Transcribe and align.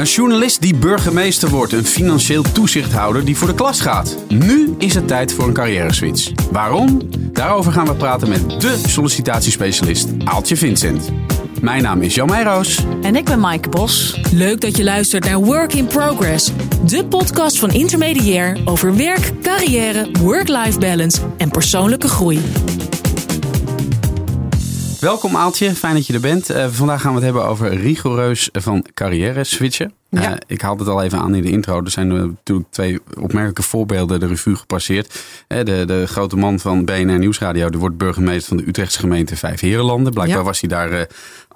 Een 0.00 0.06
journalist 0.06 0.60
die 0.60 0.74
burgemeester 0.74 1.48
wordt, 1.48 1.72
een 1.72 1.84
financieel 1.84 2.42
toezichthouder 2.42 3.24
die 3.24 3.36
voor 3.36 3.48
de 3.48 3.54
klas 3.54 3.80
gaat. 3.80 4.16
Nu 4.28 4.74
is 4.78 4.94
het 4.94 5.08
tijd 5.08 5.32
voor 5.32 5.46
een 5.46 5.52
carrière 5.52 5.92
switch. 5.92 6.32
Waarom? 6.50 7.00
Daarover 7.32 7.72
gaan 7.72 7.86
we 7.86 7.94
praten 7.94 8.28
met 8.28 8.60
de 8.60 8.80
sollicitatiespecialist 8.86 10.08
Aaltje 10.24 10.56
Vincent. 10.56 11.10
Mijn 11.60 11.82
naam 11.82 12.02
is 12.02 12.14
Jan 12.14 12.28
Meijroos. 12.28 12.84
En 13.02 13.16
ik 13.16 13.24
ben 13.24 13.40
Maaike 13.40 13.68
Bos. 13.68 14.20
Leuk 14.32 14.60
dat 14.60 14.76
je 14.76 14.84
luistert 14.84 15.24
naar 15.24 15.38
Work 15.38 15.74
in 15.74 15.86
Progress, 15.86 16.52
de 16.86 17.04
podcast 17.04 17.58
van 17.58 17.70
Intermediair 17.70 18.58
over 18.64 18.96
werk, 18.96 19.32
carrière, 19.42 20.08
work-life 20.20 20.78
balance 20.78 21.20
en 21.36 21.50
persoonlijke 21.50 22.08
groei. 22.08 22.40
Welkom 25.00 25.36
Aaltje, 25.36 25.74
fijn 25.74 25.94
dat 25.94 26.06
je 26.06 26.12
er 26.12 26.20
bent. 26.20 26.50
Uh, 26.50 26.66
vandaag 26.70 27.00
gaan 27.00 27.10
we 27.10 27.16
het 27.16 27.24
hebben 27.24 27.44
over 27.44 27.74
rigoureus 27.74 28.48
van 28.52 28.86
carrière 28.94 29.44
switchen. 29.44 29.92
Ja. 30.08 30.30
Uh, 30.30 30.36
ik 30.46 30.60
haalde 30.60 30.84
het 30.84 30.92
al 30.92 31.02
even 31.02 31.18
aan 31.18 31.34
in 31.34 31.42
de 31.42 31.50
intro. 31.50 31.82
Er 31.84 31.90
zijn 31.90 32.10
uh, 32.10 32.22
natuurlijk 32.22 32.70
twee 32.70 32.98
opmerkelijke 33.20 33.62
voorbeelden 33.62 34.20
de 34.20 34.26
revue 34.26 34.56
gepasseerd. 34.56 35.24
de, 35.48 35.82
de 35.86 36.04
grote 36.06 36.36
man 36.36 36.58
van 36.58 36.84
BNR 36.84 37.18
Nieuwsradio, 37.18 37.70
die 37.70 37.80
wordt 37.80 37.96
burgemeester 37.96 38.48
van 38.48 38.56
de 38.56 38.68
Utrechtse 38.68 38.98
gemeente 38.98 39.36
Vijf 39.36 39.60
Herenlanden. 39.60 40.12
Blijkbaar 40.12 40.38
ja. 40.38 40.44
was 40.44 40.60
hij 40.60 40.68
daar 40.68 41.06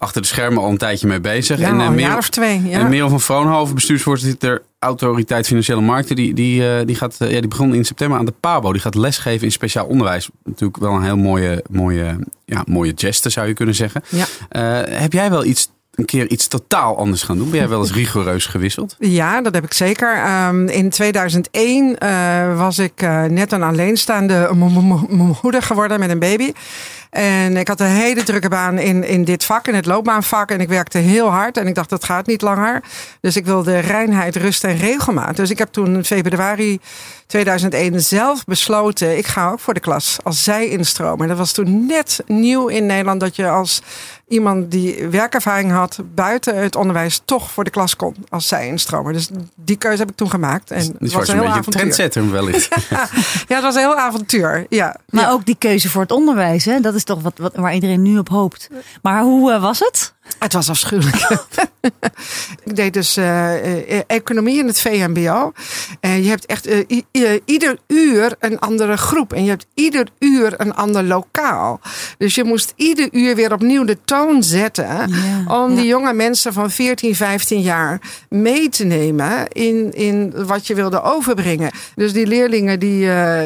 achter 0.04 0.22
de 0.22 0.28
schermen 0.28 0.62
al 0.62 0.70
een 0.70 0.78
tijdje 0.78 1.06
mee 1.06 1.20
bezig. 1.20 1.58
Ja, 1.58 1.68
en, 1.68 1.78
een 1.78 1.98
jaar 1.98 2.18
of 2.18 2.28
twee. 2.28 2.62
Ja. 2.64 2.78
En 2.78 2.88
Merel 2.88 3.08
van 3.08 3.20
Vroonhoven, 3.20 3.74
bestuursvoorzitter 3.74 4.62
Autoriteit 4.78 5.46
Financiële 5.46 5.80
Markten, 5.80 6.16
die, 6.16 6.34
die, 6.34 6.84
die, 6.84 6.96
gaat, 6.96 7.16
ja, 7.18 7.26
die 7.40 7.48
begon 7.48 7.74
in 7.74 7.84
september 7.84 8.18
aan 8.18 8.24
de 8.24 8.34
PABO. 8.40 8.72
Die 8.72 8.80
gaat 8.80 8.94
lesgeven 8.94 9.46
in 9.46 9.52
speciaal 9.52 9.86
onderwijs. 9.86 10.28
Natuurlijk 10.44 10.78
wel 10.78 10.92
een 10.92 11.02
heel 11.02 11.16
mooie, 11.16 11.64
mooie, 11.70 12.18
ja, 12.44 12.64
mooie 12.66 12.92
geste, 12.96 13.30
zou 13.30 13.46
je 13.46 13.54
kunnen 13.54 13.74
zeggen. 13.74 14.02
Ja. 14.08 14.26
heb 14.88 15.12
jij 15.12 15.30
wel 15.30 15.44
iets 15.44 15.68
een 15.94 16.04
keer 16.04 16.30
iets 16.30 16.48
totaal 16.48 16.96
anders 16.98 17.22
gaan 17.22 17.36
doen? 17.36 17.50
Ben 17.50 17.58
jij 17.58 17.68
wel 17.68 17.80
eens 17.80 17.92
rigoureus 18.02 18.46
gewisseld? 18.46 18.96
Ja, 18.98 19.42
dat 19.42 19.54
heb 19.54 19.64
ik 19.64 19.72
zeker. 19.72 20.46
Um, 20.48 20.68
in 20.68 20.90
2001 20.90 21.96
uh, 22.02 22.58
was 22.58 22.78
ik 22.78 23.02
uh, 23.02 23.24
net 23.24 23.52
een 23.52 23.62
alleenstaande 23.62 24.50
moeder 25.42 25.62
geworden 25.62 26.00
met 26.00 26.10
een 26.10 26.18
baby. 26.18 26.52
En 27.14 27.56
ik 27.56 27.68
had 27.68 27.80
een 27.80 27.86
hele 27.86 28.22
drukke 28.22 28.48
baan 28.48 28.78
in, 28.78 29.04
in 29.04 29.24
dit 29.24 29.44
vak, 29.44 29.68
in 29.68 29.74
het 29.74 29.86
loopbaanvak. 29.86 30.50
En 30.50 30.60
ik 30.60 30.68
werkte 30.68 30.98
heel 30.98 31.28
hard. 31.28 31.56
En 31.56 31.66
ik 31.66 31.74
dacht, 31.74 31.90
dat 31.90 32.04
gaat 32.04 32.26
niet 32.26 32.42
langer. 32.42 32.82
Dus 33.20 33.36
ik 33.36 33.44
wilde 33.44 33.78
reinheid, 33.78 34.36
rust 34.36 34.64
en 34.64 34.76
regelmaat. 34.76 35.36
Dus 35.36 35.50
ik 35.50 35.58
heb 35.58 35.72
toen 35.72 35.94
in 35.94 36.04
februari 36.04 36.80
2001 37.26 38.00
zelf 38.00 38.44
besloten, 38.44 39.18
ik 39.18 39.26
ga 39.26 39.50
ook 39.50 39.60
voor 39.60 39.74
de 39.74 39.80
klas 39.80 40.18
als 40.22 40.42
zij-instromer. 40.42 41.28
Dat 41.28 41.36
was 41.36 41.52
toen 41.52 41.86
net 41.86 42.22
nieuw 42.26 42.66
in 42.66 42.86
Nederland 42.86 43.20
dat 43.20 43.36
je 43.36 43.48
als 43.48 43.82
iemand 44.28 44.70
die 44.70 45.08
werkervaring 45.08 45.72
had 45.72 45.98
buiten 46.14 46.56
het 46.56 46.76
onderwijs 46.76 47.22
toch 47.24 47.50
voor 47.50 47.64
de 47.64 47.70
klas 47.70 47.96
kon 47.96 48.14
als 48.28 48.48
zij-instromer. 48.48 49.12
Dus 49.12 49.28
die 49.54 49.76
keuze 49.76 49.98
heb 49.98 50.10
ik 50.10 50.16
toen 50.16 50.30
gemaakt. 50.30 50.70
En 50.70 50.78
dus 50.78 50.88
het 50.88 51.00
was, 51.00 51.12
was 51.12 51.28
een, 51.28 51.34
een 51.34 51.40
beetje 51.40 51.58
avontuur. 51.58 51.80
trendsetter 51.80 52.30
wellicht. 52.30 52.68
ja, 53.48 53.54
het 53.54 53.62
was 53.62 53.74
een 53.74 53.80
heel 53.80 53.96
avontuur. 53.96 54.66
Ja. 54.68 54.96
Maar 55.10 55.22
ja. 55.22 55.30
ook 55.30 55.46
die 55.46 55.56
keuze 55.58 55.90
voor 55.90 56.02
het 56.02 56.12
onderwijs, 56.12 56.64
hè? 56.64 56.80
dat 56.80 56.94
is 56.94 57.03
toch 57.04 57.22
wat, 57.22 57.38
wat 57.38 57.54
waar 57.54 57.74
iedereen 57.74 58.02
nu 58.02 58.18
op 58.18 58.28
hoopt. 58.28 58.70
Maar 59.02 59.22
hoe 59.22 59.52
uh, 59.52 59.62
was 59.62 59.78
het? 59.78 60.13
Het 60.38 60.52
was 60.52 60.68
afschuwelijk. 60.68 61.16
ik 62.64 62.76
deed 62.76 62.92
dus 62.92 63.18
uh, 63.18 64.10
economie 64.10 64.58
in 64.58 64.66
het 64.66 64.80
VMBO. 64.80 65.52
En 66.00 66.22
je 66.22 66.28
hebt 66.28 66.46
echt 66.46 66.68
uh, 66.68 67.40
ieder 67.44 67.78
uur 67.86 68.36
een 68.38 68.58
andere 68.58 68.96
groep. 68.96 69.32
En 69.32 69.44
je 69.44 69.50
hebt 69.50 69.66
ieder 69.74 70.06
uur 70.18 70.54
een 70.56 70.74
ander 70.74 71.02
lokaal. 71.02 71.80
Dus 72.18 72.34
je 72.34 72.44
moest 72.44 72.72
ieder 72.76 73.08
uur 73.12 73.34
weer 73.34 73.52
opnieuw 73.52 73.84
de 73.84 73.98
toon 74.04 74.42
zetten. 74.42 74.84
Ja, 74.86 75.62
om 75.62 75.70
ja. 75.70 75.76
die 75.76 75.86
jonge 75.86 76.12
mensen 76.12 76.52
van 76.52 76.70
14, 76.70 77.14
15 77.14 77.60
jaar 77.60 78.00
mee 78.28 78.68
te 78.68 78.84
nemen 78.84 79.48
in, 79.48 79.92
in 79.92 80.46
wat 80.46 80.66
je 80.66 80.74
wilde 80.74 81.02
overbrengen. 81.02 81.70
Dus 81.94 82.12
die 82.12 82.26
leerlingen 82.26 82.80
die, 82.80 82.98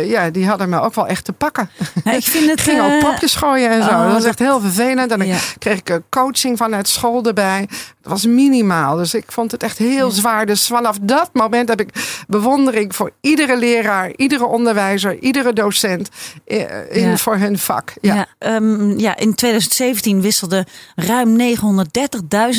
ja, 0.06 0.30
die 0.30 0.46
hadden 0.46 0.68
me 0.68 0.80
ook 0.80 0.94
wel 0.94 1.06
echt 1.06 1.24
te 1.24 1.32
pakken. 1.32 1.70
Ja, 2.04 2.12
ik 2.12 2.24
vind 2.24 2.50
het, 2.50 2.60
ging 2.60 2.80
ook 2.80 2.98
popjes 2.98 3.34
gooien 3.34 3.70
en 3.70 3.83
zo. 3.83 3.88
Oh, 3.88 4.02
dat 4.02 4.12
was 4.12 4.24
echt 4.24 4.38
heel 4.38 4.61
vervelend. 4.61 5.12
En 5.12 5.18
dan 5.18 5.28
kreeg 5.58 5.78
ik 5.78 6.00
coaching 6.08 6.56
vanuit 6.68 6.89
school 6.89 7.24
erbij. 7.24 7.61
Het 7.61 8.08
was 8.08 8.27
minimaal. 8.27 8.96
Dus 8.96 9.14
ik 9.14 9.33
vond 9.33 9.51
het 9.51 9.62
echt 9.62 9.79
heel 9.79 10.11
zwaar. 10.11 10.46
Dus 10.46 10.67
vanaf 10.67 10.98
dat 11.02 11.30
moment 11.33 11.68
heb 11.68 11.80
ik 11.80 12.23
bewondering 12.27 12.95
voor 12.95 13.11
iedere 13.20 13.56
leraar, 13.56 14.12
iedere 14.17 14.46
onderwijzer, 14.46 15.18
iedere 15.18 15.52
docent 15.52 16.08
in, 16.45 16.68
ja. 16.92 17.17
voor 17.17 17.36
hun 17.36 17.58
vak. 17.58 17.92
Ja. 18.01 18.14
Ja, 18.39 18.56
um, 18.56 18.98
ja, 18.98 19.17
in 19.17 19.34
2017 19.34 20.20
wisselden 20.20 20.67
ruim 20.95 21.56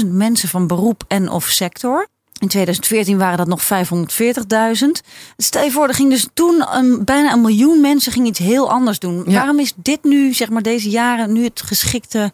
930.000 0.04 0.08
mensen 0.08 0.50
van 0.50 0.68
beroep 0.68 1.04
en 1.08 1.30
of 1.30 1.46
sector. 1.46 2.08
In 2.40 2.48
2014 2.48 3.18
waren 3.18 3.38
dat 3.38 3.48
nog 3.48 3.62
540.000. 3.64 3.68
Stel 5.38 5.64
je 5.64 5.72
voor, 5.72 5.88
er 5.88 5.94
ging 5.94 6.10
dus 6.10 6.28
toen 6.34 6.66
een, 6.76 7.06
bijna 7.06 7.32
een 7.32 7.42
miljoen 7.42 7.82
mensen 7.82 8.12
ging 8.12 8.28
iets 8.28 8.40
heel 8.40 8.72
anders 8.72 9.00
doen. 9.00 9.24
Ja. 9.28 9.34
Waarom 9.34 9.60
is 9.60 9.74
dit 9.76 10.04
nu, 10.04 10.34
zeg 10.34 10.50
maar 10.50 10.62
deze 10.62 10.90
jaren, 10.90 11.34
nu 11.34 11.44
het 11.44 11.62
geschikte 11.62 12.32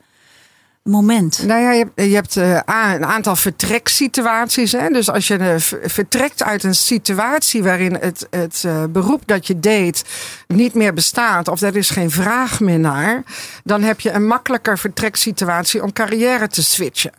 moment? 0.92 1.44
Nou 1.46 1.62
ja, 1.62 1.72
je 1.72 1.78
hebt, 1.78 2.10
je 2.10 2.16
hebt 2.16 2.36
uh, 2.36 2.60
een 2.96 3.06
aantal 3.06 3.36
vertreksituaties. 3.36 4.72
Hè? 4.72 4.90
Dus 4.90 5.10
als 5.10 5.28
je 5.28 5.38
uh, 5.38 5.56
vertrekt 5.90 6.44
uit 6.44 6.64
een 6.64 6.76
situatie 6.76 7.64
waarin 7.64 7.98
het, 8.02 8.28
het 8.30 8.64
uh, 8.66 8.84
beroep 8.90 9.22
dat 9.26 9.48
je 9.48 9.60
deed 9.60 10.04
niet 10.48 10.74
meer 10.74 10.94
bestaat, 10.94 11.48
of 11.48 11.62
er 11.62 11.76
is 11.76 11.90
geen 11.90 12.12
vraag 12.12 12.60
meer 12.60 12.80
naar, 12.80 13.24
dan 13.64 13.82
heb 13.82 14.00
je 14.00 14.12
een 14.12 14.28
makkelijker 14.28 14.78
vertreksituatie 14.78 15.84
om 15.84 15.94
carrière 15.94 16.48
te 16.48 16.64
switchen. 16.64 17.12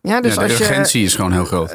Ja, 0.00 0.20
dus 0.20 0.34
ja, 0.34 0.40
de 0.40 0.52
als 0.52 0.60
urgentie 0.60 1.00
je, 1.00 1.06
is 1.06 1.14
gewoon 1.14 1.32
heel 1.32 1.44
groot. 1.44 1.72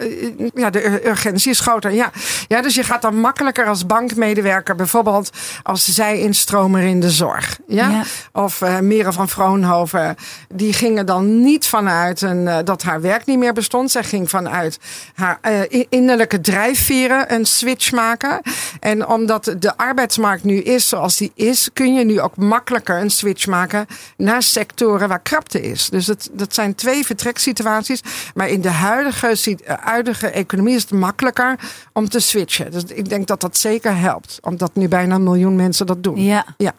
Ja, 0.53 0.69
de 0.69 1.07
urgentie 1.07 1.51
is 1.51 1.59
groter. 1.59 1.91
Ja. 1.91 2.11
ja, 2.47 2.61
dus 2.61 2.75
je 2.75 2.83
gaat 2.83 3.01
dan 3.01 3.15
makkelijker 3.15 3.65
als 3.65 3.85
bankmedewerker, 3.85 4.75
bijvoorbeeld 4.75 5.29
als 5.63 5.85
zij-instromer 5.85 6.81
in 6.81 6.99
de 6.99 7.09
zorg. 7.09 7.59
Ja? 7.67 7.89
ja. 7.89 8.03
Of 8.31 8.61
uh, 8.61 8.79
Mere 8.79 9.13
van 9.13 9.29
Vroonhoven, 9.29 10.15
die 10.55 10.73
gingen 10.73 11.05
dan 11.05 11.36
niet 11.41 11.67
vanuit 11.67 12.21
een, 12.21 12.45
uh, 12.45 12.57
dat 12.63 12.83
haar 12.83 13.01
werk 13.01 13.25
niet 13.25 13.37
meer 13.37 13.53
bestond. 13.53 13.91
Zij 13.91 14.03
ging 14.03 14.29
vanuit 14.29 14.79
haar 15.13 15.39
uh, 15.71 15.83
innerlijke 15.89 16.41
drijfveren 16.41 17.33
een 17.33 17.45
switch 17.45 17.91
maken. 17.91 18.41
En 18.79 19.07
omdat 19.07 19.55
de 19.59 19.77
arbeidsmarkt 19.77 20.43
nu 20.43 20.61
is 20.61 20.89
zoals 20.89 21.17
die 21.17 21.31
is, 21.35 21.69
kun 21.73 21.93
je 21.93 22.05
nu 22.05 22.21
ook 22.21 22.35
makkelijker 22.35 23.01
een 23.01 23.09
switch 23.09 23.47
maken 23.47 23.85
naar 24.17 24.43
sectoren 24.43 25.07
waar 25.07 25.21
krapte 25.21 25.61
is. 25.61 25.89
Dus 25.89 26.07
het, 26.07 26.29
dat 26.31 26.53
zijn 26.53 26.75
twee 26.75 27.05
vertreksituaties. 27.05 28.01
Maar 28.33 28.49
in 28.49 28.61
de 28.61 28.69
huidige, 28.69 29.57
huidige 29.79 30.27
economie 30.27 30.75
is 30.75 30.81
het 30.81 30.91
makkelijker 30.91 31.55
om 31.93 32.09
te 32.09 32.19
switchen. 32.19 32.71
Dus 32.71 32.83
ik 32.83 33.09
denk 33.09 33.27
dat 33.27 33.41
dat 33.41 33.57
zeker 33.57 33.97
helpt. 33.97 34.39
Omdat 34.41 34.75
nu 34.75 34.87
bijna 34.87 35.15
een 35.15 35.23
miljoen 35.23 35.55
mensen 35.55 35.85
dat 35.85 36.03
doen. 36.03 36.23
Ja. 36.23 36.45
ja. 36.57 36.73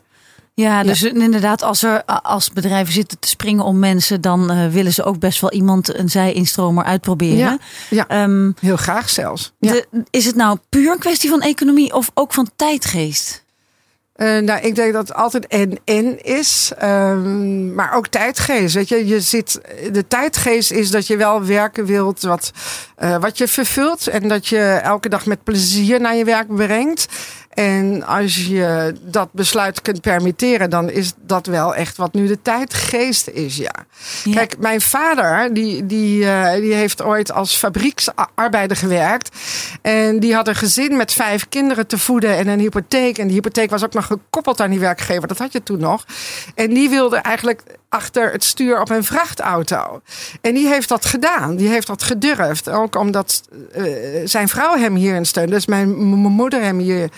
Ja, 0.58 0.82
dus 0.82 1.00
ja. 1.00 1.10
inderdaad, 1.10 1.62
als 1.62 1.82
er 1.82 2.04
als 2.04 2.52
bedrijven 2.52 2.92
zitten 2.92 3.18
te 3.18 3.28
springen 3.28 3.64
om 3.64 3.78
mensen, 3.78 4.20
dan 4.20 4.52
uh, 4.52 4.66
willen 4.66 4.92
ze 4.92 5.04
ook 5.04 5.18
best 5.18 5.40
wel 5.40 5.52
iemand 5.52 5.98
een 5.98 6.08
zij-instromer 6.08 6.84
uitproberen. 6.84 7.36
Ja, 7.36 7.58
ja. 7.90 8.22
Um, 8.22 8.54
heel 8.60 8.76
graag 8.76 9.10
zelfs. 9.10 9.52
Ja. 9.58 9.72
De, 9.72 9.86
is 10.10 10.24
het 10.24 10.36
nou 10.36 10.58
puur 10.68 10.92
een 10.92 10.98
kwestie 10.98 11.30
van 11.30 11.40
economie 11.40 11.94
of 11.94 12.10
ook 12.14 12.32
van 12.32 12.50
tijdgeest? 12.56 13.44
Uh, 14.16 14.38
nou, 14.38 14.60
ik 14.60 14.74
denk 14.74 14.92
dat 14.92 15.08
het 15.08 15.16
altijd 15.16 15.46
en-en 15.46 16.24
is. 16.24 16.72
Um, 16.82 17.74
maar 17.74 17.94
ook 17.94 18.08
tijdgeest. 18.08 18.74
Weet 18.74 18.88
je, 18.88 19.06
je 19.06 19.20
zit, 19.20 19.60
de 19.92 20.06
tijdgeest 20.06 20.70
is 20.70 20.90
dat 20.90 21.06
je 21.06 21.16
wel 21.16 21.44
werken 21.44 21.86
wilt 21.86 22.22
wat, 22.22 22.50
uh, 22.98 23.16
wat 23.20 23.38
je 23.38 23.48
vervult. 23.48 24.06
En 24.06 24.28
dat 24.28 24.46
je 24.46 24.58
elke 24.82 25.08
dag 25.08 25.26
met 25.26 25.44
plezier 25.44 26.00
naar 26.00 26.16
je 26.16 26.24
werk 26.24 26.54
brengt. 26.54 27.06
En 27.58 28.06
als 28.06 28.46
je 28.46 28.94
dat 29.02 29.28
besluit 29.32 29.82
kunt 29.82 30.00
permitteren, 30.00 30.70
dan 30.70 30.90
is 30.90 31.12
dat 31.20 31.46
wel 31.46 31.74
echt 31.74 31.96
wat 31.96 32.12
nu 32.12 32.26
de 32.26 32.42
tijdgeest 32.42 33.28
is, 33.28 33.56
ja. 33.56 33.74
ja. 34.24 34.32
Kijk, 34.32 34.58
mijn 34.58 34.80
vader, 34.80 35.54
die, 35.54 35.86
die, 35.86 36.24
uh, 36.24 36.52
die 36.52 36.74
heeft 36.74 37.02
ooit 37.02 37.32
als 37.32 37.56
fabrieksarbeider 37.56 38.76
gewerkt. 38.76 39.36
En 39.82 40.20
die 40.20 40.34
had 40.34 40.48
een 40.48 40.54
gezin 40.54 40.96
met 40.96 41.12
vijf 41.12 41.48
kinderen 41.48 41.86
te 41.86 41.98
voeden 41.98 42.36
en 42.36 42.48
een 42.48 42.60
hypotheek. 42.60 43.18
En 43.18 43.26
die 43.26 43.36
hypotheek 43.36 43.70
was 43.70 43.84
ook 43.84 43.94
nog 43.94 44.06
gekoppeld 44.06 44.60
aan 44.60 44.70
die 44.70 44.80
werkgever. 44.80 45.28
Dat 45.28 45.38
had 45.38 45.52
je 45.52 45.62
toen 45.62 45.80
nog. 45.80 46.04
En 46.54 46.74
die 46.74 46.88
wilde 46.88 47.16
eigenlijk 47.16 47.62
achter 47.88 48.32
het 48.32 48.44
stuur 48.44 48.80
op 48.80 48.90
een 48.90 49.04
vrachtauto. 49.04 50.00
En 50.40 50.54
die 50.54 50.68
heeft 50.68 50.88
dat 50.88 51.04
gedaan. 51.04 51.56
Die 51.56 51.68
heeft 51.68 51.86
dat 51.86 52.02
gedurfd. 52.02 52.68
Ook 52.68 52.96
omdat 52.96 53.48
uh, 53.76 54.20
zijn 54.24 54.48
vrouw 54.48 54.76
hem 54.76 54.94
hierin 54.94 55.26
steunde. 55.26 55.52
Dus 55.52 55.66
mijn 55.66 55.94
moeder 56.14 56.62
hem 56.62 56.78
hierin 56.78 57.10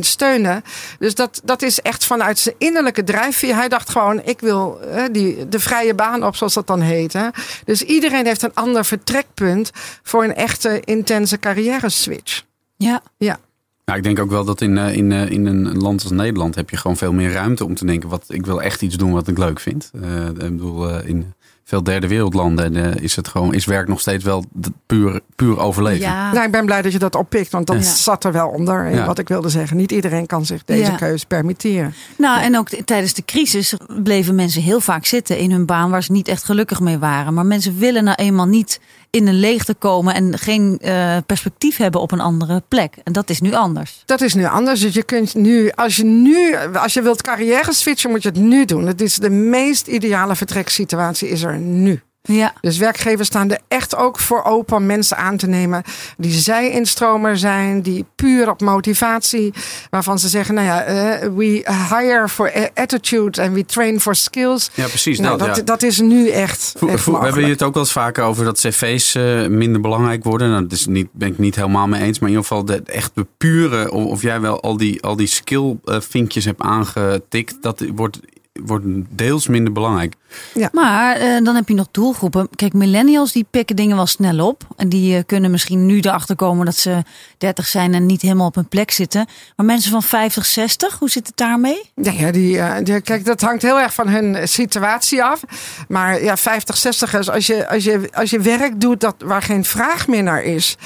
steunde. 0.00 0.62
Dus 0.98 1.14
dat, 1.14 1.40
dat 1.44 1.62
is 1.62 1.80
echt 1.80 2.04
vanuit 2.04 2.38
zijn 2.38 2.54
innerlijke 2.58 3.04
drijfveer. 3.04 3.54
Hij 3.54 3.68
dacht 3.68 3.90
gewoon, 3.90 4.22
ik 4.24 4.40
wil 4.40 4.80
uh, 4.94 5.02
die, 5.12 5.48
de 5.48 5.60
vrije 5.60 5.94
baan 5.94 6.24
op, 6.24 6.36
zoals 6.36 6.54
dat 6.54 6.66
dan 6.66 6.80
heet. 6.80 7.12
Hè. 7.12 7.28
Dus 7.64 7.82
iedereen 7.82 8.26
heeft 8.26 8.42
een 8.42 8.54
ander 8.54 8.84
vertrekpunt 8.84 9.70
voor 10.02 10.24
een 10.24 10.34
echte 10.34 10.80
intense 10.84 11.38
carrière 11.38 11.88
switch. 11.88 12.42
Ja. 12.76 13.02
Ja. 13.16 13.38
Nou, 13.88 14.00
ik 14.00 14.06
denk 14.06 14.18
ook 14.18 14.30
wel 14.30 14.44
dat 14.44 14.60
in, 14.60 14.76
in, 14.76 15.12
in 15.12 15.46
een 15.46 15.76
land 15.76 16.02
als 16.02 16.12
Nederland 16.12 16.54
heb 16.54 16.70
je 16.70 16.76
gewoon 16.76 16.96
veel 16.96 17.12
meer 17.12 17.32
ruimte 17.32 17.64
om 17.64 17.74
te 17.74 17.86
denken: 17.86 18.08
wat 18.08 18.24
ik 18.28 18.46
wil 18.46 18.62
echt 18.62 18.82
iets 18.82 18.96
doen 18.96 19.12
wat 19.12 19.28
ik 19.28 19.38
leuk 19.38 19.60
vind. 19.60 19.90
Uh, 19.94 20.26
ik 20.26 20.36
bedoel, 20.36 21.00
in 21.00 21.32
veel 21.64 21.82
derde 21.82 22.08
wereldlanden 22.08 22.76
uh, 22.76 22.94
is 22.94 23.16
het 23.16 23.28
gewoon, 23.28 23.54
is 23.54 23.64
werk 23.64 23.88
nog 23.88 24.00
steeds 24.00 24.24
wel 24.24 24.44
puur, 24.86 25.20
puur 25.36 25.58
overleven. 25.58 26.00
Ja. 26.00 26.32
Nou, 26.32 26.46
ik 26.46 26.52
ben 26.52 26.64
blij 26.64 26.82
dat 26.82 26.92
je 26.92 26.98
dat 26.98 27.14
oppikt, 27.14 27.50
want 27.50 27.66
dat 27.66 27.76
ja. 27.76 27.82
zat 27.82 28.24
er 28.24 28.32
wel 28.32 28.48
onder. 28.48 28.86
In 28.86 29.04
wat 29.04 29.18
ik 29.18 29.28
wilde 29.28 29.48
zeggen. 29.48 29.76
Niet 29.76 29.92
iedereen 29.92 30.26
kan 30.26 30.46
zich 30.46 30.64
deze 30.64 30.94
keuze 30.94 31.26
permitteren. 31.26 31.94
Nou, 32.18 32.40
en 32.40 32.58
ook 32.58 32.68
tijdens 32.68 33.14
de 33.14 33.24
crisis 33.24 33.74
bleven 34.02 34.34
mensen 34.34 34.62
heel 34.62 34.80
vaak 34.80 35.06
zitten 35.06 35.38
in 35.38 35.50
hun 35.50 35.66
baan 35.66 35.90
waar 35.90 36.02
ze 36.02 36.12
niet 36.12 36.28
echt 36.28 36.44
gelukkig 36.44 36.80
mee 36.80 36.98
waren. 36.98 37.34
Maar 37.34 37.46
mensen 37.46 37.78
willen 37.78 38.04
nou 38.04 38.16
eenmaal 38.16 38.46
niet 38.46 38.80
in 39.10 39.26
een 39.26 39.40
leegte 39.40 39.74
komen 39.74 40.14
en 40.14 40.38
geen 40.38 40.78
uh, 40.82 41.16
perspectief 41.26 41.76
hebben 41.76 42.00
op 42.00 42.12
een 42.12 42.20
andere 42.20 42.62
plek. 42.68 42.94
En 43.04 43.12
dat 43.12 43.30
is 43.30 43.40
nu 43.40 43.54
anders. 43.54 44.02
Dat 44.04 44.20
is 44.20 44.34
nu 44.34 44.44
anders. 44.44 44.80
Dus 44.80 44.94
je 44.94 45.02
kunt 45.02 45.34
nu, 45.34 45.70
als 45.70 45.96
je 45.96 46.04
nu, 46.04 46.56
als 46.74 46.94
je 46.94 47.02
wilt 47.02 47.22
carrière 47.22 47.72
switchen, 47.72 48.10
moet 48.10 48.22
je 48.22 48.28
het 48.28 48.38
nu 48.38 48.64
doen. 48.64 48.86
Het 48.86 49.00
is 49.00 49.16
de 49.16 49.30
meest 49.30 49.86
ideale 49.86 50.36
vertreksituatie 50.36 51.28
is 51.28 51.42
er 51.42 51.58
nu. 51.58 52.02
Ja. 52.22 52.52
Dus 52.60 52.78
werkgevers 52.78 53.28
staan 53.28 53.50
er 53.50 53.60
echt 53.68 53.96
ook 53.96 54.18
voor 54.18 54.44
open 54.44 54.76
om 54.76 54.86
mensen 54.86 55.16
aan 55.16 55.36
te 55.36 55.46
nemen 55.46 55.82
die 56.16 56.32
zij-instromer 56.32 57.38
zijn, 57.38 57.82
die 57.82 58.04
puur 58.14 58.50
op 58.50 58.60
motivatie, 58.60 59.52
waarvan 59.90 60.18
ze 60.18 60.28
zeggen, 60.28 60.54
nou 60.54 60.66
ja, 60.66 60.88
uh, 60.88 61.28
we 61.36 61.44
hire 61.90 62.28
for 62.28 62.70
attitude 62.74 63.42
and 63.42 63.52
we 63.52 63.64
train 63.64 64.00
for 64.00 64.14
skills. 64.14 64.70
Ja, 64.74 64.86
precies. 64.86 65.18
Nou, 65.18 65.38
dat, 65.38 65.66
dat, 65.66 65.82
is 65.82 66.00
nu 66.00 66.28
echt. 66.28 66.74
echt 66.88 67.04
we 67.04 67.18
hebben 67.18 67.48
het 67.48 67.62
ook 67.62 67.74
wel 67.74 67.82
eens 67.82 67.92
vaker 67.92 68.24
over 68.24 68.44
dat 68.44 68.58
cv's 68.58 69.14
uh, 69.14 69.46
minder 69.46 69.80
belangrijk 69.80 70.24
worden. 70.24 70.50
Nou, 70.50 70.62
dat 70.62 70.72
is 70.72 70.86
niet, 70.86 71.08
ben 71.12 71.28
ik 71.28 71.38
niet 71.38 71.54
helemaal 71.54 71.86
mee 71.86 72.02
eens, 72.02 72.18
maar 72.18 72.28
in 72.28 72.34
ieder 72.34 72.48
geval 72.48 72.64
de, 72.64 72.82
echt 72.82 73.10
de 73.14 73.26
pure, 73.36 73.92
of, 73.92 74.04
of 74.04 74.22
jij 74.22 74.40
wel 74.40 74.60
al 74.60 74.76
die, 74.76 75.02
al 75.02 75.16
die 75.16 75.26
skill 75.26 75.76
uh, 75.84 76.00
vinkjes 76.00 76.44
hebt 76.44 76.60
aangetikt, 76.60 77.56
dat 77.60 77.84
wordt 77.94 78.20
wordt 78.64 78.84
deels 79.08 79.46
minder 79.46 79.72
belangrijk. 79.72 80.14
Ja. 80.54 80.68
Maar 80.72 81.22
uh, 81.22 81.44
dan 81.44 81.54
heb 81.54 81.68
je 81.68 81.74
nog 81.74 81.86
doelgroepen. 81.90 82.48
Kijk, 82.56 82.72
millennials 82.72 83.32
die 83.32 83.46
pikken 83.50 83.76
dingen 83.76 83.96
wel 83.96 84.06
snel 84.06 84.46
op. 84.46 84.62
En 84.76 84.88
die 84.88 85.16
uh, 85.16 85.22
kunnen 85.26 85.50
misschien 85.50 85.86
nu 85.86 86.00
erachter 86.00 86.36
komen 86.36 86.64
dat 86.64 86.76
ze 86.76 87.02
30 87.38 87.66
zijn 87.66 87.94
en 87.94 88.06
niet 88.06 88.22
helemaal 88.22 88.46
op 88.46 88.54
hun 88.54 88.68
plek 88.68 88.90
zitten. 88.90 89.26
Maar 89.56 89.66
mensen 89.66 89.90
van 89.90 90.02
50, 90.02 90.46
60, 90.46 90.98
hoe 90.98 91.10
zit 91.10 91.26
het 91.26 91.36
daarmee? 91.36 91.90
Ja, 91.94 92.12
ja 92.12 92.30
die, 92.30 92.56
uh, 92.56 92.74
die, 92.82 93.00
kijk, 93.00 93.24
dat 93.24 93.40
hangt 93.40 93.62
heel 93.62 93.80
erg 93.80 93.94
van 93.94 94.08
hun 94.08 94.48
situatie 94.48 95.24
af. 95.24 95.40
Maar 95.88 96.22
ja, 96.22 96.36
50, 96.36 96.76
60ers, 96.86 97.32
als 97.32 97.46
je, 97.46 97.68
als 97.68 97.84
je, 97.84 98.08
als 98.12 98.30
je 98.30 98.40
werk 98.40 98.80
doet 98.80 99.00
dat, 99.00 99.14
waar 99.18 99.42
geen 99.42 99.64
vraag 99.64 100.08
meer 100.08 100.22
naar 100.22 100.42
is, 100.42 100.76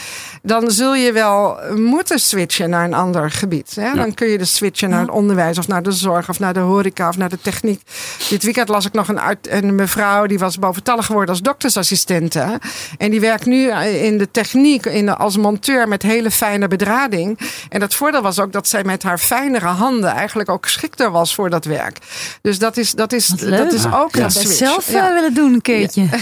dan 0.43 0.71
zul 0.71 0.95
je 0.95 1.13
wel 1.13 1.59
moeten 1.75 2.19
switchen 2.19 2.71
naar 2.71 2.85
een 2.85 2.95
ander 2.95 3.31
gebied. 3.31 3.75
Hè? 3.75 3.87
Ja. 3.87 3.95
Dan 3.95 4.15
kun 4.15 4.29
je 4.29 4.39
dus 4.39 4.55
switchen 4.55 4.91
naar 4.91 5.01
het 5.01 5.11
onderwijs 5.11 5.59
of 5.59 5.69
naar 5.69 5.83
de 5.83 5.93
zorg 5.93 6.29
of 6.29 6.39
naar 6.39 6.55
de 6.55 6.61
horeca 6.61 7.09
of 7.09 7.17
naar 7.17 7.29
de 7.29 7.41
techniek 7.41 7.61
techniek. 7.63 7.83
Dit 8.29 8.43
weekend 8.43 8.69
las 8.69 8.87
ik 8.87 8.93
nog 8.93 9.09
een, 9.09 9.21
een 9.41 9.75
mevrouw 9.75 10.27
die 10.27 10.39
was 10.39 10.59
boventallig 10.59 11.07
geworden 11.07 11.31
als 11.31 11.43
doktersassistente. 11.43 12.61
En 12.99 13.11
die 13.11 13.21
werkt 13.21 13.47
nu 13.47 13.71
in 13.83 14.19
de 14.19 14.31
techniek 14.31 14.87
in 14.87 15.07
de, 15.07 15.17
als 15.17 15.37
monteur 15.37 15.89
met 15.89 16.03
hele 16.03 16.31
fijne 16.31 16.69
bedrading. 16.69 17.39
En 17.69 17.81
dat 17.81 17.95
voordeel 17.95 18.23
was 18.23 18.41
ook 18.41 18.53
dat 18.53 18.69
zij 18.69 18.85
met 18.85 19.03
haar 19.03 19.19
fijnere 19.19 19.67
handen 19.67 20.11
eigenlijk 20.11 20.49
ook 20.49 20.65
geschikter 20.65 21.11
was 21.11 21.35
voor 21.35 21.51
dat 21.51 21.65
werk. 21.65 21.99
Dus 22.43 22.59
dat 22.59 22.77
is, 22.77 22.93
dat 22.93 23.13
is, 23.13 23.27
dat 23.27 23.73
is 23.73 23.93
ook 23.93 24.15
ja. 24.15 24.25
een 24.25 24.31
switch. 24.31 24.53
zelf 24.53 24.91
ja. 24.91 25.15
willen 25.15 25.35
doen 25.35 25.53
een 25.53 25.63
keertje. 25.63 26.07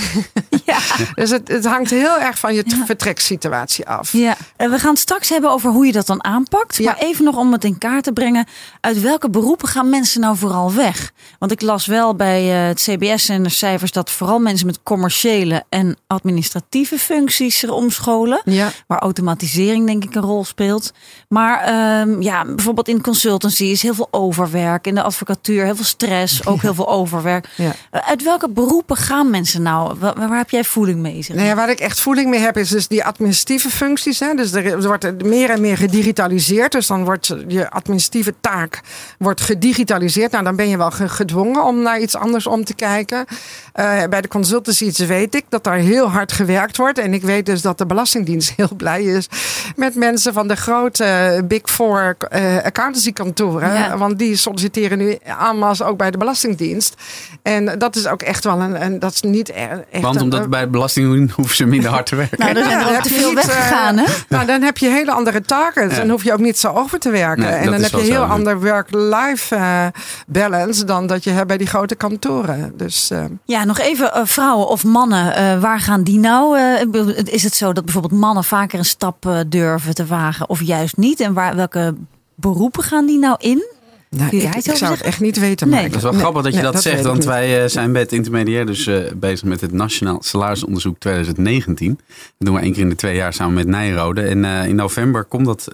Ja. 0.64 0.78
Dus 1.14 1.30
het, 1.30 1.48
het 1.48 1.64
hangt 1.64 1.90
heel 1.90 2.18
erg 2.18 2.38
van 2.38 2.54
je 2.54 2.64
vertreksituatie 2.86 3.88
af. 3.88 4.12
Ja. 4.12 4.36
En 4.56 4.70
we 4.70 4.78
gaan 4.78 4.90
het 4.90 4.98
straks 4.98 5.28
hebben 5.28 5.50
over 5.50 5.70
hoe 5.70 5.86
je 5.86 5.92
dat 5.92 6.06
dan 6.06 6.24
aanpakt. 6.24 6.80
Maar 6.80 6.96
even 6.98 7.24
nog 7.24 7.36
om 7.36 7.52
het 7.52 7.64
in 7.64 7.78
kaart 7.78 8.04
te 8.04 8.12
brengen. 8.12 8.46
Uit 8.80 9.00
welke 9.00 9.30
beroepen 9.30 9.68
gaan 9.68 9.88
mensen 9.88 10.20
nou 10.20 10.36
vooral 10.36 10.72
weg? 10.72 11.12
Want 11.38 11.52
ik 11.52 11.60
las 11.60 11.86
wel 11.86 12.14
bij 12.14 12.62
eh, 12.62 12.68
het 12.68 12.80
CBS 12.80 12.99
en 13.08 13.42
de 13.42 13.48
cijfers 13.48 13.92
dat 13.92 14.10
vooral 14.10 14.38
mensen 14.38 14.66
met 14.66 14.82
commerciële 14.82 15.64
en 15.68 15.96
administratieve 16.06 16.98
functies 16.98 17.62
er 17.62 17.72
omscholen. 17.72 18.42
Ja. 18.44 18.70
Waar 18.86 18.98
automatisering 18.98 19.86
denk 19.86 20.04
ik 20.04 20.14
een 20.14 20.22
rol 20.22 20.44
speelt. 20.44 20.92
Maar 21.28 21.68
um, 22.00 22.22
ja, 22.22 22.44
bijvoorbeeld 22.44 22.88
in 22.88 23.00
consultancy 23.00 23.64
is 23.64 23.82
heel 23.82 23.94
veel 23.94 24.08
overwerk. 24.10 24.86
In 24.86 24.94
de 24.94 25.02
advocatuur 25.02 25.64
heel 25.64 25.76
veel 25.76 25.84
stress, 25.84 26.46
ook 26.46 26.62
heel 26.62 26.74
veel 26.74 26.88
overwerk. 26.88 27.48
Ja. 27.56 27.64
Uh, 27.64 28.00
uit 28.08 28.22
welke 28.22 28.48
beroepen 28.48 28.96
gaan 28.96 29.30
mensen 29.30 29.62
nou? 29.62 29.98
Waar, 29.98 30.14
waar 30.14 30.38
heb 30.38 30.50
jij 30.50 30.64
voeling 30.64 30.98
mee? 30.98 31.22
Zeg? 31.22 31.36
Nou 31.36 31.54
waar 31.54 31.70
ik 31.70 31.80
echt 31.80 32.00
voeling 32.00 32.30
mee 32.30 32.40
heb 32.40 32.56
is 32.56 32.68
dus 32.68 32.88
die 32.88 33.04
administratieve 33.04 33.70
functies. 33.70 34.20
Hè. 34.20 34.34
Dus 34.34 34.52
er 34.52 34.82
wordt 34.82 35.24
meer 35.24 35.50
en 35.50 35.60
meer 35.60 35.76
gedigitaliseerd. 35.76 36.72
Dus 36.72 36.86
dan 36.86 37.04
wordt 37.04 37.34
je 37.48 37.70
administratieve 37.70 38.34
taak 38.40 38.80
wordt 39.18 39.40
gedigitaliseerd. 39.40 40.30
Nou, 40.30 40.44
dan 40.44 40.56
ben 40.56 40.68
je 40.68 40.76
wel 40.76 40.90
gedwongen 40.90 41.64
om 41.64 41.82
naar 41.82 42.00
iets 42.00 42.16
anders 42.16 42.46
om 42.46 42.64
te 42.64 42.74
kijken. 42.74 42.88
Uh, 42.98 44.02
bij 44.10 44.20
de 44.20 44.28
consultancy 44.28 45.06
weet 45.06 45.34
ik 45.34 45.44
dat 45.48 45.64
daar 45.64 45.76
heel 45.76 46.10
hard 46.10 46.32
gewerkt 46.32 46.76
wordt. 46.76 46.98
En 46.98 47.14
ik 47.14 47.22
weet 47.22 47.46
dus 47.46 47.62
dat 47.62 47.78
de 47.78 47.86
Belastingdienst 47.86 48.52
heel 48.56 48.74
blij 48.76 49.02
is 49.02 49.28
met 49.76 49.94
mensen 49.94 50.32
van 50.32 50.48
de 50.48 50.56
grote 50.56 51.42
Big 51.44 51.60
Four 51.64 52.16
uh, 52.34 52.56
accountancykantoren. 52.56 53.74
Ja. 53.74 53.96
Want 53.96 54.18
die 54.18 54.36
solliciteren 54.36 54.98
nu 54.98 55.18
aanmaals 55.26 55.82
ook 55.82 55.96
bij 55.96 56.10
de 56.10 56.18
Belastingdienst. 56.18 56.94
En 57.42 57.78
dat 57.78 57.96
is 57.96 58.06
ook 58.06 58.22
echt 58.22 58.44
wel 58.44 58.60
een. 58.60 58.82
een 58.84 58.98
dat 58.98 59.12
is 59.12 59.20
niet 59.20 59.48
e-, 59.48 59.52
echt. 59.90 60.02
Want 60.02 60.20
omdat 60.20 60.44
een, 60.44 60.50
bij 60.50 60.60
de 60.60 60.68
Belastingdienst 60.68 61.34
hoeven 61.40 61.56
ze 61.56 61.64
minder 61.64 61.90
hard 61.90 62.06
te 62.06 62.16
werken. 62.16 62.38
Nou, 62.38 62.56
er 62.56 62.64
zijn 62.64 62.80
er 62.80 62.96
ook 62.96 63.02
te 63.02 63.14
veel 63.14 63.34
weggegaan, 63.34 63.96
hè? 63.96 64.04
Nou, 64.28 64.46
dan 64.46 64.62
heb 64.62 64.78
je 64.78 64.88
hele 64.88 65.12
andere 65.12 65.40
targets. 65.40 65.96
Ja. 65.96 66.02
En 66.02 66.10
hoef 66.10 66.24
je 66.24 66.32
ook 66.32 66.38
niet 66.38 66.58
zo 66.58 66.72
over 66.72 66.98
te 66.98 67.10
werken. 67.10 67.44
Nee, 67.44 67.52
en 67.52 67.70
dan 67.70 67.82
heb 67.82 67.90
je 67.90 68.00
heel 68.00 68.12
zo. 68.12 68.22
ander 68.22 68.60
work-life 68.60 69.56
uh, 69.56 69.86
balance 70.26 70.84
dan 70.84 71.06
dat 71.06 71.24
je 71.24 71.30
hebt 71.30 71.46
bij 71.46 71.56
die 71.56 71.66
grote 71.66 71.94
kantoren. 71.94 72.72
Dus 72.84 73.10
uh, 73.10 73.24
Ja, 73.44 73.64
nog 73.64 73.78
even 73.78 74.10
uh, 74.16 74.24
vrouwen 74.24 74.68
of 74.68 74.84
mannen. 74.84 75.26
Uh, 75.26 75.60
waar 75.60 75.80
gaan 75.80 76.02
die 76.02 76.18
nou? 76.18 76.58
Uh, 76.58 77.18
is 77.24 77.42
het 77.42 77.54
zo 77.54 77.72
dat 77.72 77.84
bijvoorbeeld 77.84 78.20
mannen 78.20 78.44
vaker 78.44 78.78
een 78.78 78.84
stap 78.84 79.26
uh, 79.26 79.40
durven 79.46 79.94
te 79.94 80.06
wagen 80.06 80.48
of 80.48 80.62
juist 80.62 80.96
niet? 80.96 81.20
En 81.20 81.32
waar, 81.32 81.56
welke 81.56 81.94
beroepen 82.34 82.82
gaan 82.82 83.06
die 83.06 83.18
nou 83.18 83.36
in? 83.38 83.64
Nou, 84.10 84.36
ik, 84.36 84.76
zou 84.76 84.92
het 84.92 85.02
echt 85.02 85.20
niet 85.20 85.38
weten. 85.38 85.68
Nee. 85.68 85.82
Mike. 85.82 85.88
Dat 85.88 85.96
is 85.96 86.02
wel 86.02 86.12
Nee, 86.12 86.20
grappig 86.20 86.42
dat 86.42 86.54
je 86.54 86.62
nee, 86.62 86.72
dat, 86.72 86.82
zegt, 86.82 87.02
want 87.02 87.16
niet. 87.16 87.26
wij 87.26 87.62
uh, 87.62 87.68
zijn 87.68 87.92
bij 87.92 88.00
het 88.00 88.12
intermediair 88.12 88.66
dus 88.66 88.86
uh, 88.86 89.12
bezig 89.16 89.48
met 89.48 89.60
het 89.60 89.72
Nationaal 89.72 90.22
Salarisonderzoek 90.22 90.98
2019. 90.98 91.94
Dat 91.94 92.04
doen 92.38 92.54
we 92.54 92.60
één 92.60 92.72
keer 92.72 92.82
in 92.82 92.88
de 92.88 92.94
twee 92.94 93.14
jaar 93.14 93.32
samen 93.32 93.54
met 93.54 93.66
Nijrode. 93.66 94.22
En 94.22 94.44
uh, 94.44 94.66
in 94.66 94.74
november 94.74 95.24
komt 95.24 95.46
dat, 95.46 95.68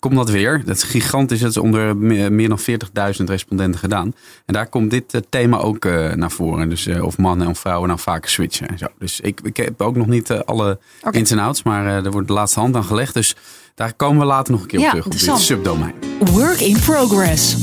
komt 0.00 0.14
dat 0.14 0.30
weer. 0.30 0.62
Dat 0.64 0.76
is 0.76 0.82
gigantisch. 0.82 1.40
Dat 1.40 1.50
is 1.50 1.56
onder 1.56 1.96
meer 1.96 2.48
dan 2.48 2.60
40.000 2.60 3.24
respondenten 3.24 3.80
gedaan. 3.80 4.14
En 4.46 4.54
daar 4.54 4.68
komt 4.68 4.90
dit 4.90 5.22
thema 5.28 5.58
ook 5.58 5.84
naar 6.14 6.30
voren. 6.30 6.68
Dus 6.68 6.86
of 6.86 7.18
mannen 7.18 7.46
en 7.46 7.56
vrouwen 7.56 7.88
nou 7.88 8.00
vaker 8.00 8.30
switchen 8.30 8.68
en 8.68 8.78
zo. 8.78 8.86
Dus 8.98 9.20
ik, 9.20 9.40
ik 9.42 9.56
heb 9.56 9.80
ook 9.80 9.96
nog 9.96 10.06
niet 10.06 10.30
alle 10.30 10.78
ins 11.10 11.30
en 11.30 11.38
outs, 11.38 11.62
maar 11.62 11.86
er 11.86 12.10
wordt 12.10 12.28
de 12.28 12.34
laatste 12.34 12.60
hand 12.60 12.76
aan 12.76 12.84
gelegd. 12.84 13.14
Dus 13.14 13.36
daar 13.74 13.94
komen 13.94 14.18
we 14.18 14.24
later 14.26 14.52
nog 14.52 14.62
een 14.62 14.68
keer 14.68 14.80
Ja, 14.80 14.84
op 14.84 14.90
terug 14.90 15.06
op 15.06 15.12
dit 15.12 15.38
subdomein. 15.38 15.94
Work 16.18 16.60
in 16.60 16.80
progress. 16.80 17.56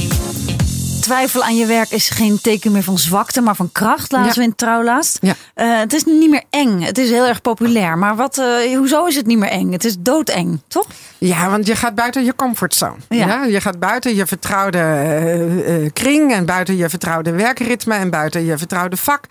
Twijfel 1.07 1.43
aan 1.43 1.55
je 1.55 1.65
werk 1.65 1.89
is 1.89 2.09
geen 2.09 2.41
teken 2.41 2.71
meer 2.71 2.83
van 2.83 2.97
zwakte, 2.97 3.41
maar 3.41 3.55
van 3.55 3.71
kracht. 3.71 4.11
Laten 4.11 4.27
Ja. 4.27 4.33
we 4.33 4.43
in 4.43 4.55
trouw 4.55 4.83
laatst. 4.83 5.17
Ja. 5.21 5.33
Uh, 5.55 5.79
het 5.79 5.93
is 5.93 6.03
niet 6.03 6.29
meer 6.29 6.43
eng. 6.49 6.81
Het 6.81 6.97
is 6.97 7.09
heel 7.09 7.25
erg 7.25 7.41
populair. 7.41 7.97
Maar 7.97 8.15
wat, 8.15 8.37
uh, 8.37 8.77
hoezo 8.77 9.05
is 9.05 9.15
het 9.15 9.25
niet 9.25 9.37
meer 9.37 9.49
eng? 9.49 9.71
Het 9.71 9.85
is 9.85 9.95
doodeng, 9.99 10.61
toch? 10.67 10.85
Ja, 11.17 11.49
want 11.49 11.67
je 11.67 11.75
gaat 11.75 11.95
buiten 11.95 12.23
je 12.25 12.35
comfortzone. 12.35 12.95
Ja. 13.09 13.27
Ja. 13.27 13.43
Je 13.43 13.61
gaat 13.61 13.79
buiten 13.79 14.15
je 14.15 14.25
vertrouwde 14.25 14.77
uh, 14.77 15.81
uh, 15.83 15.89
kring 15.93 16.33
en 16.33 16.45
buiten 16.45 16.75
je 16.77 16.89
vertrouwde 16.89 17.31
werkritme 17.31 17.93
en 17.95 18.09
buiten 18.09 18.45
je 18.45 18.57
vertrouwde 18.57 18.97
vak. 18.97 19.23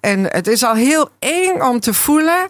En 0.00 0.24
het 0.24 0.46
is 0.46 0.64
al 0.64 0.74
heel 0.74 1.08
eng 1.18 1.60
om 1.60 1.80
te 1.80 1.94
voelen. 1.94 2.46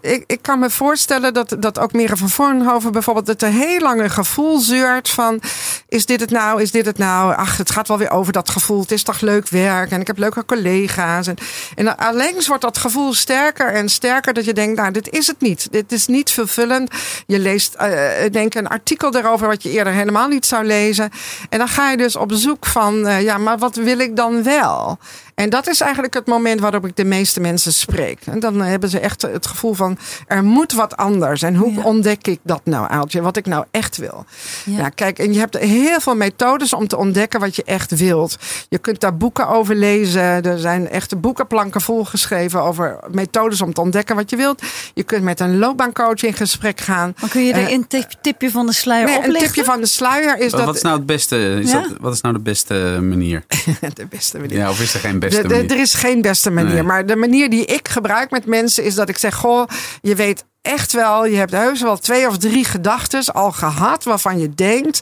Ik, 0.00 0.24
ik 0.26 0.42
kan 0.42 0.58
me 0.58 0.70
voorstellen 0.70 1.34
dat, 1.34 1.56
dat 1.58 1.78
ook 1.78 1.92
Mira 1.92 2.16
van 2.16 2.28
Voornhoven 2.28 2.92
bijvoorbeeld 2.92 3.26
het 3.26 3.42
een 3.42 3.52
heel 3.52 3.80
lang 3.80 4.00
een 4.00 4.10
gevoel 4.10 4.58
zeurt 4.58 5.08
van 5.08 5.40
is 5.88 6.06
dit 6.06 6.20
het 6.20 6.30
nou, 6.30 6.62
is 6.62 6.70
dit 6.70 6.86
het 6.86 6.98
nou? 6.98 7.34
Ach, 7.34 7.56
het 7.56 7.70
gaat 7.70 7.88
wel 7.88 7.98
weer 7.98 8.09
over 8.10 8.32
dat 8.32 8.50
gevoel. 8.50 8.80
Het 8.80 8.92
is 8.92 9.02
toch 9.02 9.20
leuk 9.20 9.48
werk 9.48 9.90
en 9.90 10.00
ik 10.00 10.06
heb 10.06 10.18
leuke 10.18 10.44
collega's. 10.44 11.26
En, 11.26 11.36
en 11.74 11.96
allengs 11.96 12.46
wordt 12.46 12.62
dat 12.62 12.78
gevoel 12.78 13.14
sterker 13.14 13.72
en 13.72 13.88
sterker 13.88 14.32
dat 14.32 14.44
je 14.44 14.52
denkt, 14.52 14.76
nou, 14.76 14.92
dit 14.92 15.10
is 15.10 15.26
het 15.26 15.40
niet. 15.40 15.68
Dit 15.70 15.92
is 15.92 16.06
niet 16.06 16.30
vervullend. 16.30 16.90
Je 17.26 17.38
leest, 17.38 17.76
uh, 17.80 18.30
denk 18.32 18.54
een 18.54 18.68
artikel 18.68 19.16
erover 19.16 19.46
wat 19.46 19.62
je 19.62 19.70
eerder 19.70 19.92
helemaal 19.92 20.28
niet 20.28 20.46
zou 20.46 20.64
lezen. 20.64 21.10
En 21.48 21.58
dan 21.58 21.68
ga 21.68 21.90
je 21.90 21.96
dus 21.96 22.16
op 22.16 22.32
zoek 22.32 22.66
van, 22.66 23.06
uh, 23.06 23.22
ja, 23.22 23.38
maar 23.38 23.58
wat 23.58 23.76
wil 23.76 23.98
ik 23.98 24.16
dan 24.16 24.42
wel? 24.42 24.98
En 25.34 25.50
dat 25.50 25.66
is 25.68 25.80
eigenlijk 25.80 26.14
het 26.14 26.26
moment 26.26 26.60
waarop 26.60 26.86
ik 26.86 26.96
de 26.96 27.04
meeste 27.04 27.40
mensen 27.40 27.72
spreek. 27.72 28.18
En 28.24 28.40
dan 28.40 28.60
hebben 28.60 28.88
ze 28.88 28.98
echt 29.00 29.22
het 29.22 29.46
gevoel 29.46 29.74
van 29.74 29.98
er 30.26 30.44
moet 30.44 30.72
wat 30.72 30.96
anders. 30.96 31.42
En 31.42 31.54
hoe 31.56 31.72
Ja. 31.72 31.82
ontdek 31.82 32.26
ik 32.26 32.38
dat 32.42 32.60
nou, 32.64 32.90
Aaltje? 32.90 33.20
Wat 33.22 33.36
ik 33.36 33.46
nou 33.46 33.64
echt 33.70 33.96
wil. 33.96 34.24
Ja. 34.64 34.78
Ja. 34.78 34.88
kijk, 34.88 35.18
en 35.18 35.32
je 35.32 35.38
hebt 35.38 35.58
heel 35.58 36.00
veel 36.00 36.14
methodes 36.16 36.72
om 36.72 36.88
te 36.88 36.96
ontdekken 36.96 37.40
wat 37.40 37.56
je 37.56 37.64
echt 37.64 37.96
wilt. 37.98 38.36
Je 38.68 38.78
kunt 38.78 39.00
daar 39.00 39.16
boeken 39.16 39.48
over 39.48 39.74
lezen. 39.74 40.22
Er 40.22 40.58
zijn 40.58 40.88
echte 40.88 41.16
boekenplanken 41.16 41.80
volgeschreven 41.80 42.62
over 42.62 42.98
methodes 43.10 43.60
om 43.60 43.72
te 43.72 43.80
ontdekken 43.80 44.16
wat 44.16 44.30
je 44.30 44.36
wilt. 44.36 44.62
Je 44.94 45.02
kunt 45.02 45.22
met 45.22 45.40
een 45.40 45.58
loopbaancoach 45.58 46.22
in 46.22 46.32
gesprek 46.34 46.80
gaan. 46.80 47.14
Maar 47.20 47.30
kun 47.30 47.44
je 47.44 47.52
er 47.52 47.66
Eh, 47.66 47.70
een 47.72 47.86
tip- 47.86 48.12
tipje 48.20 48.50
van 48.50 48.66
de 48.66 48.72
sluier 48.72 49.06
Nee, 49.06 49.24
een 49.24 49.32
tipje 49.42 49.64
van 49.64 49.80
de 49.80 49.86
sluier 49.86 50.38
is 50.38 50.50
Wat, 50.50 50.50
dat 50.50 50.64
wat 50.66 50.76
is 50.76 50.82
nou 50.82 50.96
het 50.96 51.06
beste? 51.06 51.58
Is 51.62 51.70
Ja? 51.70 51.80
dat, 51.80 51.96
wat 52.00 52.12
is 52.14 52.20
nou 52.20 52.34
de 52.34 52.40
beste 52.40 52.98
manier? 53.02 53.44
de 53.94 54.06
beste 54.08 54.38
manier. 54.38 54.56
Ja, 54.56 54.70
of 54.70 54.80
is 54.80 54.94
er 54.94 55.00
geen 55.00 55.18
beste 55.18 55.29
Manier? 55.32 55.70
er 55.70 55.80
is 55.80 55.94
geen 55.94 56.22
beste 56.22 56.50
manier. 56.50 56.74
Nee. 56.74 56.82
Maar 56.82 57.06
de 57.06 57.16
manier 57.16 57.50
die 57.50 57.64
ik 57.64 57.88
gebruik 57.88 58.30
met 58.30 58.46
mensen 58.46 58.84
is 58.84 58.94
dat 58.94 59.08
ik 59.08 59.18
zeg: 59.18 59.34
Goh, 59.34 59.68
je 60.00 60.14
weet 60.14 60.44
echt 60.62 60.92
wel, 60.92 61.26
je 61.26 61.36
hebt 61.36 61.52
heus 61.52 61.82
wel 61.82 61.96
twee 61.96 62.28
of 62.28 62.38
drie 62.38 62.64
gedachten 62.64 63.34
al 63.34 63.52
gehad 63.52 64.04
waarvan 64.04 64.38
je 64.38 64.54
denkt. 64.54 65.00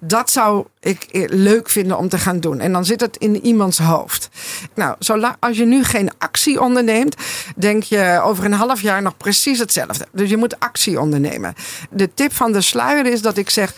Dat 0.00 0.30
zou 0.30 0.64
ik 0.80 1.02
eh, 1.02 1.24
leuk 1.26 1.68
vinden 1.68 1.98
om 1.98 2.08
te 2.08 2.18
gaan 2.18 2.40
doen. 2.40 2.60
En 2.60 2.72
dan 2.72 2.84
zit 2.84 3.00
het 3.00 3.16
in 3.16 3.46
iemands 3.46 3.78
hoofd. 3.78 4.28
Nou, 4.74 4.96
als 5.40 5.56
je 5.56 5.64
nu 5.64 5.84
geen 5.84 6.10
actie 6.18 6.60
onderneemt, 6.60 7.16
denk 7.56 7.82
je 7.82 8.20
over 8.24 8.44
een 8.44 8.52
half 8.52 8.80
jaar 8.80 9.02
nog 9.02 9.16
precies 9.16 9.58
hetzelfde. 9.58 10.06
Dus 10.12 10.30
je 10.30 10.36
moet 10.36 10.60
actie 10.60 11.00
ondernemen. 11.00 11.54
De 11.90 12.14
tip 12.14 12.32
van 12.32 12.52
de 12.52 12.60
sluier 12.60 13.06
is 13.06 13.22
dat 13.22 13.36
ik 13.36 13.50
zeg. 13.50 13.74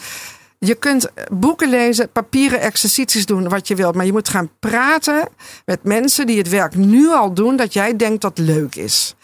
Je 0.66 0.74
kunt 0.74 1.08
boeken 1.32 1.68
lezen, 1.68 2.10
papieren 2.12 2.60
exercities 2.60 3.26
doen, 3.26 3.48
wat 3.48 3.68
je 3.68 3.74
wilt. 3.74 3.94
Maar 3.94 4.06
je 4.06 4.12
moet 4.12 4.28
gaan 4.28 4.50
praten 4.58 5.28
met 5.64 5.84
mensen 5.84 6.26
die 6.26 6.38
het 6.38 6.48
werk 6.48 6.74
nu 6.74 7.08
al 7.08 7.34
doen 7.34 7.56
dat 7.56 7.72
jij 7.72 7.96
denkt 7.96 8.20
dat 8.22 8.38
leuk 8.38 8.74
is. 8.74 9.14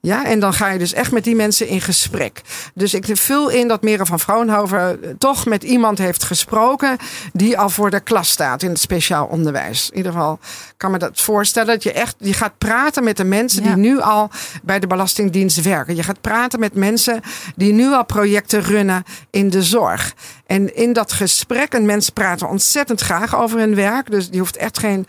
Ja, 0.00 0.24
en 0.24 0.40
dan 0.40 0.52
ga 0.52 0.70
je 0.70 0.78
dus 0.78 0.92
echt 0.92 1.12
met 1.12 1.24
die 1.24 1.34
mensen 1.34 1.68
in 1.68 1.80
gesprek. 1.80 2.40
Dus 2.74 2.94
ik 2.94 3.06
vul 3.12 3.48
in 3.48 3.68
dat 3.68 3.82
Mere 3.82 4.06
van 4.06 4.20
Vroonhoven 4.20 5.02
eh, 5.02 5.10
toch 5.18 5.46
met 5.46 5.62
iemand 5.62 5.98
heeft 5.98 6.22
gesproken 6.22 6.96
die 7.32 7.58
al 7.58 7.68
voor 7.70 7.90
de 7.90 8.00
klas 8.00 8.28
staat 8.30 8.62
in 8.62 8.68
het 8.68 8.80
speciaal 8.80 9.26
onderwijs. 9.26 9.90
In 9.90 9.96
ieder 9.96 10.12
geval 10.12 10.38
kan 10.76 10.90
me 10.90 10.98
dat 10.98 11.20
voorstellen 11.20 11.68
dat 11.68 11.82
je 11.82 11.92
echt 11.92 12.14
je 12.18 12.32
gaat 12.32 12.58
praten 12.58 13.04
met 13.04 13.16
de 13.16 13.24
mensen 13.24 13.62
Ja. 13.62 13.68
die 13.68 13.76
nu 13.76 14.00
al 14.00 14.30
bij 14.62 14.78
de 14.78 14.86
Belastingdienst 14.86 15.62
werken. 15.62 15.96
Je 15.96 16.02
gaat 16.02 16.20
praten 16.20 16.60
met 16.60 16.74
mensen 16.74 17.20
die 17.56 17.72
nu 17.72 17.92
al 17.92 18.04
projecten 18.04 18.62
runnen 18.62 19.02
in 19.30 19.50
de 19.50 19.62
zorg. 19.62 20.14
En 20.46 20.76
in 20.76 20.92
dat 20.92 21.12
gesprek, 21.12 21.72
en 21.72 21.86
mensen 21.86 22.12
praten 22.12 22.48
ontzettend 22.48 23.00
graag 23.00 23.36
over 23.36 23.58
hun 23.58 23.74
werk. 23.74 24.10
Dus 24.10 24.28
je 24.30 24.38
hoeft 24.38 24.56
echt 24.56 24.78
geen, 24.78 25.06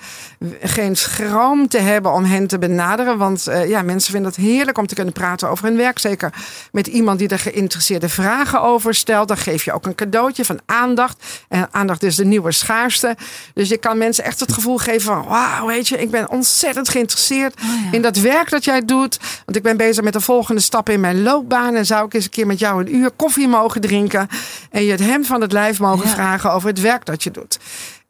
geen 0.61 0.95
schroom 0.95 1.67
te 1.67 1.77
hebben 1.77 2.13
om 2.13 2.23
hen 2.23 2.47
te 2.47 2.57
benaderen. 2.57 3.17
Want 3.17 3.47
eh, 3.47 3.69
ja, 3.69 3.81
mensen 3.81 4.11
vinden 4.11 4.31
het 4.31 4.39
heerlijk 4.39 4.77
om 4.77 4.87
te 4.87 4.95
kunnen 4.95 5.13
praten 5.13 5.49
over 5.49 5.65
hun 5.65 5.77
werk. 5.77 5.99
Zeker 5.99 6.33
met 6.71 6.87
iemand 6.87 7.19
die 7.19 7.27
er 7.27 7.39
geïnteresseerde 7.39 8.09
vragen 8.09 8.61
over 8.61 8.95
stelt. 8.95 9.27
Dan 9.27 9.37
geef 9.37 9.65
je 9.65 9.73
ook 9.73 9.85
een 9.85 9.95
cadeautje 9.95 10.45
van 10.45 10.59
aandacht. 10.65 11.23
En 11.47 11.67
aandacht 11.71 12.03
is 12.03 12.15
de 12.15 12.25
nieuwe 12.25 12.51
schaarste. 12.51 13.15
Dus 13.53 13.69
je 13.69 13.77
kan 13.77 13.97
mensen 13.97 14.23
echt 14.23 14.39
het 14.39 14.53
gevoel 14.53 14.77
geven 14.77 15.01
van... 15.01 15.23
wauw, 15.23 15.67
weet 15.67 15.87
je, 15.87 15.97
ik 15.97 16.11
ben 16.11 16.29
ontzettend 16.29 16.89
geïnteresseerd 16.89 17.59
in 17.91 18.01
dat 18.01 18.17
werk 18.17 18.49
dat 18.49 18.65
jij 18.65 18.85
doet. 18.85 19.19
Want 19.45 19.57
ik 19.57 19.63
ben 19.63 19.77
bezig 19.77 20.03
met 20.03 20.13
de 20.13 20.21
volgende 20.21 20.61
stap 20.61 20.89
in 20.89 20.99
mijn 20.99 21.23
loopbaan. 21.23 21.75
En 21.75 21.85
zou 21.85 22.05
ik 22.05 22.13
eens 22.13 22.23
een 22.23 22.29
keer 22.29 22.47
met 22.47 22.59
jou 22.59 22.81
een 22.81 22.95
uur 22.95 23.11
koffie 23.11 23.47
mogen 23.47 23.81
drinken. 23.81 24.27
En 24.71 24.83
je 24.83 24.91
het 24.91 24.99
hem 24.99 25.23
van 25.25 25.41
het 25.41 25.51
lijf 25.51 25.79
mogen 25.79 26.07
Ja. 26.07 26.13
vragen 26.13 26.51
over 26.51 26.69
het 26.69 26.81
werk 26.81 27.05
dat 27.05 27.23
je 27.23 27.31
doet. 27.31 27.59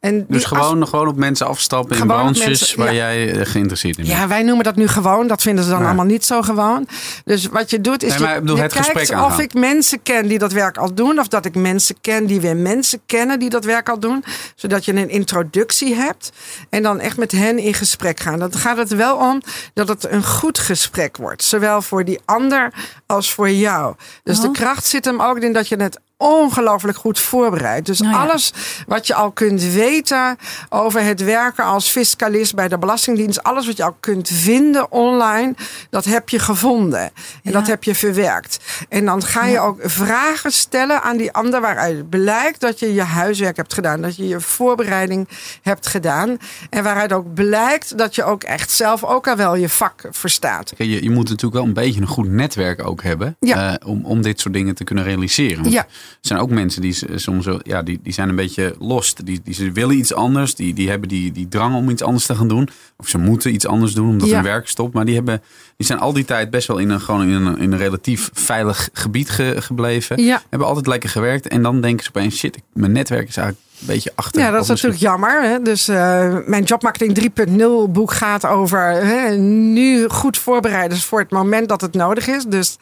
En 0.00 0.24
Dus 0.28 0.44
gewoon, 0.44 0.86
gewoon 0.88 1.08
op 1.08 1.16
mensen 1.16 1.46
afstappen 1.46 1.90
in 1.96 2.00
Gewoon 2.02 2.16
branches 2.16 2.44
mensen, 2.46 2.78
waar 2.78 2.86
ja. 2.94 3.12
jij 3.12 3.32
eh, 3.32 3.46
geïnteresseerd 3.46 3.98
in 3.98 4.04
bent. 4.04 4.16
Ja, 4.16 4.28
wij 4.28 4.42
noemen 4.42 4.64
dat 4.64 4.76
nu 4.76 4.88
gewoon. 4.88 5.26
Dat 5.26 5.42
vinden 5.42 5.64
ze 5.64 5.70
dan 5.70 5.80
Ja. 5.80 5.86
allemaal 5.86 6.04
niet 6.04 6.24
zo 6.24 6.42
gewoon. 6.42 6.88
Dus 7.24 7.46
wat 7.46 7.70
je 7.70 7.80
doet 7.80 8.02
is 8.02 8.10
Nee, 8.10 8.20
maar 8.20 8.34
je, 8.34 8.40
bedoel 8.40 8.56
je 8.56 8.62
het 8.62 8.72
kijkt 8.72 9.10
of 9.10 9.16
aangaan. 9.16 9.40
ik 9.40 9.54
mensen 9.54 10.02
ken 10.02 10.28
die 10.28 10.38
dat 10.38 10.52
werk 10.52 10.76
al 10.78 10.94
doen. 10.94 11.18
Of 11.18 11.28
dat 11.28 11.44
ik 11.44 11.54
mensen 11.54 11.96
ken 12.00 12.26
die 12.26 12.40
weer 12.40 12.56
mensen 12.56 13.00
kennen 13.06 13.38
die 13.38 13.50
dat 13.50 13.64
werk 13.64 13.88
al 13.88 13.98
doen. 13.98 14.24
Zodat 14.54 14.84
je 14.84 14.92
een 14.92 15.08
introductie 15.10 15.94
hebt. 15.94 16.32
En 16.70 16.82
dan 16.82 17.00
echt 17.00 17.16
met 17.16 17.32
hen 17.32 17.58
in 17.58 17.74
gesprek 17.74 18.20
gaan. 18.20 18.38
Dan 18.38 18.52
gaat 18.52 18.76
het 18.76 18.94
wel 18.94 19.16
om 19.16 19.42
dat 19.74 19.88
het 19.88 20.10
een 20.10 20.24
goed 20.24 20.58
gesprek 20.58 21.16
wordt. 21.16 21.44
Zowel 21.44 21.82
voor 21.82 22.04
die 22.04 22.20
ander 22.24 22.72
als 23.06 23.32
voor 23.32 23.50
jou. 23.50 23.94
Dus 24.22 24.40
de 24.40 24.46
Oh. 24.46 24.52
kracht 24.52 24.86
zit 24.86 25.04
hem 25.04 25.20
ook 25.22 25.38
in 25.38 25.52
dat 25.52 25.68
je 25.68 25.76
het 25.76 26.00
ongelooflijk 26.16 26.96
goed 26.98 27.18
voorbereidt. 27.18 27.86
Dus 27.86 28.00
Nou 28.00 28.12
ja. 28.14 28.20
alles 28.20 28.52
wat 28.86 29.06
je 29.06 29.14
al 29.14 29.30
kunt 29.30 29.62
weten 29.62 30.36
over 30.68 31.02
het 31.02 31.24
werken 31.24 31.64
als 31.64 31.88
fiscalist 31.88 32.54
bij 32.54 32.68
de 32.68 32.78
Belastingdienst, 32.78 33.42
alles 33.42 33.66
wat 33.66 33.76
je 33.76 33.84
al 33.84 33.96
kunt 34.00 34.28
vinden 34.28 34.92
online, 34.92 35.54
dat 35.90 36.04
heb 36.04 36.28
je 36.28 36.38
gevonden. 36.38 37.00
En 37.00 37.12
Ja. 37.42 37.50
dat 37.52 37.66
heb 37.66 37.84
je 37.84 37.94
verwerkt. 37.94 38.58
En 38.88 39.04
dan 39.04 39.22
ga 39.22 39.44
je 39.46 39.52
Ja. 39.52 39.60
ook 39.60 39.78
vragen 39.82 40.52
stellen 40.52 41.02
aan 41.02 41.16
die 41.16 41.32
ander 41.32 41.60
waaruit 41.60 42.08
blijkt 42.10 42.60
dat 42.60 42.78
je 42.78 42.94
je 42.94 43.02
huiswerk 43.02 43.56
hebt 43.56 43.74
gedaan, 43.74 44.00
dat 44.00 44.16
je 44.16 44.28
je 44.28 44.40
voorbereiding 44.40 45.28
hebt 45.62 45.86
gedaan. 45.86 46.36
En 46.70 46.82
waaruit 46.82 47.12
ook 47.12 47.34
blijkt 47.34 47.98
dat 47.98 48.14
je 48.14 48.24
ook 48.24 48.42
echt 48.42 48.70
zelf 48.70 49.04
ook 49.04 49.28
al 49.28 49.36
wel 49.36 49.54
je 49.54 49.68
vak 49.68 50.02
verstaat. 50.10 50.72
Je, 50.76 51.02
je 51.02 51.10
moet 51.10 51.28
natuurlijk 51.28 51.54
wel 51.54 51.64
een 51.64 51.72
beetje 51.72 52.00
een 52.00 52.06
goed 52.06 52.28
netwerk 52.28 52.86
ook 52.86 53.02
hebben 53.02 53.36
Ja. 53.40 53.78
eh, 53.78 53.88
om, 53.88 54.04
om 54.04 54.22
dit 54.22 54.40
soort 54.40 54.54
dingen 54.54 54.74
te 54.74 54.84
kunnen 54.84 55.04
realiseren. 55.04 55.70
Ja. 55.70 55.86
Er 56.10 56.16
zijn 56.20 56.40
ook 56.40 56.50
mensen 56.50 56.82
die 56.82 56.92
s- 56.92 57.04
soms 57.14 57.46
ja, 57.62 57.82
die, 57.82 57.98
die 58.02 58.12
zijn 58.12 58.28
een 58.28 58.36
beetje 58.36 58.74
lost. 58.78 59.26
Die, 59.26 59.40
die 59.44 59.54
ze 59.54 59.72
willen 59.72 59.96
iets 59.98 60.14
anders. 60.14 60.54
Die, 60.54 60.74
die 60.74 60.88
hebben 60.88 61.08
die, 61.08 61.32
die 61.32 61.48
drang 61.48 61.74
om 61.74 61.90
iets 61.90 62.02
anders 62.02 62.26
te 62.26 62.34
gaan 62.34 62.48
doen. 62.48 62.68
Of 62.96 63.08
ze 63.08 63.18
moeten 63.18 63.54
iets 63.54 63.66
anders 63.66 63.92
doen 63.92 64.08
omdat 64.08 64.28
Ja. 64.28 64.34
hun 64.34 64.44
werk 64.44 64.68
stopt. 64.68 64.94
Maar 64.94 65.04
die, 65.04 65.14
hebben, 65.14 65.42
die 65.76 65.86
zijn 65.86 65.98
al 65.98 66.12
die 66.12 66.24
tijd 66.24 66.50
best 66.50 66.68
wel 66.68 66.78
in 66.78 66.90
een, 66.90 67.00
gewoon 67.00 67.22
in 67.22 67.28
een, 67.30 67.58
in 67.58 67.72
een 67.72 67.78
relatief 67.78 68.30
veilig 68.32 68.88
gebied 68.92 69.30
ge- 69.30 69.56
gebleven. 69.58 70.22
Ja. 70.22 70.42
Hebben 70.50 70.68
altijd 70.68 70.86
lekker 70.86 71.08
gewerkt. 71.10 71.48
En 71.48 71.62
dan 71.62 71.80
denken 71.80 72.04
ze 72.04 72.10
opeens, 72.14 72.36
shit, 72.36 72.58
mijn 72.72 72.92
netwerk 72.92 73.28
is 73.28 73.36
eigenlijk 73.36 73.65
een 73.80 73.86
beetje 73.86 74.12
achter. 74.14 74.40
Ja, 74.40 74.50
dat 74.50 74.62
is 74.62 74.68
natuurlijk 74.68 75.00
jammer. 75.00 75.42
Hè? 75.42 75.62
Dus 75.62 75.88
eh, 75.88 76.36
mijn 76.46 76.62
Jobmarketing 76.62 77.32
3.0 77.48 77.90
boek 77.90 78.12
gaat 78.12 78.46
over 78.46 78.80
hè, 78.80 79.36
nu 79.36 80.08
goed 80.08 80.38
voorbereiden 80.38 80.98
voor 80.98 81.18
het 81.18 81.30
moment 81.30 81.68
dat 81.68 81.80
het 81.80 81.94
nodig 81.94 82.26
is. 82.26 82.44
Dus 82.44 82.76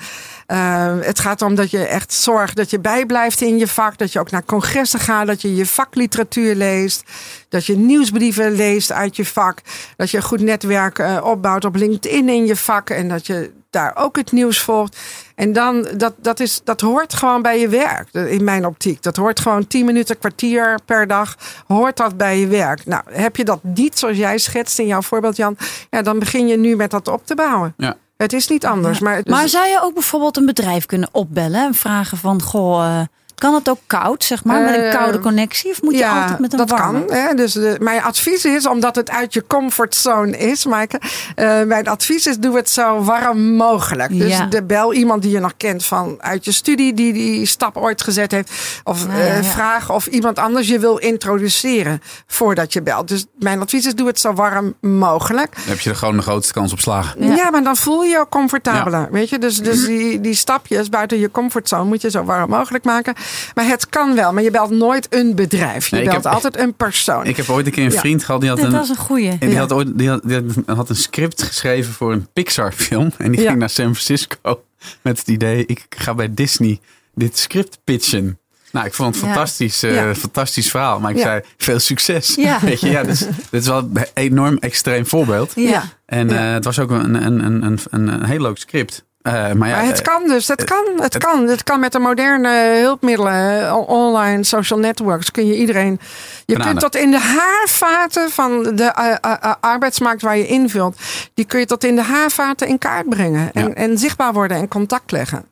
eh, 0.46 0.94
het 1.00 1.18
gaat 1.18 1.42
om 1.42 1.54
dat 1.54 1.70
je 1.70 1.86
echt 1.86 2.12
zorgt 2.12 2.56
dat 2.56 2.70
je 2.70 2.78
bijblijft 2.78 3.40
in 3.40 3.58
je 3.58 3.68
vak. 3.68 3.98
Dat 3.98 4.12
je 4.12 4.20
ook 4.20 4.30
naar 4.30 4.44
congressen 4.44 5.00
gaat. 5.00 5.26
Dat 5.26 5.42
je 5.42 5.54
je 5.54 5.66
vakliteratuur 5.66 6.54
leest. 6.54 7.02
Dat 7.48 7.66
je 7.66 7.76
nieuwsbrieven 7.76 8.52
leest 8.52 8.92
uit 8.92 9.16
je 9.16 9.24
vak. 9.24 9.58
Dat 9.96 10.10
je 10.10 10.16
een 10.16 10.22
goed 10.22 10.40
netwerk 10.40 10.98
eh, 10.98 11.20
opbouwt 11.24 11.64
op 11.64 11.74
LinkedIn 11.76 12.28
in 12.28 12.46
je 12.46 12.56
vak. 12.56 12.90
En 12.90 13.08
dat 13.08 13.26
je 13.26 13.52
daar 13.75 13.93
ook 13.97 14.16
het 14.16 14.33
nieuws 14.33 14.61
volgt. 14.61 14.97
En 15.35 15.52
dan, 15.52 15.88
dat, 15.97 16.14
dat, 16.16 16.40
is, 16.40 16.61
dat 16.64 16.81
hoort 16.81 17.14
gewoon 17.14 17.43
bij 17.43 17.61
je 17.61 17.69
werk, 17.69 18.09
in 18.12 18.45
mijn 18.45 18.66
optiek. 18.66 19.02
Dat 19.02 19.16
hoort 19.16 19.40
gewoon 19.40 19.66
10 19.66 19.85
minuten, 19.85 20.19
kwartier 20.19 20.78
per 20.85 21.07
dag, 21.07 21.37
hoort 21.66 21.97
dat 21.97 22.16
bij 22.16 22.38
je 22.38 22.47
werk. 22.47 22.87
Nou, 22.87 23.02
heb 23.11 23.37
je 23.37 23.45
dat 23.45 23.59
niet 23.62 23.99
zoals 23.99 24.16
jij 24.16 24.38
schetst 24.38 24.78
in 24.78 24.87
jouw 24.87 25.02
voorbeeld, 25.02 25.37
Jan, 25.37 25.57
ja, 25.90 26.02
dan 26.02 26.19
begin 26.19 26.47
je 26.49 26.57
nu 26.57 26.76
met 26.76 26.90
dat 26.90 27.09
op 27.09 27.26
te 27.26 27.35
bouwen. 27.35 27.75
Ja. 27.76 27.97
Het 28.16 28.33
is 28.33 28.49
niet 28.49 28.66
anders. 28.66 28.99
Maar, 28.99 29.14
het- 29.16 29.28
Maar 29.28 29.49
zou 29.49 29.66
je 29.69 29.78
ook 29.83 29.95
bijvoorbeeld 29.95 30.37
een 30.37 30.47
bedrijf 30.47 30.87
kunnen 30.87 31.09
opbellen 31.12 31.61
en 31.66 31.75
vragen 31.75 32.19
van, 32.19 32.43
goh, 32.43 32.85
eh, 33.00 33.07
kan 33.35 33.55
het 33.55 33.69
ook 33.69 33.79
koud, 33.87 34.25
zeg 34.25 34.45
maar, 34.45 34.61
met 34.62 34.75
een 34.75 34.83
Eh, 34.83 34.95
koude 34.99 35.19
connectie? 35.19 35.71
Of 35.71 35.83
moet 35.83 35.99
je 35.99 36.09
altijd 36.09 36.38
met 36.38 36.53
een 36.53 36.59
dat 36.59 36.71
warme? 36.71 37.05
kan. 37.05 37.17
Hè? 37.17 37.35
Dus 37.35 37.53
de, 37.53 37.76
mijn 37.81 38.03
advies 38.03 38.45
is, 38.45 38.67
omdat 38.67 38.97
het 38.97 39.11
uit 39.11 39.33
je 39.35 39.45
comfortzone 39.47 40.37
is, 40.38 40.64
Maaike. 40.64 41.00
eh, 41.35 41.62
mijn 41.62 41.88
advies 41.88 42.26
is, 42.26 42.38
doe 42.38 42.57
het 42.57 42.71
zo 42.71 43.03
warm 43.03 43.55
mogelijk. 43.55 44.19
Dus 44.19 44.37
Ja. 44.37 44.47
de 44.47 44.62
bel 44.62 44.93
iemand 44.95 45.23
die 45.23 45.31
je 45.31 45.38
nog 45.41 45.53
kent 45.57 45.85
van 45.85 46.17
uit 46.19 46.45
je 46.45 46.53
studie, 46.53 46.95
die 46.95 47.12
die 47.12 47.47
stap 47.47 47.76
ooit 47.76 48.03
gezet 48.03 48.31
heeft. 48.31 48.50
Of 48.85 49.07
Nou, 49.07 49.21
eh, 49.21 49.37
ja, 49.37 49.43
vraag 49.43 49.91
of 49.91 50.07
iemand 50.07 50.38
anders 50.38 50.69
je 50.69 50.79
wil 50.79 50.97
introduceren 50.97 52.03
voordat 52.26 52.73
je 52.73 52.83
belt. 52.83 53.09
Dus 53.09 53.26
mijn 53.38 53.61
advies 53.61 53.87
is, 53.87 53.95
doe 53.95 54.07
het 54.07 54.21
zo 54.21 54.33
warm 54.33 54.75
mogelijk. 54.81 55.55
Dan 55.55 55.64
heb 55.67 55.81
je 55.81 55.91
er 55.91 55.97
gewoon 55.97 56.17
de 56.17 56.23
grootste 56.23 56.53
kans 56.53 56.73
op 56.73 56.81
slagen. 56.81 57.26
Ja, 57.26 57.35
Ja. 57.35 57.50
maar 57.50 57.62
dan 57.62 57.76
voel 57.76 58.03
je 58.03 58.11
je 58.11 58.19
ook 58.19 58.31
comfortabeler. 58.31 59.09
Weet 59.11 59.29
je? 59.29 59.38
Dus, 59.38 59.59
dus 59.59 59.87
die, 59.87 60.21
die 60.21 60.35
stapjes 60.35 60.88
buiten 60.88 61.19
je 61.19 61.31
comfortzone 61.31 61.85
moet 61.85 62.00
je 62.03 62.11
zo 62.11 62.25
warm 62.25 62.50
mogelijk 62.50 62.85
maken. 62.85 63.14
Maar 63.54 63.66
het 63.66 63.88
kan 63.88 64.14
wel, 64.14 64.33
maar 64.33 64.43
je 64.43 64.50
belt 64.50 64.71
nooit 64.71 65.07
een 65.14 65.35
bedrijf. 65.35 65.87
Je 65.88 65.97
Nee, 65.97 66.04
belt 66.04 66.25
heb- 66.25 66.33
altijd 66.33 66.59
een 66.59 66.75
persoon. 66.75 67.26
Ik 67.26 67.37
heb 67.37 67.49
ooit 67.49 67.66
een 67.66 67.73
keer 67.73 67.85
een 67.85 67.93
Ja. 67.93 67.99
vriend 67.99 68.25
gehad 68.25 68.40
die 68.40 68.50
had 68.50 68.59
Dat 68.59 68.66
een, 68.69 68.73
was 68.78 68.88
een 68.88 68.97
goeie. 68.97 69.28
En 69.28 69.38
die, 69.38 69.50
Ja. 69.50 69.59
had 69.59 69.73
ooit, 69.73 69.99
die, 69.99 70.09
had, 70.09 70.21
die 70.25 70.35
had- 70.66 70.76
had 70.76 70.88
een 70.88 70.97
script 70.97 71.43
geschreven 71.43 71.93
voor 71.93 72.12
een 72.12 72.28
Pixar-film. 72.33 73.12
En 73.19 73.31
die 73.33 73.40
Ja. 73.40 73.47
ging 73.49 73.59
naar 73.59 73.71
San 73.71 73.95
Francisco 73.97 74.62
met 75.02 75.19
het 75.19 75.28
idee: 75.28 75.66
ik 75.66 75.87
ga 75.88 76.14
bij 76.14 76.35
Disney 76.35 76.81
dit 77.14 77.38
script 77.38 77.78
pitchen. 77.85 78.38
Nou, 78.73 78.87
ik 78.87 78.95
vond 78.95 79.14
het 79.14 79.25
Ja. 79.25 79.31
fantastisch, 79.31 79.83
eh, 79.83 79.95
Ja. 79.95 80.14
fantastisch 80.14 80.71
verhaal. 80.71 81.00
Maar 81.00 81.11
ik 81.11 81.16
Ja. 81.16 81.23
zei: 81.23 81.40
veel 81.57 81.78
succes. 81.78 82.35
Ja. 82.35 82.59
Weet 82.64 82.81
je, 82.81 82.90
ja, 82.90 83.02
dus, 83.02 83.19
dit 83.19 83.61
is 83.62 83.66
wel 83.66 83.78
een 83.78 84.07
enorm 84.14 84.57
extreem 84.59 85.07
voorbeeld. 85.07 85.52
Ja. 85.54 85.83
En 86.07 86.28
Ja. 86.28 86.47
eh, 86.49 86.52
het 86.52 86.64
was 86.64 86.78
ook 86.78 86.90
een, 86.90 87.14
een, 87.25 87.45
een, 87.45 87.62
een, 87.64 87.78
een, 87.90 88.09
een 88.09 88.25
heel 88.25 88.40
leuk 88.40 88.59
script. 88.59 89.04
Eh, 89.25 89.52
maar 89.52 89.69
ja, 89.69 89.76
het 89.76 89.99
eh, 89.99 90.04
kan 90.04 90.28
dus, 90.28 90.49
het 90.49 90.64
kan, 90.64 90.85
het 90.97 91.19
kan. 91.19 91.49
Het 91.49 91.62
kan 91.62 91.81
met 91.81 91.93
de 91.93 91.99
moderne 91.99 92.78
hulpmiddelen, 92.81 93.66
eh, 93.66 93.76
online 93.88 94.45
social 94.45 94.78
networks, 94.78 95.31
kun 95.31 95.47
je 95.47 95.57
iedereen. 95.57 96.00
Je 96.47 96.52
Bananen. 96.57 96.66
kunt 96.78 96.93
tot 96.93 97.02
in 97.02 97.11
de 97.11 97.19
haarvaten 97.19 98.31
van 98.31 98.62
de 98.62 98.85
eh, 98.85 99.11
eh, 99.21 99.33
eh, 99.40 99.52
arbeidsmarkt 99.61 100.23
waar 100.23 100.37
je 100.37 100.47
invult, 100.47 100.97
die 101.35 101.45
kun 101.45 101.59
je 101.61 101.66
tot 101.66 101.85
in 101.85 101.95
de 101.97 102.02
haarvaten 102.02 102.69
in 102.69 102.78
kaart 102.78 103.09
brengen. 103.09 103.52
En, 103.52 103.66
Ja. 103.69 103.75
en 103.75 103.99
zichtbaar 103.99 104.33
worden 104.33 104.57
en 104.57 104.69
contact 104.69 105.11
leggen. 105.12 105.45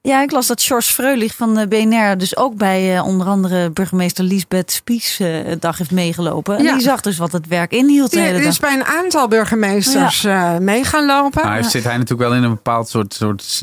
Ja, 0.00 0.22
ik 0.22 0.30
las 0.30 0.46
dat 0.46 0.62
George 0.62 0.92
Freulich 0.92 1.34
van 1.34 1.54
de 1.54 1.68
BNR 1.68 2.18
dus 2.18 2.36
ook 2.36 2.56
bij 2.56 2.94
uh, 2.94 3.06
onder 3.06 3.26
andere 3.26 3.70
burgemeester 3.70 4.24
Liesbeth 4.24 4.70
Spies 4.70 5.20
uh, 5.20 5.52
dag 5.60 5.78
heeft 5.78 5.90
meegelopen. 5.90 6.56
En 6.56 6.64
die 6.64 6.80
zag 6.80 7.00
dus 7.00 7.18
wat 7.18 7.32
het 7.32 7.46
werk 7.46 7.72
inhield. 7.72 8.10
Die 8.10 8.22
is 8.22 8.58
bij 8.58 8.74
een 8.74 8.84
aantal 8.84 9.28
burgemeesters 9.28 10.20
ja. 10.20 10.54
uh, 10.54 10.60
mee 10.60 10.84
gaan 10.84 11.06
lopen. 11.06 11.44
Maar 11.44 11.64
zit 11.64 11.84
hij 11.84 11.96
natuurlijk 11.96 12.28
wel 12.28 12.38
in 12.38 12.42
een 12.42 12.54
bepaald 12.54 12.88
soort, 12.88 13.14
soort 13.14 13.62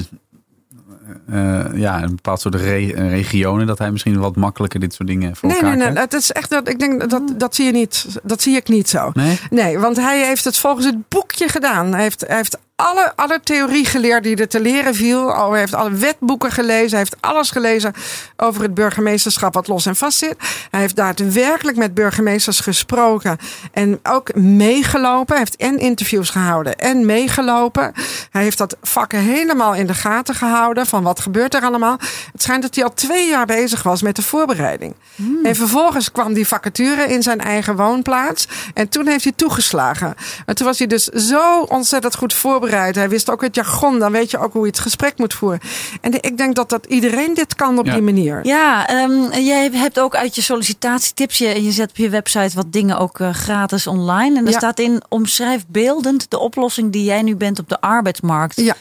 uh, 1.29 1.65
ja, 1.73 2.03
een 2.03 2.15
bepaald 2.15 2.41
soort 2.41 2.55
re 2.55 2.93
regionen 3.09 3.67
dat 3.67 3.77
hij 3.77 3.91
misschien 3.91 4.19
wat 4.19 4.35
makkelijker 4.35 4.79
dit 4.79 4.93
soort 4.93 5.07
dingen 5.09 5.35
voor 5.35 5.49
nee, 5.49 5.57
elkaar 5.57 5.77
Nee, 5.77 5.89
nee, 5.89 5.97
het 5.97 6.13
is 6.13 6.31
echt 6.31 6.49
dat 6.49 6.69
ik 6.69 6.79
denk 6.79 7.09
dat 7.09 7.21
dat 7.37 7.55
zie 7.55 7.65
je 7.65 7.71
niet. 7.71 8.05
Dat 8.23 8.41
zie 8.41 8.55
ik 8.55 8.67
niet 8.67 8.89
zo. 8.89 9.11
Nee, 9.13 9.39
nee 9.49 9.79
want 9.79 9.97
hij 9.97 10.25
heeft 10.25 10.43
het 10.43 10.57
volgens 10.57 10.85
het 10.85 11.09
boekje 11.09 11.49
gedaan. 11.49 11.93
Hij 11.93 12.01
heeft, 12.01 12.23
hij 12.27 12.35
heeft 12.35 12.57
alle, 12.75 13.13
alle 13.15 13.39
theorie 13.43 13.85
geleerd 13.85 14.23
die 14.23 14.35
er 14.35 14.47
te 14.47 14.59
leren 14.59 14.95
viel. 14.95 15.27
Oh, 15.27 15.49
hij 15.49 15.59
heeft 15.59 15.73
alle 15.73 15.91
wetboeken 15.91 16.51
gelezen. 16.51 16.89
Hij 16.89 16.97
heeft 16.97 17.15
alles 17.19 17.51
gelezen 17.51 17.93
over 18.37 18.61
het 18.61 18.73
burgemeesterschap 18.73 19.53
wat 19.53 19.67
los 19.67 19.85
en 19.85 19.95
vast 19.95 20.17
zit. 20.17 20.35
Hij 20.71 20.79
heeft 20.79 20.95
daadwerkelijk 20.95 21.77
met 21.77 21.93
burgemeesters 21.93 22.59
gesproken. 22.59 23.37
En 23.71 23.99
ook 24.03 24.35
meegelopen. 24.35 25.35
Hij 25.35 25.37
heeft 25.37 25.55
en 25.55 25.79
interviews 25.79 26.29
gehouden 26.29 26.75
en 26.75 27.05
meegelopen. 27.05 27.93
Hij 28.29 28.43
heeft 28.43 28.57
dat 28.57 28.77
vakken 28.81 29.19
helemaal 29.19 29.73
in 29.73 29.87
de 29.87 29.93
gaten 29.93 30.35
gehouden. 30.35 30.85
Van 30.85 31.03
wat 31.03 31.19
gebeurt 31.19 31.53
er 31.53 31.61
allemaal. 31.61 31.97
Het 32.31 32.41
schijnt 32.41 32.61
dat 32.61 32.75
hij 32.75 32.83
al 32.83 32.93
twee 32.93 33.29
jaar 33.29 33.45
bezig 33.45 33.83
was 33.83 34.01
met 34.01 34.15
de 34.15 34.21
voorbereiding. 34.21 34.95
Hmm. 35.15 35.45
En 35.45 35.55
vervolgens 35.55 36.11
kwam 36.11 36.33
die 36.33 36.47
vacature 36.47 37.07
in 37.07 37.23
zijn 37.23 37.41
eigen 37.41 37.75
woonplaats. 37.75 38.47
En 38.73 38.89
toen 38.89 39.07
heeft 39.07 39.23
hij 39.23 39.33
toegeslagen. 39.35 40.15
En 40.45 40.55
toen 40.55 40.65
was 40.65 40.77
hij 40.77 40.87
dus 40.87 41.03
zo 41.05 41.59
ontzettend 41.61 42.15
goed 42.15 42.33
voorbereid 42.33 42.63
hij 42.69 43.09
wist 43.09 43.29
ook 43.29 43.41
het 43.41 43.55
jargon. 43.55 43.99
Dan 43.99 44.11
weet 44.11 44.31
je 44.31 44.37
ook 44.37 44.53
hoe 44.53 44.61
je 44.61 44.67
het 44.67 44.79
gesprek 44.79 45.17
moet 45.17 45.33
voeren. 45.33 45.59
En 46.01 46.13
ik 46.21 46.37
denk 46.37 46.55
dat, 46.55 46.69
dat 46.69 46.85
iedereen 46.85 47.33
dit 47.33 47.55
kan 47.55 47.79
op 47.79 47.85
die 47.85 48.01
manier. 48.01 48.39
Ja, 48.43 49.03
um, 49.03 49.31
jij 49.31 49.69
hebt 49.73 49.99
ook 49.99 50.15
uit 50.15 50.35
je 50.35 50.41
sollicitatietips. 50.41 51.37
Je, 51.37 51.63
je 51.63 51.71
zet 51.71 51.89
op 51.89 51.97
je 51.97 52.09
website 52.09 52.55
wat 52.55 52.71
dingen 52.71 52.97
ook 52.97 53.19
uh, 53.19 53.29
gratis 53.33 53.87
online. 53.87 54.37
En 54.37 54.47
er 54.47 54.53
staat 54.53 54.79
in 54.79 55.01
omschrijf 55.09 55.65
beeldend 55.67 56.31
de 56.31 56.39
oplossing 56.39 56.91
die 56.91 57.03
jij 57.03 57.21
nu 57.21 57.35
bent 57.35 57.59
op 57.59 57.69
de 57.69 57.81
arbeidsmarkt. 57.81 58.61
Ja. 58.61 58.75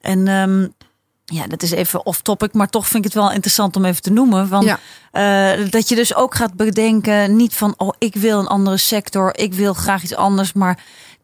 En 0.00 0.28
um, 0.28 0.74
ja, 1.32 1.46
dat 1.46 1.62
is 1.62 1.70
even 1.70 2.06
off 2.06 2.22
topic, 2.22 2.52
maar 2.52 2.68
toch 2.68 2.86
vind 2.86 3.04
ik 3.04 3.12
het 3.12 3.22
wel 3.22 3.32
interessant 3.32 3.76
om 3.76 3.84
even 3.84 4.02
te 4.02 4.10
noemen. 4.10 4.48
Van, 4.48 4.64
ja. 4.64 4.78
uh, 5.58 5.70
dat 5.70 5.88
je 5.88 5.94
dus 5.94 6.14
ook 6.14 6.34
gaat 6.34 6.54
bedenken, 6.54 7.36
niet 7.36 7.54
van, 7.54 7.74
oh, 7.76 7.94
ik 7.98 8.14
wil 8.14 8.38
een 8.38 8.46
andere 8.46 8.76
sector, 8.76 9.38
ik 9.38 9.54
wil 9.54 9.74
graag 9.74 10.02
iets 10.02 10.14
anders, 10.14 10.52
maar 10.52 10.78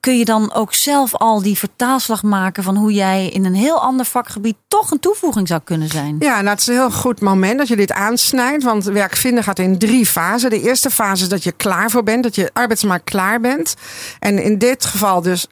kun 0.05 0.19
je 0.19 0.25
dan 0.25 0.53
ook 0.53 0.75
zelf 0.75 1.15
al 1.15 1.43
die 1.43 1.59
vertaalslag 1.59 2.23
maken 2.23 2.63
van 2.63 2.77
hoe 2.77 2.93
jij 2.93 3.29
in 3.29 3.45
een 3.45 3.55
heel 3.55 3.81
ander 3.81 4.07
vakgebied 4.07 4.57
toch 4.69 4.91
een 4.91 5.01
toevoeging 5.01 5.49
zou 5.49 5.61
kunnen 5.65 5.89
zijn? 5.89 6.17
Ja, 6.19 6.35
nou, 6.35 6.49
het 6.49 6.61
is 6.61 6.67
een 6.67 6.75
heel 6.75 6.91
goed 6.91 7.21
moment 7.21 7.59
dat 7.59 7.69
je 7.69 7.77
dit 7.77 7.93
aansnijdt. 7.93 8.63
Want 8.63 8.85
werkvinden 8.85 9.45
gaat 9.45 9.59
in 9.59 9.79
drie 9.79 10.07
fasen. 10.07 10.51
De 10.51 10.61
eerste 10.61 10.91
fase 10.91 11.23
is 11.23 11.29
dat 11.29 11.45
je 11.45 11.53
klaar 11.53 11.91
voor 11.91 12.03
bent, 12.03 12.23
dat 12.23 12.35
je 12.35 12.51
arbeidsmarkt 12.53 13.05
klaar 13.05 13.41
bent. 13.41 13.75
En 14.19 14.43
in 14.43 14.59
dit 14.59 14.85
geval 14.85 15.23
dus 15.23 15.47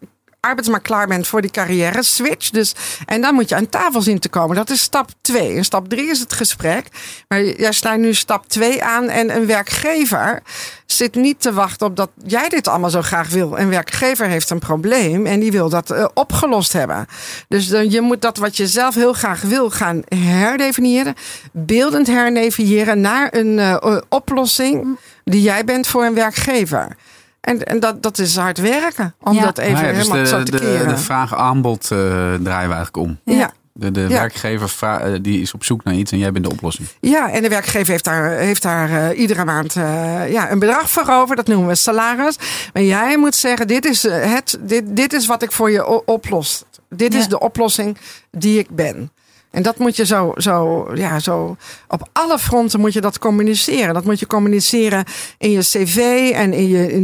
arbeidsmarkt 0.46 0.86
klaar 0.86 1.06
bent 1.06 1.26
voor 1.26 1.40
die 1.40 1.50
carrière 1.50 2.02
switch. 2.02 2.50
Dus, 2.50 2.74
en 3.06 3.20
dan 3.20 3.34
moet 3.34 3.48
je 3.48 3.54
aan 3.54 3.68
tafel 3.68 4.02
zien 4.02 4.18
te 4.18 4.28
komen. 4.28 4.56
Dat 4.56 4.70
is 4.70 4.80
stap 4.80 5.10
2. 5.20 5.56
En 5.56 5.64
stap 5.64 5.88
3 5.88 6.10
is 6.10 6.20
het 6.20 6.32
gesprek. 6.32 6.86
Maar 7.28 7.44
jij 7.44 7.72
sluit 7.72 8.00
nu 8.00 8.14
stap 8.14 8.48
2 8.48 8.82
aan. 8.84 9.08
En 9.08 9.36
een 9.36 9.46
werkgever 9.46 10.42
zit 10.86 11.14
niet 11.14 11.40
te 11.40 11.52
wachten 11.52 11.86
op 11.86 11.96
dat 11.96 12.10
jij 12.24 12.48
dit 12.48 12.68
allemaal 12.68 12.90
zo 12.90 13.02
graag 13.02 13.28
wil. 13.28 13.58
Een 13.58 13.68
werkgever 13.68 14.26
heeft 14.26 14.50
een 14.50 14.58
probleem 14.58 15.26
en 15.26 15.40
die 15.40 15.52
wil 15.52 15.68
dat 15.68 15.90
uh, 15.90 16.04
opgelost 16.14 16.72
hebben. 16.72 17.06
Dus 17.48 17.70
uh, 17.70 17.90
je 17.90 18.00
moet 18.00 18.22
dat 18.22 18.36
wat 18.36 18.56
je 18.56 18.66
zelf 18.66 18.94
heel 18.94 19.12
graag 19.12 19.42
wil 19.42 19.70
gaan 19.70 20.02
herdefiniëren. 20.14 21.14
Beeldend 21.52 22.06
herdefiniëren 22.06 23.00
naar 23.00 23.28
een 23.34 23.58
uh, 23.58 23.96
oplossing 24.08 24.98
die 25.24 25.42
jij 25.42 25.64
bent 25.64 25.86
voor 25.86 26.04
een 26.04 26.14
werkgever. 26.14 26.96
En, 27.42 27.64
en 27.64 27.80
dat, 27.80 28.02
dat 28.02 28.18
is 28.18 28.36
hard 28.36 28.58
werken. 28.58 29.14
Om 29.20 29.34
Ja. 29.34 29.42
dat 29.44 29.58
even 29.58 29.72
Nou 29.72 29.86
ja, 29.86 29.92
dus 29.92 30.02
helemaal 30.02 30.22
de, 30.22 30.28
zo 30.28 30.42
te 30.42 30.50
de, 30.50 30.58
keren. 30.58 30.88
de 30.88 30.96
vraag-aanbod 30.98 31.82
eh, 31.90 31.98
draaien 32.42 32.68
we 32.68 32.74
eigenlijk 32.74 32.96
om. 32.96 33.18
ja. 33.24 33.52
De, 33.74 33.90
de 33.90 34.06
werkgever 34.08 34.68
vra- 34.68 35.00
eh, 35.00 35.12
die 35.22 35.40
is 35.40 35.54
op 35.54 35.64
zoek 35.64 35.84
naar 35.84 35.94
iets 35.94 36.12
en 36.12 36.18
jij 36.18 36.32
bent 36.32 36.44
de 36.44 36.50
oplossing. 36.50 36.88
Ja, 37.00 37.30
en 37.30 37.42
de 37.42 37.48
werkgever 37.48 37.90
heeft 37.90 38.04
daar, 38.04 38.30
heeft 38.30 38.62
daar 38.62 38.90
eh, 39.10 39.18
iedere 39.18 39.44
maand 39.44 39.76
eh, 39.76 40.32
ja, 40.32 40.50
een 40.50 40.58
bedrag 40.58 40.90
voor 40.90 41.08
over. 41.08 41.36
Dat 41.36 41.46
noemen 41.46 41.68
we 41.68 41.74
salaris. 41.74 42.36
Maar 42.72 42.82
jij 42.82 43.18
moet 43.18 43.34
zeggen, 43.34 43.66
dit 43.66 43.84
is, 43.84 44.02
het, 44.02 44.58
dit, 44.60 44.82
dit 44.96 45.12
is 45.12 45.26
wat 45.26 45.42
ik 45.42 45.52
voor 45.52 45.70
je 45.70 46.04
oplos. 46.06 46.64
Dit 46.88 47.12
Ja. 47.12 47.18
is 47.18 47.28
de 47.28 47.40
oplossing 47.40 47.96
die 48.30 48.58
ik 48.58 48.70
ben. 48.70 49.10
En 49.52 49.62
dat 49.62 49.78
moet 49.78 49.96
je 49.96 50.06
zo, 50.06 50.32
zo, 50.36 50.86
ja, 50.94 51.18
zo 51.18 51.56
op 51.88 52.08
alle 52.12 52.38
fronten 52.38 52.80
moet 52.80 52.92
je 52.92 53.00
dat 53.00 53.18
communiceren. 53.18 53.94
Dat 53.94 54.04
moet 54.04 54.18
je 54.20 54.26
communiceren 54.26 55.04
in 55.38 55.50
je 55.50 55.58
cv 55.58 55.96
en 56.34 56.52
in 56.52 56.68
je 56.68 56.96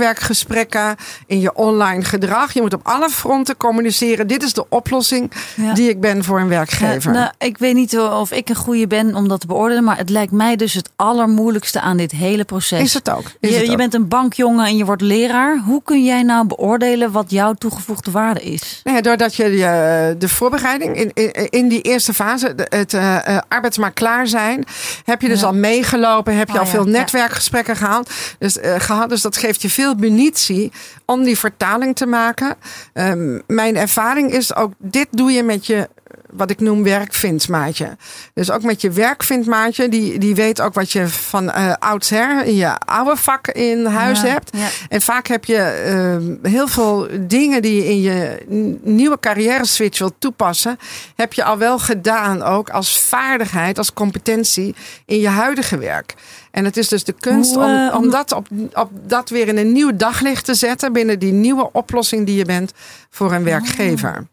netwerkgesprekken, 0.00 0.96
in 1.26 1.40
je 1.40 1.54
online 1.54 2.04
gedrag. 2.04 2.52
Je 2.52 2.60
moet 2.60 2.74
op 2.74 2.80
alle 2.82 3.08
fronten 3.08 3.56
communiceren. 3.56 4.26
Dit 4.26 4.42
is 4.42 4.52
de 4.52 4.64
oplossing 4.68 5.30
Ja. 5.54 5.74
die 5.74 5.88
ik 5.88 6.00
ben 6.00 6.24
voor 6.24 6.40
een 6.40 6.48
werkgever. 6.48 7.12
Ja, 7.12 7.18
nou, 7.18 7.30
ik 7.38 7.58
weet 7.58 7.74
niet 7.74 7.98
of 7.98 8.32
ik 8.32 8.48
een 8.48 8.54
goede 8.56 8.86
ben 8.86 9.14
om 9.14 9.28
dat 9.28 9.40
te 9.40 9.46
beoordelen, 9.46 9.84
maar 9.84 9.96
het 9.96 10.10
lijkt 10.10 10.32
mij 10.32 10.56
dus 10.56 10.74
het 10.74 10.90
allermoeilijkste 10.96 11.80
aan 11.80 11.96
dit 11.96 12.10
hele 12.12 12.44
proces. 12.44 12.80
is 12.80 12.94
het 12.94 13.10
ook? 13.10 13.24
Is 13.40 13.50
je, 13.50 13.56
het 13.56 13.64
je 13.64 13.70
ook. 13.70 13.76
bent 13.76 13.94
een 13.94 14.08
bankjongen 14.08 14.66
en 14.66 14.76
je 14.76 14.84
wordt 14.84 15.02
leraar. 15.02 15.58
Hoe 15.64 15.82
kun 15.84 16.04
jij 16.04 16.22
nou 16.22 16.46
beoordelen 16.46 17.12
wat 17.12 17.30
jouw 17.30 17.52
toegevoegde 17.54 18.10
waarde 18.10 18.40
is? 18.40 18.80
Nee, 18.84 19.02
doordat 19.02 19.34
je 19.34 19.44
je- 19.56 20.14
de 20.18 20.28
voorbereiding 20.28 20.96
in, 20.96 21.10
in, 21.14 21.50
in 21.50 21.65
die 21.68 21.80
eerste 21.82 22.14
fase, 22.14 22.54
het 22.56 22.94
eh, 22.94 23.38
arbeidsmarkt 23.48 23.94
klaar 23.94 24.26
zijn, 24.26 24.64
heb 25.04 25.20
je 25.20 25.28
dus 25.28 25.40
Ja. 25.40 25.46
al 25.46 25.54
meegelopen, 25.54 26.36
heb 26.36 26.48
je 26.48 26.54
Oh 26.54 26.60
al 26.60 26.64
ja, 26.64 26.70
veel 26.70 26.84
ja. 26.86 26.90
netwerkgesprekken 26.90 27.76
gehaald, 27.76 28.10
dus, 28.38 28.58
eh, 28.58 28.74
gehad. 28.78 29.08
Dus 29.08 29.20
dat 29.22 29.36
geeft 29.36 29.62
je 29.62 29.70
veel 29.70 29.94
munitie 29.94 30.72
om 31.04 31.24
die 31.24 31.38
vertaling 31.38 31.96
te 31.96 32.06
maken. 32.06 32.54
Ehm, 32.92 33.38
mijn 33.46 33.76
ervaring 33.76 34.32
is 34.32 34.54
ook, 34.54 34.72
dit 34.78 35.06
doe 35.10 35.32
je 35.32 35.42
met 35.42 35.66
je 35.66 35.88
wat 36.32 36.50
ik 36.50 36.60
noem 36.60 36.82
werkvindmaatje. 36.82 37.96
Dus 38.34 38.50
ook 38.50 38.62
met 38.62 38.80
je 38.80 38.90
werkvindmaatje, 38.90 39.88
die, 39.88 40.18
die 40.18 40.34
weet 40.34 40.60
ook 40.60 40.74
wat 40.74 40.92
je 40.92 41.08
van 41.08 41.50
eh 41.50 41.72
oudsher 41.78 42.44
in 42.44 42.54
je 42.56 42.78
oude 42.78 43.16
vak 43.16 43.48
in 43.48 43.84
huis 43.86 44.20
Ja, 44.20 44.26
hebt. 44.26 44.50
ja. 44.56 44.66
En 44.88 45.00
vaak 45.02 45.26
heb 45.26 45.44
je 45.44 45.56
ehm, 45.58 46.50
heel 46.52 46.68
veel 46.68 47.08
dingen 47.20 47.62
die 47.62 47.74
je 47.82 47.88
in 47.88 48.00
je 48.00 48.44
nieuwe 48.82 49.20
carrière 49.20 49.66
switch 49.66 49.98
wilt 49.98 50.14
toepassen, 50.18 50.78
heb 51.14 51.32
je 51.32 51.44
al 51.44 51.58
wel 51.58 51.78
gedaan 51.78 52.42
ook 52.42 52.70
als 52.70 53.00
vaardigheid, 53.00 53.78
als 53.78 53.92
competentie 53.92 54.74
in 55.06 55.20
je 55.20 55.28
huidige 55.28 55.78
werk. 55.78 56.14
En 56.50 56.64
het 56.64 56.76
is 56.76 56.88
dus 56.88 57.04
de 57.04 57.14
kunst 57.20 57.54
Hoe, 57.54 57.64
eh, 57.64 57.94
om, 57.96 58.04
om- 58.04 58.10
dat 58.10 58.32
op, 58.32 58.46
op 58.72 58.90
dat 59.06 59.28
weer 59.28 59.48
in 59.48 59.56
een 59.56 59.72
nieuw 59.72 59.96
daglicht 59.96 60.44
te 60.44 60.54
zetten 60.54 60.92
binnen 60.92 61.18
die 61.18 61.32
nieuwe 61.32 61.68
oplossing 61.72 62.26
die 62.26 62.36
je 62.36 62.44
bent 62.44 62.72
voor 63.10 63.32
een 63.32 63.44
werkgever. 63.44 64.26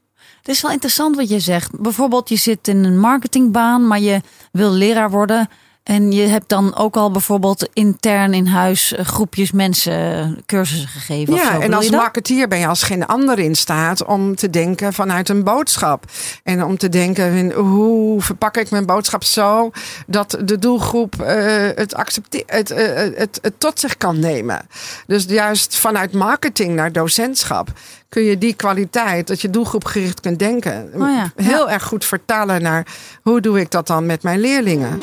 Het 0.44 0.56
is 0.56 0.62
wel 0.62 0.72
interessant 0.72 1.16
wat 1.16 1.30
je 1.30 1.40
zegt. 1.40 1.80
Bijvoorbeeld, 1.80 2.30
je 2.30 2.36
zit 2.36 2.68
in 2.68 2.84
een 2.84 3.00
marketingbaan, 3.00 3.88
maar 3.88 4.00
je 4.00 4.22
wil 4.52 4.72
leraar 4.72 5.12
worden. 5.12 5.50
En 5.84 6.12
je 6.12 6.28
hebt 6.28 6.50
dan 6.50 6.76
ook 6.76 6.96
al 6.96 7.12
bijvoorbeeld 7.12 7.70
intern 7.74 8.34
in 8.34 8.46
huis 8.46 8.94
eh, 8.94 9.06
groepjes 9.06 9.52
mensen 9.52 9.94
eh, 9.94 10.44
cursussen 10.46 10.88
gegeven. 10.88 11.34
of 11.34 11.40
zo. 11.40 11.46
Ja, 11.46 11.60
en 11.60 11.74
als 11.74 11.90
marketeer 11.90 12.48
ben 12.48 12.60
je 12.60 12.68
als 12.68 12.84
geen 12.84 13.06
ander 13.06 13.40
in 13.40 13.56
staat 13.56 14.06
om 14.06 14.36
te 14.36 14.50
denken 14.50 14.94
vanuit 14.94 15.30
een 15.30 15.44
boodschap. 15.44 16.06
En 16.44 16.64
om 16.64 16.78
te 16.78 16.90
denken, 16.90 17.52
hoe 17.52 18.22
verpak 18.22 18.58
ik 18.58 18.70
mijn 18.70 18.86
boodschap 18.86 19.24
zo 19.24 19.72
dat 20.08 20.38
de 20.46 20.60
doelgroep 20.60 21.22
eh, 21.22 21.68
het, 21.76 21.96
accepteert, 21.96 22.50
het, 22.52 22.70
het, 23.18 23.40
het 23.42 23.54
tot 23.58 23.80
zich 23.80 23.98
kan 23.98 24.20
nemen. 24.20 24.68
Dus 25.08 25.26
juist 25.28 25.78
vanuit 25.78 26.14
marketing 26.14 26.76
naar 26.76 26.92
docentschap 26.92 27.72
kun 28.10 28.24
je 28.24 28.38
die 28.38 28.54
kwaliteit, 28.54 29.28
dat 29.28 29.42
je 29.42 29.50
doelgroepgericht 29.50 30.20
kunt 30.20 30.40
denken, 30.40 30.92
Oh 30.96 31.10
ja, 31.10 31.32
heel 31.36 31.70
erg 31.70 31.84
goed 31.84 32.06
vertalen 32.06 32.62
naar 32.62 32.88
hoe 33.22 33.42
doe 33.42 33.60
ik 33.60 33.72
dat 33.72 33.88
dan 33.88 34.06
met 34.06 34.24
mijn 34.24 34.40
leerlingen. 34.40 35.00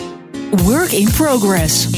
Work 0.64 0.92
in 0.92 1.10
progress. 1.10 1.88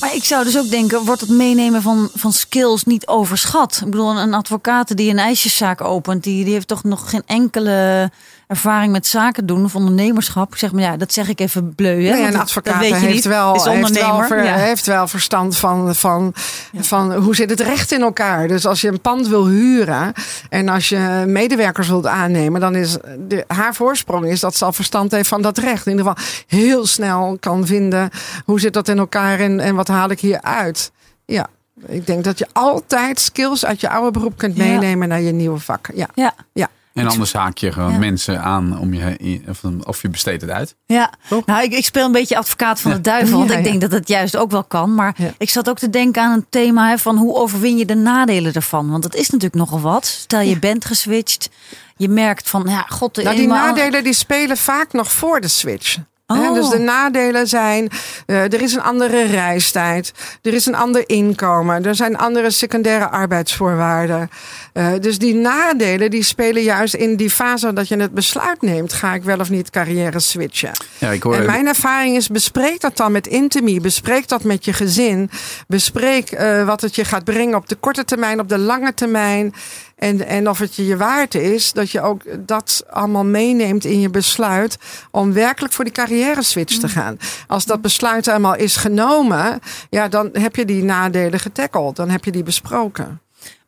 Maar 0.00 0.14
ik 0.14 0.24
zou 0.24 0.44
dus 0.44 0.58
ook 0.58 0.70
denken, 0.70 1.04
wordt 1.04 1.20
het 1.20 1.30
meenemen 1.30 1.82
van, 1.82 2.10
van 2.14 2.32
skills 2.32 2.84
niet 2.84 3.06
overschat? 3.06 3.80
Ik 3.84 3.90
bedoel, 3.90 4.18
een 4.18 4.34
advocaat 4.34 4.96
die 4.96 5.10
een 5.10 5.18
ijsjeszaak 5.18 5.80
opent, 5.80 6.22
die, 6.22 6.44
die 6.44 6.52
heeft 6.52 6.68
toch 6.68 6.84
nog 6.84 7.10
geen 7.10 7.22
enkele 7.26 8.10
ervaring 8.48 8.92
met 8.92 9.06
zaken 9.06 9.46
doen 9.46 9.64
of 9.64 9.74
ondernemerschap. 9.74 10.52
Ik 10.52 10.58
zeg 10.58 10.72
maar 10.72 10.82
ja, 10.82 10.96
dat 10.96 11.12
zeg 11.12 11.28
ik 11.28 11.40
even 11.40 11.74
bleu. 11.74 12.04
Hè? 12.04 12.12
Nee, 12.12 12.22
want 12.22 12.34
een 12.34 12.40
advocaat 12.40 12.72
dat 12.72 12.82
weet 12.82 12.90
je 12.90 12.96
heeft, 12.96 13.14
niet. 13.14 13.24
wel, 13.24 13.54
is 13.54 13.64
heeft, 13.64 13.76
ondernemer. 13.76 14.18
wel 14.18 14.26
ver- 14.26 14.44
ja. 14.44 14.54
heeft 14.54 14.86
wel 14.86 15.08
verstand 15.08 15.56
van, 15.56 15.94
van, 15.94 16.32
van 16.74 17.14
hoe 17.14 17.34
zit 17.34 17.50
het 17.50 17.60
recht 17.60 17.92
in 17.92 18.00
elkaar. 18.02 18.48
Dus 18.48 18.66
als 18.66 18.80
je 18.80 18.88
een 18.88 19.00
pand 19.00 19.28
wil 19.28 19.46
huren 19.46 20.12
en 20.48 20.68
als 20.68 20.88
je 20.88 21.24
medewerkers 21.26 21.88
wilt 21.88 22.06
aannemen, 22.06 22.60
dan 22.60 22.74
is 22.74 22.96
de, 23.28 23.44
haar 23.46 23.74
voorsprong 23.74 24.26
is 24.26 24.40
dat 24.40 24.56
ze 24.56 24.64
al 24.64 24.72
verstand 24.72 25.10
heeft 25.10 25.28
van 25.28 25.42
dat 25.42 25.58
recht. 25.58 25.86
In 25.86 25.92
ieder 25.96 26.06
geval 26.06 26.24
heel 26.46 26.86
snel 26.86 27.36
kan 27.40 27.66
vinden 27.66 28.10
hoe 28.44 28.60
zit 28.60 28.72
dat 28.72 28.88
in 28.88 28.98
elkaar 28.98 29.40
en, 29.40 29.60
en 29.60 29.74
wat 29.74 29.88
haal 29.88 30.10
ik 30.10 30.20
hier 30.20 30.42
uit. 30.42 30.90
Ja. 31.24 31.46
Ik 31.86 32.06
denk 32.06 32.24
dat 32.24 32.38
je 32.38 32.46
altijd 32.52 33.20
skills 33.20 33.64
uit 33.64 33.80
je 33.80 33.88
oude 33.90 34.10
beroep 34.10 34.38
kunt 34.38 34.56
Ja. 34.56 34.64
meenemen 34.64 35.08
naar 35.08 35.20
je 35.20 35.32
nieuwe 35.32 35.58
vak. 35.58 35.88
Ja. 35.94 36.08
Ja. 36.14 36.34
Ja. 36.52 36.68
En 36.98 37.06
anders 37.08 37.32
haak 37.32 37.58
je 37.58 37.72
gewoon 37.72 37.92
Ja. 37.92 37.98
mensen 37.98 38.42
aan 38.42 38.78
om 38.78 38.94
je, 38.94 39.40
of, 39.48 39.60
of 39.82 40.02
je 40.02 40.08
besteedt 40.08 40.40
het 40.42 40.50
uit. 40.50 40.74
Ja, 40.86 41.12
Toch? 41.28 41.46
nou 41.46 41.62
ik, 41.62 41.72
ik 41.72 41.84
speel 41.84 42.04
een 42.06 42.12
beetje 42.12 42.36
advocaat 42.36 42.80
van 42.80 42.90
Ja. 42.90 42.96
de 42.96 43.02
duivel. 43.02 43.38
Want 43.38 43.50
Ja, 43.50 43.56
ik 43.56 43.64
ja. 43.64 43.70
denk 43.70 43.80
dat 43.80 43.90
het 43.92 44.08
juist 44.08 44.36
ook 44.36 44.50
wel 44.50 44.64
kan. 44.64 44.94
Maar 44.94 45.14
Ja. 45.16 45.32
ik 45.38 45.50
zat 45.50 45.68
ook 45.68 45.78
te 45.78 45.90
denken 45.90 46.22
aan 46.22 46.32
een 46.32 46.46
thema 46.50 46.88
hè, 46.88 46.98
van 46.98 47.16
hoe 47.16 47.34
overwin 47.34 47.76
je 47.76 47.86
de 47.86 47.94
nadelen 47.94 48.52
ervan. 48.52 48.90
Want 48.90 49.04
het 49.04 49.14
is 49.14 49.30
natuurlijk 49.30 49.54
nogal 49.54 49.80
wat. 49.80 50.06
Stel 50.06 50.40
je 50.40 50.58
bent 50.58 50.84
geswitcht. 50.84 51.48
Je 51.96 52.08
merkt 52.08 52.48
van, 52.48 52.64
ja, 52.68 52.84
god, 52.88 53.14
de 53.14 53.22
Nou, 53.22 53.36
die 53.36 53.46
nadelen 53.46 54.04
die 54.04 54.12
spelen 54.12 54.56
vaak 54.56 54.92
nog 54.92 55.12
voor 55.12 55.40
de 55.40 55.48
switch. 55.48 55.96
Oh. 56.32 56.54
Dus 56.54 56.68
de 56.68 56.78
nadelen 56.78 57.46
zijn, 57.46 57.88
eh, 58.26 58.42
er 58.42 58.62
is 58.62 58.74
een 58.74 58.82
andere 58.82 59.22
reistijd, 59.22 60.12
er 60.42 60.54
is 60.54 60.66
een 60.66 60.74
ander 60.74 61.08
inkomen, 61.08 61.84
er 61.84 61.94
zijn 61.94 62.16
andere 62.16 62.50
secundaire 62.50 63.08
arbeidsvoorwaarden. 63.08 64.30
Eh, 64.72 64.88
dus 65.00 65.18
die 65.18 65.34
nadelen 65.34 66.10
die 66.10 66.22
spelen 66.22 66.62
juist 66.62 66.94
in 66.94 67.16
die 67.16 67.30
fase 67.30 67.72
dat 67.72 67.88
je 67.88 67.96
het 67.96 68.14
besluit 68.14 68.62
neemt, 68.62 68.92
ga 68.92 69.14
ik 69.14 69.22
wel 69.22 69.38
of 69.38 69.50
niet 69.50 69.70
carrière 69.70 70.20
switchen. 70.20 70.70
Ja, 70.98 71.10
ik 71.10 71.22
hoor 71.22 71.34
En 71.34 71.46
mijn 71.46 71.66
ervaring 71.66 72.16
is, 72.16 72.28
bespreek 72.28 72.80
dat 72.80 72.96
dan 72.96 73.12
met 73.12 73.26
Intimi. 73.26 73.80
Bespreek 73.80 74.28
dat 74.28 74.44
met 74.44 74.64
je 74.64 74.72
gezin. 74.72 75.30
Bespreek 75.66 76.30
eh, 76.30 76.66
wat 76.66 76.80
het 76.80 76.94
je 76.94 77.04
gaat 77.04 77.24
brengen 77.24 77.56
op 77.56 77.68
de 77.68 77.74
korte 77.74 78.04
termijn, 78.04 78.40
op 78.40 78.48
de 78.48 78.58
lange 78.58 78.94
termijn. 78.94 79.54
En, 79.98 80.26
en 80.26 80.48
of 80.48 80.58
het 80.58 80.74
je 80.74 80.86
je 80.86 80.96
waard 80.96 81.34
is 81.34 81.72
dat 81.72 81.90
je 81.90 82.00
ook 82.00 82.22
dat 82.46 82.84
allemaal 82.90 83.24
meeneemt 83.24 83.84
in 83.84 84.00
je 84.00 84.10
besluit 84.10 84.78
om 85.10 85.32
werkelijk 85.32 85.74
voor 85.74 85.84
die 85.84 85.92
carrière 85.92 86.42
switch 86.42 86.78
te 86.78 86.88
gaan. 86.88 87.18
Als 87.46 87.64
dat 87.64 87.80
besluit 87.80 88.26
helemaal 88.26 88.56
is 88.56 88.76
genomen, 88.76 89.60
ja, 89.90 90.08
dan 90.08 90.28
heb 90.32 90.56
je 90.56 90.64
die 90.64 90.82
nadelen 90.82 91.40
getackled. 91.40 91.96
Dan 91.96 92.10
heb 92.10 92.24
je 92.24 92.32
die 92.32 92.42
besproken. 92.42 93.20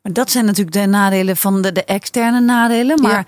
Maar 0.03 0.13
dat 0.13 0.31
zijn 0.31 0.45
natuurlijk 0.45 0.77
de 0.77 0.87
nadelen 0.87 1.37
van 1.37 1.63
de, 1.63 1.73
de 1.73 1.85
externe 1.85 2.41
nadelen. 2.41 3.01
Maar 3.01 3.11
Ja. 3.11 3.25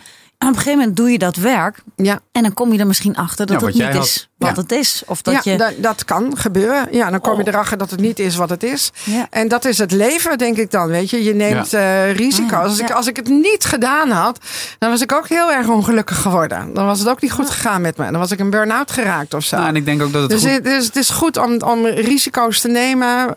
Op 0.48 0.54
een 0.54 0.56
gegeven 0.58 0.78
moment 0.78 0.96
doe 0.96 1.10
je 1.10 1.18
dat 1.18 1.36
werk. 1.36 1.78
Ja, 1.96 2.20
En 2.32 2.42
dan 2.42 2.54
kom 2.54 2.72
je 2.72 2.78
er 2.78 2.86
misschien 2.86 3.16
achter 3.16 3.46
dat 3.46 3.60
Ja, 3.60 3.66
het 3.66 3.74
niet 3.74 4.04
is 4.04 4.28
wat 4.38 4.56
Ja. 4.56 4.62
het 4.62 4.72
is. 4.72 5.02
Of 5.06 5.22
dat 5.22 5.44
ja 5.44 5.52
je... 5.52 5.58
dat, 5.58 5.72
dat 5.76 6.04
kan 6.04 6.36
gebeuren. 6.38 6.88
Ja, 6.90 7.10
dan 7.10 7.20
kom 7.20 7.36
je 7.36 7.42
Oh. 7.42 7.48
erachter 7.48 7.78
dat 7.78 7.90
het 7.90 8.00
niet 8.00 8.18
is 8.18 8.36
wat 8.36 8.50
het 8.50 8.62
is. 8.62 8.90
Ja. 9.04 9.26
En 9.30 9.48
dat 9.48 9.64
is 9.64 9.78
het 9.78 9.90
leven, 9.92 10.38
denk 10.38 10.56
ik 10.56 10.70
dan. 10.70 10.86
Weet 10.88 11.10
je, 11.10 11.22
je 11.24 11.34
neemt 11.34 11.72
eh, 11.74 12.12
risico's. 12.12 12.52
Ah, 12.52 12.62
Als, 12.62 12.78
ik, 12.78 12.90
als 12.90 13.06
ik 13.06 13.16
het 13.16 13.28
niet 13.28 13.64
gedaan 13.64 14.10
had, 14.10 14.38
dan 14.78 14.90
was 14.90 15.00
ik 15.00 15.12
ook 15.12 15.28
heel 15.28 15.52
erg 15.52 15.68
ongelukkig 15.68 16.20
geworden. 16.22 16.74
Dan 16.74 16.86
was 16.86 16.98
het 16.98 17.08
ook 17.08 17.20
niet 17.20 17.32
goed 17.32 17.50
gegaan 17.50 17.80
met 17.80 17.96
me. 17.96 18.04
Dan 18.10 18.20
was 18.20 18.30
ik 18.30 18.38
een 18.40 18.50
burn-out 18.50 18.90
geraakt 18.90 19.34
of 19.34 19.44
zo. 19.44 19.56
Nou, 19.56 19.68
en 19.68 19.76
ik 19.76 19.84
denk 19.84 20.02
ook 20.02 20.12
dat 20.12 20.22
het 20.22 20.30
dus, 20.30 20.40
goed... 20.40 20.50
het, 20.50 20.64
dus 20.64 20.86
het 20.86 20.96
is 20.96 21.10
goed 21.10 21.36
om, 21.36 21.62
om 21.62 21.86
risico's 21.86 22.60
te 22.60 22.68
nemen. 22.68 23.36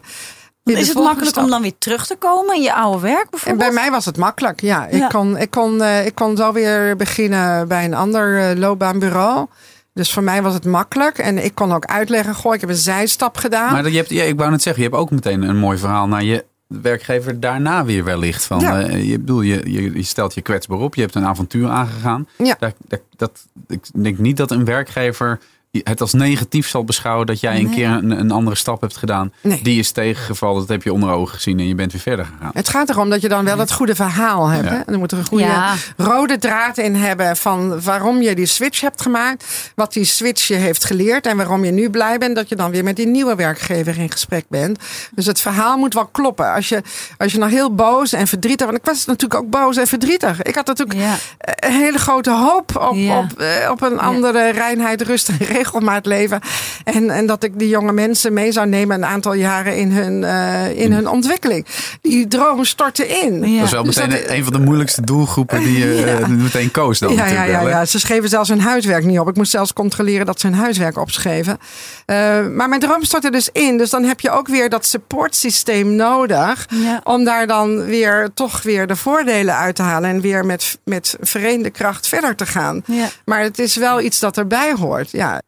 Is 0.73 0.87
het 0.87 0.97
makkelijk 0.97 1.27
stap. 1.29 1.43
om 1.43 1.49
dan 1.49 1.61
weer 1.61 1.77
terug 1.77 2.07
te 2.07 2.15
komen 2.15 2.55
in 2.55 2.61
je 2.61 2.73
oude 2.73 2.99
werk 3.01 3.23
En 3.23 3.27
bijvoorbeeld? 3.29 3.63
bij 3.69 3.81
mij 3.81 3.91
was 3.91 4.05
het 4.05 4.17
makkelijk, 4.17 4.61
ja. 4.61 4.87
Ik. 4.87 5.09
Kon, 5.09 5.37
ik, 5.37 5.51
kon, 5.51 5.81
eh, 5.81 6.05
ik 6.05 6.15
kon 6.15 6.37
zo 6.37 6.51
weer 6.53 6.95
beginnen 6.95 7.67
bij 7.67 7.85
een 7.85 7.93
ander 7.93 8.39
eh, 8.49 8.57
loopbaanbureau. 8.57 9.47
Dus 9.93 10.13
voor 10.13 10.23
mij 10.23 10.41
was 10.41 10.53
het 10.53 10.65
makkelijk. 10.65 11.17
En 11.17 11.43
ik 11.45 11.55
kon 11.55 11.73
ook 11.73 11.85
uitleggen, 11.85 12.35
goh, 12.35 12.53
ik 12.53 12.61
heb 12.61 12.69
een 12.69 12.75
zijstap 12.75 13.37
gedaan. 13.37 13.71
Maar 13.73 13.83
dat- 13.83 13.91
je 13.91 13.97
hebt, 13.97 14.09
ja, 14.09 14.23
ik 14.23 14.37
wou 14.37 14.51
net 14.51 14.61
zeggen, 14.61 14.83
je 14.83 14.89
hebt 14.89 15.01
ook 15.01 15.11
meteen 15.11 15.41
een 15.41 15.57
mooi 15.57 15.77
verhaal 15.77 16.07
naar 16.07 16.23
je 16.23 16.45
werkgever 16.67 17.39
daarna 17.39 17.85
weer 17.85 18.03
wellicht. 18.03 18.45
Van, 18.45 18.59
Ja. 18.59 18.81
eh, 18.81 19.09
je, 19.09 19.19
bedoel, 19.19 19.41
je, 19.41 19.71
je, 19.71 19.93
je 19.95 20.03
stelt 20.03 20.33
je 20.33 20.41
kwetsbaar 20.41 20.77
op, 20.79 20.95
je 20.95 21.01
hebt 21.01 21.15
een 21.15 21.25
avontuur 21.25 21.69
aangegaan. 21.69 22.27
Ja. 22.37 22.55
Daar, 22.59 22.73
daar- 22.87 22.99
dat, 23.15 23.45
ik 23.67 23.85
denk 23.93 24.17
niet 24.17 24.37
dat 24.37 24.51
een 24.51 24.65
werkgever 24.65 25.39
het 25.83 26.01
als 26.01 26.13
negatief 26.13 26.67
zal 26.67 26.83
beschouwen 26.83 27.25
dat 27.27 27.39
jij 27.39 27.55
een 27.57 27.63
Nee. 27.65 27.75
keer 27.75 27.87
een, 27.89 28.11
een 28.19 28.31
andere 28.31 28.55
stap 28.55 28.81
hebt 28.81 28.97
gedaan. 28.97 29.31
Nee. 29.41 29.59
Die 29.63 29.79
is 29.79 29.91
tegengevallen, 29.91 30.59
dat 30.59 30.69
heb 30.69 30.83
je 30.83 30.93
onder 30.93 31.09
ogen 31.09 31.33
gezien 31.35 31.59
en 31.59 31.67
je 31.67 31.75
bent 31.75 31.91
weer 31.91 32.01
verder 32.01 32.25
gegaan. 32.25 32.51
Het 32.53 32.69
gaat 32.69 32.89
erom 32.89 33.09
dat 33.09 33.21
je 33.21 33.29
dan 33.29 33.45
wel 33.45 33.57
het 33.57 33.71
goede 33.71 33.95
verhaal 33.95 34.47
hebt. 34.47 34.63
Ja. 34.69 34.71
Hè? 34.71 34.77
En 34.79 34.93
er 34.93 34.99
moet 34.99 35.11
er 35.11 35.17
een 35.17 35.25
goede 35.25 35.43
Ja. 35.43 35.73
rode 35.97 36.37
draad 36.37 36.77
in 36.77 36.95
hebben 36.95 37.37
van 37.37 37.81
waarom 37.81 38.21
je 38.21 38.35
die 38.35 38.45
switch 38.45 38.81
hebt 38.81 39.01
gemaakt. 39.01 39.71
Wat 39.75 39.93
die 39.93 40.03
switch 40.05 40.47
je 40.47 40.53
heeft 40.55 40.85
geleerd. 40.85 41.25
En 41.25 41.37
waarom 41.37 41.65
je 41.65 41.71
nu 41.71 41.89
blij 41.89 42.17
bent 42.17 42.35
dat 42.35 42.49
je 42.49 42.55
dan 42.55 42.71
weer 42.71 42.83
met 42.83 42.95
die 42.95 43.07
nieuwe 43.07 43.35
werkgever 43.35 43.97
in 43.99 44.11
gesprek 44.11 44.45
bent. 44.49 44.79
Dus 45.15 45.25
het 45.25 45.41
verhaal 45.41 45.77
moet 45.77 45.93
wel 45.93 46.05
kloppen. 46.07 46.53
Als 46.53 46.69
je, 46.69 46.81
als 47.17 47.31
je 47.31 47.37
nog 47.37 47.49
heel 47.49 47.75
boos 47.75 48.13
en 48.13 48.27
verdrietig. 48.27 48.65
Want 48.65 48.77
ik 48.77 48.85
was 48.85 49.05
natuurlijk 49.05 49.41
ook 49.43 49.49
boos 49.49 49.77
en 49.77 49.87
verdrietig. 49.87 50.41
Ik 50.41 50.55
had 50.55 50.67
natuurlijk 50.67 50.99
Ja. 50.99 51.15
een 51.39 51.71
hele 51.73 51.97
grote 51.97 52.31
hoop 52.31 52.75
op, 52.89 52.95
Ja. 52.95 53.19
op, 53.19 53.39
eh, 53.39 53.71
op 53.71 53.81
een 53.81 53.99
andere 53.99 54.49
reinheid, 54.51 55.01
rust 55.01 55.29
en 55.29 55.37
regelmaat 55.65 56.05
leven. 56.05 56.39
En, 56.83 57.09
en 57.09 57.25
dat 57.25 57.43
ik 57.43 57.59
die 57.59 57.67
jonge 57.69 57.91
mensen 57.93 58.33
mee 58.33 58.51
zou 58.51 58.67
nemen 58.67 58.95
een 58.95 59.05
aantal 59.05 59.33
jaren 59.33 59.77
in 59.77 59.91
hun, 59.91 60.23
eh, 60.23 60.79
in 60.79 60.91
hun 60.91 61.07
ontwikkeling. 61.07 61.65
Die 62.01 62.27
droom 62.27 62.65
stortte 62.65 63.07
in. 63.07 63.49
Ja. 63.51 63.55
Dat 63.57 63.65
is 63.65 63.71
wel 63.71 63.83
Dus 63.83 63.95
meteen 63.95 64.09
dat- 64.21 64.29
een 64.29 64.43
van 64.43 64.53
de 64.53 64.59
moeilijkste 64.59 65.01
doelgroepen 65.01 65.59
die 65.59 65.77
je 65.77 66.03
eh, 66.03 66.27
meteen 66.27 66.71
koos 66.71 66.99
dan 66.99 67.09
Ja, 67.09 67.15
ja, 67.15 67.23
natuurlijk 67.23 67.51
ja, 67.51 67.59
wel, 67.59 67.69
ja, 67.69 67.85
ze 67.85 67.99
schreven 67.99 68.29
zelfs 68.29 68.49
hun 68.49 68.61
huiswerk 68.61 69.03
niet 69.05 69.19
op. 69.19 69.27
Ik 69.29 69.35
moest 69.35 69.51
zelfs 69.51 69.73
controleren 69.73 70.25
dat 70.25 70.39
ze 70.39 70.47
hun 70.47 70.55
huiswerk 70.55 70.97
opschreven. 70.97 71.57
Eh, 72.05 72.15
maar 72.47 72.69
mijn 72.69 72.81
droom 72.81 73.03
stortte 73.03 73.31
dus 73.31 73.49
in. 73.51 73.77
Dus 73.77 73.89
dan 73.89 74.03
heb 74.03 74.19
je 74.19 74.29
ook 74.31 74.47
weer 74.47 74.69
dat 74.69 74.85
supportsysteem 74.85 75.95
nodig. 75.95 76.65
Ja. 76.69 77.01
Om 77.03 77.23
daar 77.23 77.47
dan 77.47 77.83
weer 77.85 78.29
toch 78.33 78.61
weer 78.61 78.87
de 78.87 78.95
voordelen 78.95 79.55
uit 79.55 79.75
te 79.75 79.81
halen. 79.81 80.09
En 80.09 80.21
weer 80.21 80.45
met, 80.45 80.77
met 80.83 81.15
vereende 81.21 81.69
kracht 81.69 82.07
verder 82.07 82.35
te 82.35 82.45
gaan. 82.45 82.81
Ja. 82.85 83.07
Maar 83.25 83.41
het 83.41 83.59
is 83.59 83.75
wel 83.75 84.01
iets 84.01 84.19
dat 84.19 84.37
erbij 84.37 84.73
hoort. 84.79 85.11
Ja. 85.11 85.41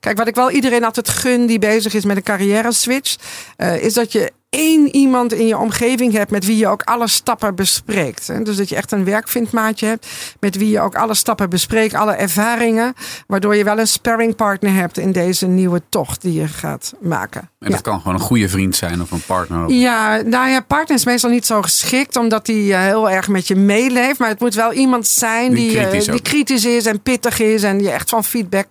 Kijk, 0.00 0.18
wat 0.18 0.26
ik 0.28 0.34
wel 0.34 0.50
iedereen 0.50 0.84
altijd 0.84 1.08
gun 1.08 1.46
die 1.46 1.58
bezig 1.58 1.94
is 1.94 2.04
met 2.04 2.16
een 2.16 2.22
carrière 2.22 2.72
switch. 2.72 3.16
eh, 3.56 3.82
is 3.82 3.94
dat 3.94 4.12
je 4.12 4.32
één 4.50 4.94
iemand 4.96 5.32
in 5.32 5.46
je 5.46 5.58
omgeving 5.58 6.12
hebt 6.12 6.30
met 6.30 6.44
wie 6.46 6.56
je 6.56 6.68
ook 6.68 6.82
alle 6.82 7.08
stappen 7.08 7.54
bespreekt. 7.54 8.26
hè. 8.26 8.42
Dus 8.42 8.56
dat 8.56 8.68
je 8.68 8.76
echt 8.76 8.92
een 8.92 9.04
werkvindmaatje 9.04 9.86
hebt 9.86 10.06
met 10.40 10.56
wie 10.56 10.70
je 10.70 10.80
ook 10.80 10.94
alle 10.94 11.14
stappen 11.14 11.50
bespreekt, 11.50 11.94
alle 11.94 12.12
ervaringen. 12.12 12.94
Waardoor 13.26 13.56
je 13.56 13.64
wel 13.64 13.78
een 13.78 13.86
sparringpartner 13.86 14.74
hebt 14.74 14.98
in 14.98 15.12
deze 15.12 15.46
nieuwe 15.46 15.82
tocht 15.88 16.22
die 16.22 16.32
je 16.40 16.48
gaat 16.48 16.94
maken. 17.00 17.40
En 17.40 17.48
dat 17.58 17.72
Ja. 17.72 17.80
kan 17.80 17.98
gewoon 18.00 18.14
een 18.14 18.20
goede 18.20 18.48
vriend 18.48 18.76
zijn 18.76 19.00
of 19.02 19.10
een 19.10 19.22
partner. 19.26 19.64
Of, 19.64 19.72
Ja, 19.72 20.20
nou 20.22 20.48
ja, 20.48 20.60
partner 20.60 20.96
is 20.96 21.04
meestal 21.04 21.30
niet 21.30 21.46
zo 21.46 21.62
geschikt, 21.62 22.16
omdat 22.16 22.46
hij 22.46 22.72
eh, 22.72 22.80
heel 22.80 23.10
erg 23.10 23.28
met 23.28 23.46
je 23.48 23.56
meeleeft. 23.56 24.18
Maar 24.18 24.28
het 24.28 24.40
moet 24.40 24.54
wel 24.54 24.72
iemand 24.72 25.06
zijn 25.06 25.54
Die 25.54 25.68
die, 25.68 25.78
eh, 25.78 25.82
kritisch 25.88 26.04
die 26.04 26.14
ook. 26.14 26.22
kritisch 26.22 26.64
is 26.64 26.86
en 26.86 27.00
pittig 27.02 27.40
is 27.40 27.62
en 27.62 27.80
je 27.82 27.90
echt 27.90 28.10
van 28.10 28.24
feedback. 28.24 28.66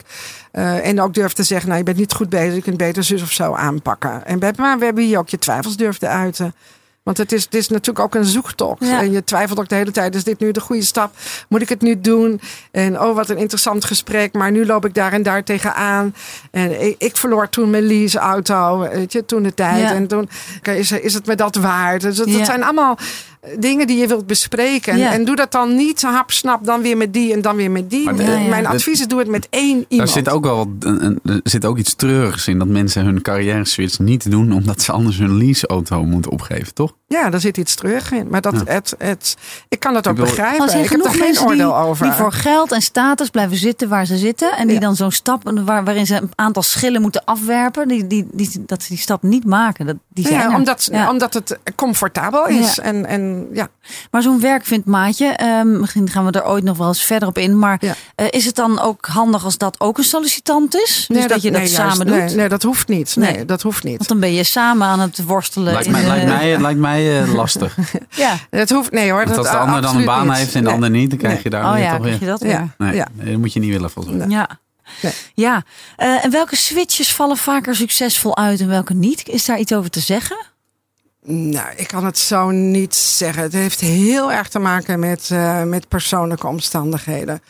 Eh, 0.53 0.87
en 0.87 1.01
ook 1.01 1.13
durft 1.13 1.35
te 1.35 1.43
zeggen, 1.43 1.67
nou 1.67 1.79
je 1.79 1.85
bent 1.85 1.97
niet 1.97 2.13
goed 2.13 2.29
bezig, 2.29 2.55
je 2.55 2.61
kunt 2.61 2.77
beter 2.77 3.03
zus 3.03 3.21
of 3.21 3.31
zo 3.31 3.53
aanpakken. 3.53 4.25
En 4.25 4.39
bij, 4.39 4.53
maar 4.57 4.79
we 4.79 4.85
hebben 4.85 5.03
hier 5.03 5.17
ook 5.17 5.29
je 5.29 5.39
twijfels 5.39 5.77
durft 5.77 5.99
te 5.99 6.07
uiten. 6.07 6.53
Want 7.03 7.17
het 7.17 7.31
is, 7.31 7.43
het 7.43 7.53
is 7.55 7.67
natuurlijk 7.67 8.05
ook 8.05 8.15
een 8.15 8.25
zoektocht. 8.25 8.85
Ja. 8.85 9.01
En 9.01 9.11
je 9.11 9.23
twijfelt 9.23 9.59
ook 9.59 9.69
de 9.69 9.75
hele 9.75 9.91
tijd, 9.91 10.15
is 10.15 10.23
dit 10.23 10.39
nu 10.39 10.51
de 10.51 10.59
goede 10.59 10.83
stap? 10.83 11.13
Moet 11.49 11.61
ik 11.61 11.69
het 11.69 11.81
nu 11.81 12.01
doen? 12.01 12.41
En 12.71 13.01
oh, 13.01 13.15
wat 13.15 13.29
een 13.29 13.37
interessant 13.37 13.85
gesprek. 13.85 14.33
Maar 14.33 14.51
nu 14.51 14.65
loop 14.65 14.85
ik 14.85 14.93
daar 14.93 15.13
en 15.13 15.23
daar 15.23 15.43
tegenaan. 15.43 16.15
En 16.51 16.81
ik, 16.81 16.95
ik 16.97 17.17
verloor 17.17 17.49
toen 17.49 17.69
mijn 17.69 17.83
leaseauto, 17.83 18.79
weet 18.79 19.11
je, 19.11 19.25
toen 19.25 19.43
de 19.43 19.53
tijd. 19.53 19.81
Ja. 19.81 19.93
En 19.93 20.07
toen 20.07 20.29
is, 20.63 20.91
is 20.91 21.13
het 21.13 21.25
me 21.25 21.35
dat 21.35 21.55
waard? 21.55 22.01
Dus 22.01 22.15
dat, 22.15 22.29
Ja. 22.29 22.37
dat 22.37 22.45
zijn 22.45 22.63
allemaal 22.63 22.97
dingen 23.59 23.87
die 23.87 23.97
je 23.97 24.07
wilt 24.07 24.27
bespreken. 24.27 24.97
Ja. 24.97 25.11
En 25.13 25.25
doe 25.25 25.35
dat 25.35 25.51
dan 25.51 25.75
niet 25.75 26.01
hapsnap, 26.01 26.65
dan 26.65 26.81
weer 26.81 26.97
met 26.97 27.13
die 27.13 27.33
en 27.33 27.41
dan 27.41 27.55
weer 27.55 27.71
met 27.71 27.89
die. 27.89 28.03
Maar 28.05 28.19
Eh, 28.19 28.27
Ja, 28.27 28.33
ja. 28.37 28.47
Mijn 28.49 28.65
advies 28.65 28.99
is, 28.99 29.07
doe 29.07 29.19
het 29.19 29.27
met 29.27 29.47
één 29.49 29.75
Daar 29.77 29.85
iemand. 29.87 30.09
zit 30.09 30.29
ook 30.29 30.43
wel 30.43 30.55
wat- 30.57 30.93
er 31.23 31.39
zit 31.43 31.65
ook 31.65 31.77
iets 31.77 31.95
treurigs 31.95 32.47
in 32.47 32.59
dat 32.59 32.67
mensen 32.67 33.05
hun 33.05 33.21
carrière 33.21 33.65
switch 33.65 33.99
niet 33.99 34.31
doen 34.31 34.51
omdat 34.51 34.81
ze 34.81 34.91
anders 34.91 35.17
hun 35.17 35.37
leaseauto 35.37 36.05
moeten 36.05 36.31
opgeven, 36.31 36.73
toch? 36.73 36.93
Ja, 37.07 37.29
daar 37.29 37.39
zit 37.39 37.57
iets 37.57 37.75
terug 37.75 38.11
in. 38.11 38.27
Maar 38.29 38.41
dat, 38.41 38.53
Ja. 38.65 38.73
het, 38.73 38.95
het, 38.97 39.35
ik 39.69 39.79
kan 39.79 39.93
dat 39.93 40.07
ook 40.07 40.13
Ik 40.13 40.19
wil- 40.19 40.27
begrijpen. 40.29 40.63
Er 40.63 40.69
zijn 40.69 40.83
ik 40.83 40.89
heb 40.89 40.99
genoeg 40.99 41.05
daar 41.15 41.15
geen 41.25 41.33
mensen 41.33 41.57
die, 41.57 41.65
oordeel 41.67 41.77
over. 41.89 42.05
die 42.05 42.13
voor 42.15 42.31
geld 42.31 42.71
en 42.71 42.81
status 42.81 43.29
blijven 43.29 43.57
zitten 43.57 43.89
waar 43.89 44.05
ze 44.05 44.17
zitten. 44.17 44.51
En 44.57 44.65
die 44.67 44.75
Ja. 44.75 44.81
dan 44.81 44.95
zo'n 44.95 45.11
stap 45.11 45.51
waar, 45.65 45.83
waarin 45.83 46.05
ze 46.05 46.15
een 46.15 46.31
aantal 46.35 46.61
schillen 46.63 47.01
moeten 47.01 47.23
afwerpen. 47.25 47.87
Die, 47.87 48.07
die, 48.07 48.27
die, 48.31 48.63
dat 48.65 48.81
ze 48.83 48.89
die 48.89 48.97
stap 48.97 49.23
niet 49.23 49.45
maken. 49.45 49.85
Dat, 49.85 49.95
die 50.09 50.25
zijn 50.27 50.39
ja, 50.39 50.49
er. 50.49 50.55
omdat, 50.55 50.87
Ja. 50.91 51.09
omdat 51.09 51.33
het 51.33 51.59
comfortabel 51.75 52.47
is. 52.47 52.75
Ja. 52.75 52.83
En, 52.83 53.05
ja. 53.53 53.67
Maar 54.11 54.21
zo'n 54.21 54.39
werkvindmaatje, 54.39 55.25
ehm, 55.27 55.79
misschien 55.79 56.09
gaan 56.09 56.25
we 56.25 56.31
er 56.31 56.45
ooit 56.45 56.63
nog 56.63 56.77
wel 56.77 56.87
eens 56.87 57.03
verder 57.05 57.27
op 57.27 57.37
in. 57.37 57.59
Maar 57.59 57.77
Ja. 57.79 57.93
eh, 58.15 58.25
is 58.29 58.45
het 58.45 58.55
dan 58.55 58.79
ook 58.79 59.05
handig 59.05 59.43
als 59.45 59.57
dat 59.57 59.79
ook 59.79 59.97
een 59.97 60.03
sollicitant 60.03 60.75
is? 60.75 61.05
Dus 61.07 61.27
dat, 61.27 61.41
je 61.41 61.51
dat 61.51 61.59
nee, 61.61 61.69
samen 61.69 61.95
juist. 61.95 61.99
doet? 62.07 62.27
Nee, 62.27 62.35
nee, 62.35 62.49
dat 62.49 62.63
hoeft 62.63 62.87
niet. 62.87 63.15
Nee, 63.15 63.31
Nee. 63.35 63.45
dat 63.45 63.61
hoeft 63.61 63.83
niet. 63.83 63.97
Want 63.97 64.09
dan 64.09 64.19
ben 64.19 64.33
je 64.33 64.43
samen 64.43 64.87
aan 64.87 64.99
het 64.99 65.23
worstelen. 65.23 65.73
Lijkt 65.73 65.85
in 65.85 65.91
mij, 65.91 66.05
lijkt 66.07 66.25
mij, 66.25 66.59
lijkt 66.61 66.79
mij 66.79 67.21
eh, 67.21 67.33
lastig. 67.41 67.77
Ja. 68.09 68.35
Dat 68.49 68.69
hoeft, 68.69 68.91
nee 68.91 69.09
hoor. 69.11 69.23
Want 69.23 69.29
dat, 69.29 69.37
als 69.37 69.49
de 69.49 69.57
ander 69.57 69.81
dan 69.81 69.97
een 69.97 70.05
baan 70.05 70.27
niet. 70.27 70.35
heeft 70.37 70.53
en 70.55 70.59
de 70.59 70.65
Nee. 70.65 70.73
ander 70.73 70.89
niet, 70.89 71.09
dan 71.09 71.19
krijg 71.19 71.33
Nee. 71.33 71.43
je 71.43 71.49
daar 71.49 71.63
Oh 71.65 71.73
weer 71.73 71.83
ja, 71.83 71.97
toch 71.97 72.19
je 72.19 72.25
dat 72.25 72.39
weer. 72.41 72.51
Ja. 72.51 72.67
Nee, 72.77 73.03
dat 73.31 73.37
moet 73.39 73.53
je 73.53 73.59
niet 73.59 73.71
willen 73.71 73.89
volgens 73.89 74.15
mij. 74.15 74.27
Ja. 74.27 74.49
Nee. 75.01 75.13
Ja. 75.33 75.63
Eh, 75.95 76.25
en 76.25 76.31
welke 76.31 76.55
switches 76.55 77.13
vallen 77.13 77.37
vaker 77.37 77.75
succesvol 77.75 78.37
uit 78.37 78.59
en 78.59 78.67
welke 78.67 78.93
niet? 78.93 79.27
Is 79.27 79.45
daar 79.45 79.59
iets 79.59 79.73
over 79.73 79.89
te 79.89 79.99
zeggen? 79.99 80.37
Nou, 81.25 81.67
ik 81.75 81.87
kan 81.87 82.05
het 82.05 82.17
zo 82.17 82.49
niet 82.49 82.95
zeggen. 82.95 83.43
Het 83.43 83.53
heeft 83.53 83.79
heel 83.79 84.31
erg 84.31 84.49
te 84.49 84.59
maken 84.59 84.99
met, 84.99 85.29
uh, 85.31 85.63
met 85.63 85.87
persoonlijke 85.87 86.47
omstandigheden. 86.47 87.41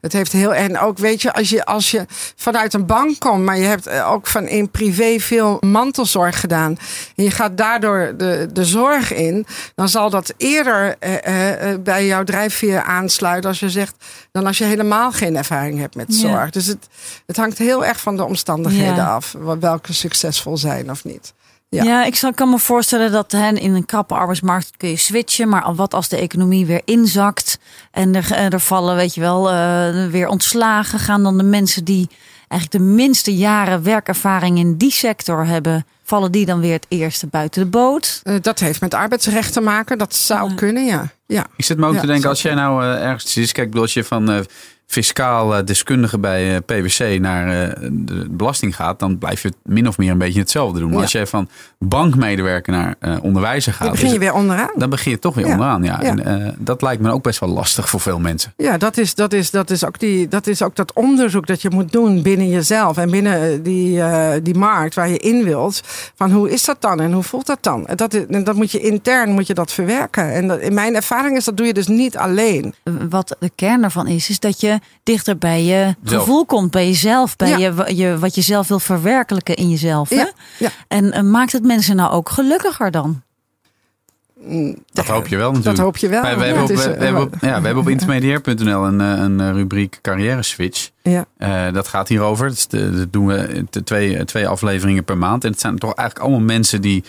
Het 0.00 0.12
heeft 0.12 0.32
heel. 0.32 0.54
En 0.54 0.78
ook, 0.78 0.98
weet 0.98 1.22
je, 1.22 1.32
als 1.32 1.48
je, 1.48 1.64
als 1.64 1.90
je 1.90 2.06
vanuit 2.36 2.74
een 2.74 2.86
bank 2.86 3.18
komt, 3.18 3.44
maar 3.44 3.58
je 3.58 3.64
hebt 3.64 3.86
eh, 3.86 4.10
ook 4.10 4.26
van 4.26 4.48
in 4.48 4.70
privé 4.70 5.18
veel 5.18 5.56
mantelzorg 5.60 6.40
gedaan. 6.40 6.78
En 7.16 7.24
je 7.24 7.30
gaat 7.30 7.56
daardoor 7.56 8.14
de, 8.16 8.48
de 8.52 8.64
zorg 8.64 9.12
in, 9.12 9.46
dan 9.74 9.88
zal 9.88 10.10
dat 10.10 10.34
eerder 10.36 10.96
uh, 11.00 11.12
uh, 11.12 11.78
bij 11.80 12.06
jouw 12.06 12.24
drijfveer 12.24 12.82
aansluiten 12.82 13.50
als 13.50 13.60
je 13.60 13.70
zegt, 13.70 14.04
dan 14.32 14.46
als 14.46 14.58
je 14.58 14.64
helemaal 14.64 15.12
geen 15.12 15.36
ervaring 15.36 15.78
hebt 15.78 15.94
met 15.94 16.14
zorg. 16.14 16.44
Ja. 16.44 16.50
Dus 16.50 16.66
het, 16.66 16.88
het 17.26 17.36
hangt 17.36 17.58
heel 17.58 17.84
erg 17.84 18.00
van 18.00 18.16
de 18.16 18.24
omstandigheden 18.24 18.94
ja. 18.94 19.14
af, 19.14 19.34
welke 19.60 19.92
succesvol 19.92 20.56
zijn 20.56 20.90
of 20.90 21.04
niet. 21.04 21.32
Ja, 21.70 21.82
ja 21.82 22.04
ik 22.04 22.20
kan 22.34 22.50
me 22.50 22.58
voorstellen 22.58 23.12
dat 23.12 23.32
hen 23.32 23.56
in 23.56 23.74
een 23.74 23.86
krappe 23.86 24.14
arbeidsmarkt 24.14 24.70
kun 24.76 24.88
je 24.88 24.96
switchen. 24.96 25.48
Maar 25.48 25.74
wat 25.74 25.94
als 25.94 26.08
de 26.08 26.16
economie 26.16 26.66
weer 26.66 26.82
inzakt 26.84 27.58
en 27.90 28.14
er, 28.14 28.32
er 28.32 28.60
vallen, 28.60 28.96
weet 28.96 29.14
je 29.14 29.20
wel, 29.20 29.52
uh, 29.52 30.06
weer 30.06 30.28
ontslagen, 30.28 30.98
gaan 30.98 31.22
dan 31.22 31.36
de 31.36 31.42
mensen 31.42 31.84
die 31.84 32.08
eigenlijk 32.48 32.84
de 32.84 32.92
minste 32.92 33.34
jaren 33.36 33.82
werkervaring 33.82 34.58
in 34.58 34.76
die 34.76 34.92
sector 34.92 35.46
hebben, 35.46 35.86
vallen 36.02 36.32
die 36.32 36.46
dan 36.46 36.60
weer 36.60 36.72
het 36.72 36.86
eerste 36.88 37.26
buiten 37.26 37.62
de 37.62 37.68
boot? 37.68 38.20
Uh, 38.24 38.34
dat 38.40 38.58
heeft 38.58 38.80
met 38.80 38.94
arbeidsrecht 38.94 39.52
te 39.52 39.60
maken. 39.60 39.98
Dat 39.98 40.14
zou 40.14 40.54
kunnen, 40.54 40.84
ja. 40.84 41.10
ja. 41.26 41.46
Ik 41.56 41.64
zit 41.64 41.78
me 41.78 41.86
ook 41.86 41.94
ja, 41.94 42.00
te 42.00 42.06
denken, 42.06 42.28
als 42.28 42.42
jij 42.42 42.54
nou 42.54 42.84
uh, 42.84 43.02
ergens 43.02 43.36
is, 43.36 43.52
kijk, 43.52 43.74
als 43.74 43.94
je 43.94 44.04
van 44.04 44.30
uh, 44.30 44.40
fiscaal 44.90 45.64
deskundige 45.64 46.18
bij 46.18 46.52
uh, 46.52 46.56
PwC 46.66 47.20
naar 47.20 47.46
uh, 47.80 47.88
de 47.90 48.26
belasting 48.30 48.76
gaat, 48.76 48.98
dan 48.98 49.18
blijf 49.18 49.42
je 49.42 49.52
min 49.64 49.88
of 49.88 49.98
meer 49.98 50.10
een 50.10 50.18
beetje 50.18 50.40
hetzelfde 50.40 50.78
doen. 50.78 50.88
Maar 50.88 50.96
Ja. 50.96 51.02
als 51.02 51.12
jij 51.12 51.26
van 51.26 51.48
bankmedewerker 51.78 52.72
naar 52.72 52.96
onderwijzer 53.22 53.72
gaat, 53.72 53.82
Dan 53.82 53.90
begin 53.90 54.08
je 54.08 54.14
is 54.14 54.20
het- 54.20 54.30
weer 54.32 54.40
onderaan. 54.40 54.70
dan 54.76 54.90
begin 54.90 55.10
je 55.10 55.18
toch 55.18 55.34
weer 55.34 55.46
Ja. 55.46 55.52
onderaan. 55.52 55.82
Ja. 55.82 55.98
Ja. 56.02 56.16
En, 56.16 56.54
dat 56.58 56.82
lijkt 56.82 57.02
me 57.02 57.10
ook 57.12 57.22
best 57.22 57.38
wel 57.40 57.48
lastig 57.48 57.88
voor 57.88 58.00
veel 58.00 58.18
mensen. 58.18 58.52
Ja, 58.56 58.78
dat 58.78 58.96
is, 58.96 59.14
dat, 59.14 59.32
is, 59.32 59.50
dat, 59.50 59.70
is 59.70 59.84
ook 59.84 59.98
die, 59.98 60.28
dat 60.28 60.46
is 60.46 60.62
ook 60.62 60.76
dat 60.76 60.92
onderzoek 60.92 61.46
dat 61.46 61.62
je 61.62 61.70
moet 61.70 61.92
doen 61.92 62.22
binnen 62.22 62.48
jezelf 62.48 62.96
en 62.96 63.10
binnen 63.10 63.42
eh, 63.52 63.58
die, 63.62 63.96
uh, 63.96 64.28
die 64.42 64.54
markt 64.54 64.94
waar 64.94 65.08
je 65.08 65.18
in 65.18 65.44
wilt. 65.44 65.80
Van 66.14 66.30
hoe 66.32 66.50
is 66.50 66.64
dat 66.64 66.76
dan 66.80 67.00
en 67.00 67.12
hoe 67.12 67.22
voelt 67.22 67.46
dat 67.46 67.58
dan? 67.60 67.86
En 67.86 67.96
dat, 67.96 68.14
is, 68.14 68.26
en 68.28 68.44
dat 68.44 68.54
moet 68.54 68.70
je 68.72 68.80
intern 68.80 69.30
moet 69.32 69.46
je 69.46 69.54
dat 69.54 69.72
verwerken. 69.72 70.32
En 70.32 70.48
dat, 70.48 70.60
in 70.60 70.74
mijn 70.74 70.94
ervaring 70.94 71.36
is 71.36 71.44
dat 71.44 71.56
doe 71.56 71.66
je 71.66 71.74
dus 71.74 71.86
niet 71.88 72.16
alleen. 72.16 72.74
Wat 73.10 73.36
de 73.38 73.50
kern 73.54 73.84
ervan 73.84 74.06
is, 74.06 74.28
is 74.28 74.38
dat 74.38 74.60
je 74.60 74.78
dichter 75.02 75.38
bij 75.38 75.64
je 75.64 75.94
Zelf. 76.04 76.22
gevoel 76.22 76.44
komt, 76.46 76.70
bij 76.70 76.86
jezelf, 76.86 77.36
bij 77.36 77.48
Ja. 77.48 77.56
je, 77.86 77.94
je, 77.96 78.18
wat 78.18 78.34
je 78.34 78.40
zelf 78.40 78.68
wil 78.68 78.80
verwerkelijken 78.80 79.54
in 79.56 79.68
jezelf. 79.70 80.08
Hè? 80.08 80.14
Ja, 80.16 80.30
ja. 80.58 80.68
En 80.88 81.04
uh, 81.04 81.20
maakt 81.20 81.52
het 81.52 81.62
mensen 81.64 81.96
nou 81.96 82.12
ook 82.12 82.28
gelukkiger 82.28 82.90
dan? 82.90 83.22
Dat 84.92 85.06
hoop 85.06 85.26
je 85.26 85.36
wel 85.36 85.48
natuurlijk. 85.52 85.76
Dat 85.76 85.84
hoop 85.84 85.96
je 85.96 86.08
wel. 86.08 86.22
Wij- 86.22 86.34
we, 86.38 86.40
Ja, 86.40 86.46
hebben 86.46 86.62
op, 86.62 86.68
we, 86.68 86.82
eh, 86.82 87.00
hebben 87.00 87.22
op, 87.22 87.34
ja, 87.40 87.60
we 87.60 87.66
hebben 87.66 87.78
op 87.82 87.88
intermediair.nl 87.88 88.86
een, 88.86 89.00
eh, 89.00 89.08
een 89.22 89.40
eh, 89.40 89.50
rubriek 89.50 89.98
carrière 90.02 90.42
switch. 90.42 90.90
Ja. 91.02 91.24
Eh, 91.36 91.72
dat 91.72 91.88
gaat 91.88 92.08
hierover. 92.08 92.48
Dat, 92.48 92.56
is 92.56 92.66
de- 92.66 92.90
dat 92.96 93.12
doen 93.12 93.26
we 93.26 93.64
twee, 93.84 94.24
twee 94.24 94.48
afleveringen 94.48 95.04
per 95.04 95.18
maand. 95.18 95.44
En 95.44 95.50
het 95.50 95.60
zijn 95.60 95.78
toch 95.78 95.94
eigenlijk 95.94 96.28
allemaal 96.28 96.46
mensen 96.46 96.80
die, 96.80 97.04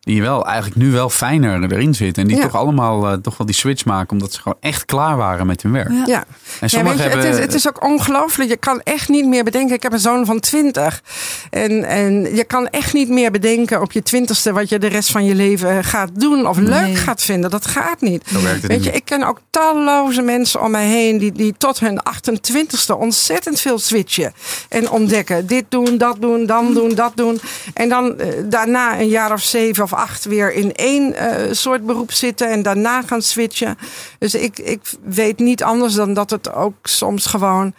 die 0.00 0.22
wel 0.22 0.46
eigenlijk 0.46 0.76
nu 0.76 0.90
wel 0.90 1.10
fijner 1.10 1.72
erin 1.72 1.94
zitten. 1.94 2.22
En 2.22 2.28
die 2.28 2.36
Ja. 2.38 2.42
toch 2.42 2.54
allemaal 2.54 3.06
eh, 3.08 3.12
toch 3.12 3.36
wel 3.36 3.46
die 3.46 3.56
switch 3.56 3.84
maken. 3.84 4.10
Omdat 4.12 4.32
ze 4.32 4.40
gewoon 4.40 4.56
echt 4.60 4.84
klaar 4.84 5.16
waren 5.16 5.46
met 5.46 5.62
hun 5.62 5.72
werk. 5.72 5.88
Ja. 5.90 6.02
Ja. 6.06 6.18
En 6.18 6.26
Ja, 6.60 6.68
sommigen 6.68 6.96
je, 6.96 7.02
hebben... 7.02 7.26
het, 7.26 7.34
is, 7.34 7.40
het 7.40 7.54
is 7.54 7.68
ook 7.68 7.84
ongelooflijk. 7.84 8.50
Je 8.50 8.56
kan 8.56 8.80
echt 8.84 9.08
niet 9.08 9.26
meer 9.26 9.44
bedenken. 9.44 9.74
Ik 9.74 9.82
heb 9.82 9.92
een 9.92 9.98
zoon 9.98 10.26
van 10.26 10.40
20. 10.40 11.02
En, 11.50 11.84
en 11.84 12.34
je 12.34 12.44
kan 12.44 12.66
echt 12.68 12.92
niet 12.92 13.08
meer 13.08 13.30
bedenken 13.30 13.80
op 13.80 13.92
je 13.92 14.02
twintigste 14.02 14.52
wat 14.52 14.68
je 14.68 14.78
de 14.78 14.86
rest 14.86 15.10
van 15.10 15.24
je 15.24 15.34
leven 15.34 15.84
gaat 15.84 16.10
doen 16.12 16.46
of 16.46 16.56
leuk 16.58 16.68
Nee. 16.80 16.96
gaat 16.96 17.22
vinden. 17.22 17.50
Dat 17.50 17.66
gaat 17.66 18.00
niet. 18.00 18.22
Zo 18.32 18.42
werkt 18.42 18.62
het 18.62 18.66
Weet 18.66 18.76
niet. 18.76 18.86
je, 18.86 18.92
ik 18.92 19.04
ken 19.04 19.22
ook 19.22 19.38
talloze 19.50 20.22
mensen 20.22 20.60
om 20.62 20.70
mij 20.70 20.86
heen 20.86 21.18
die, 21.18 21.32
die 21.32 21.54
tot 21.58 21.80
hun 21.80 22.00
28ste 22.02 22.98
ontzettend 22.98 23.60
veel 23.60 23.78
switchen. 23.78 24.32
En 24.68 24.90
ontdekken. 24.90 25.46
Dit 25.46 25.64
doen, 25.68 25.98
dat 25.98 26.16
doen, 26.20 26.46
dan 26.46 26.74
doen, 26.74 26.94
dat 26.94 27.12
doen. 27.14 27.40
En 27.74 27.88
dan 27.88 28.18
eh, 28.18 28.26
daarna 28.44 29.00
een 29.00 29.08
jaar 29.08 29.32
of 29.32 29.40
zeven 29.42 29.82
of 29.82 29.89
acht 29.92 30.24
weer 30.24 30.52
in 30.52 30.74
één 30.74 31.14
eh, 31.14 31.52
soort 31.52 31.86
beroep 31.86 32.12
zitten. 32.12 32.50
En 32.50 32.62
daarna 32.62 33.02
gaan 33.02 33.22
switchen. 33.22 33.78
Dus 34.18 34.34
ik, 34.34 34.58
ik 34.58 34.80
weet 35.04 35.38
niet 35.38 35.62
anders 35.62 35.94
dan 35.94 36.14
dat 36.14 36.30
het 36.30 36.52
ook 36.52 36.74
soms 36.82 37.26
gewoon 37.26 37.74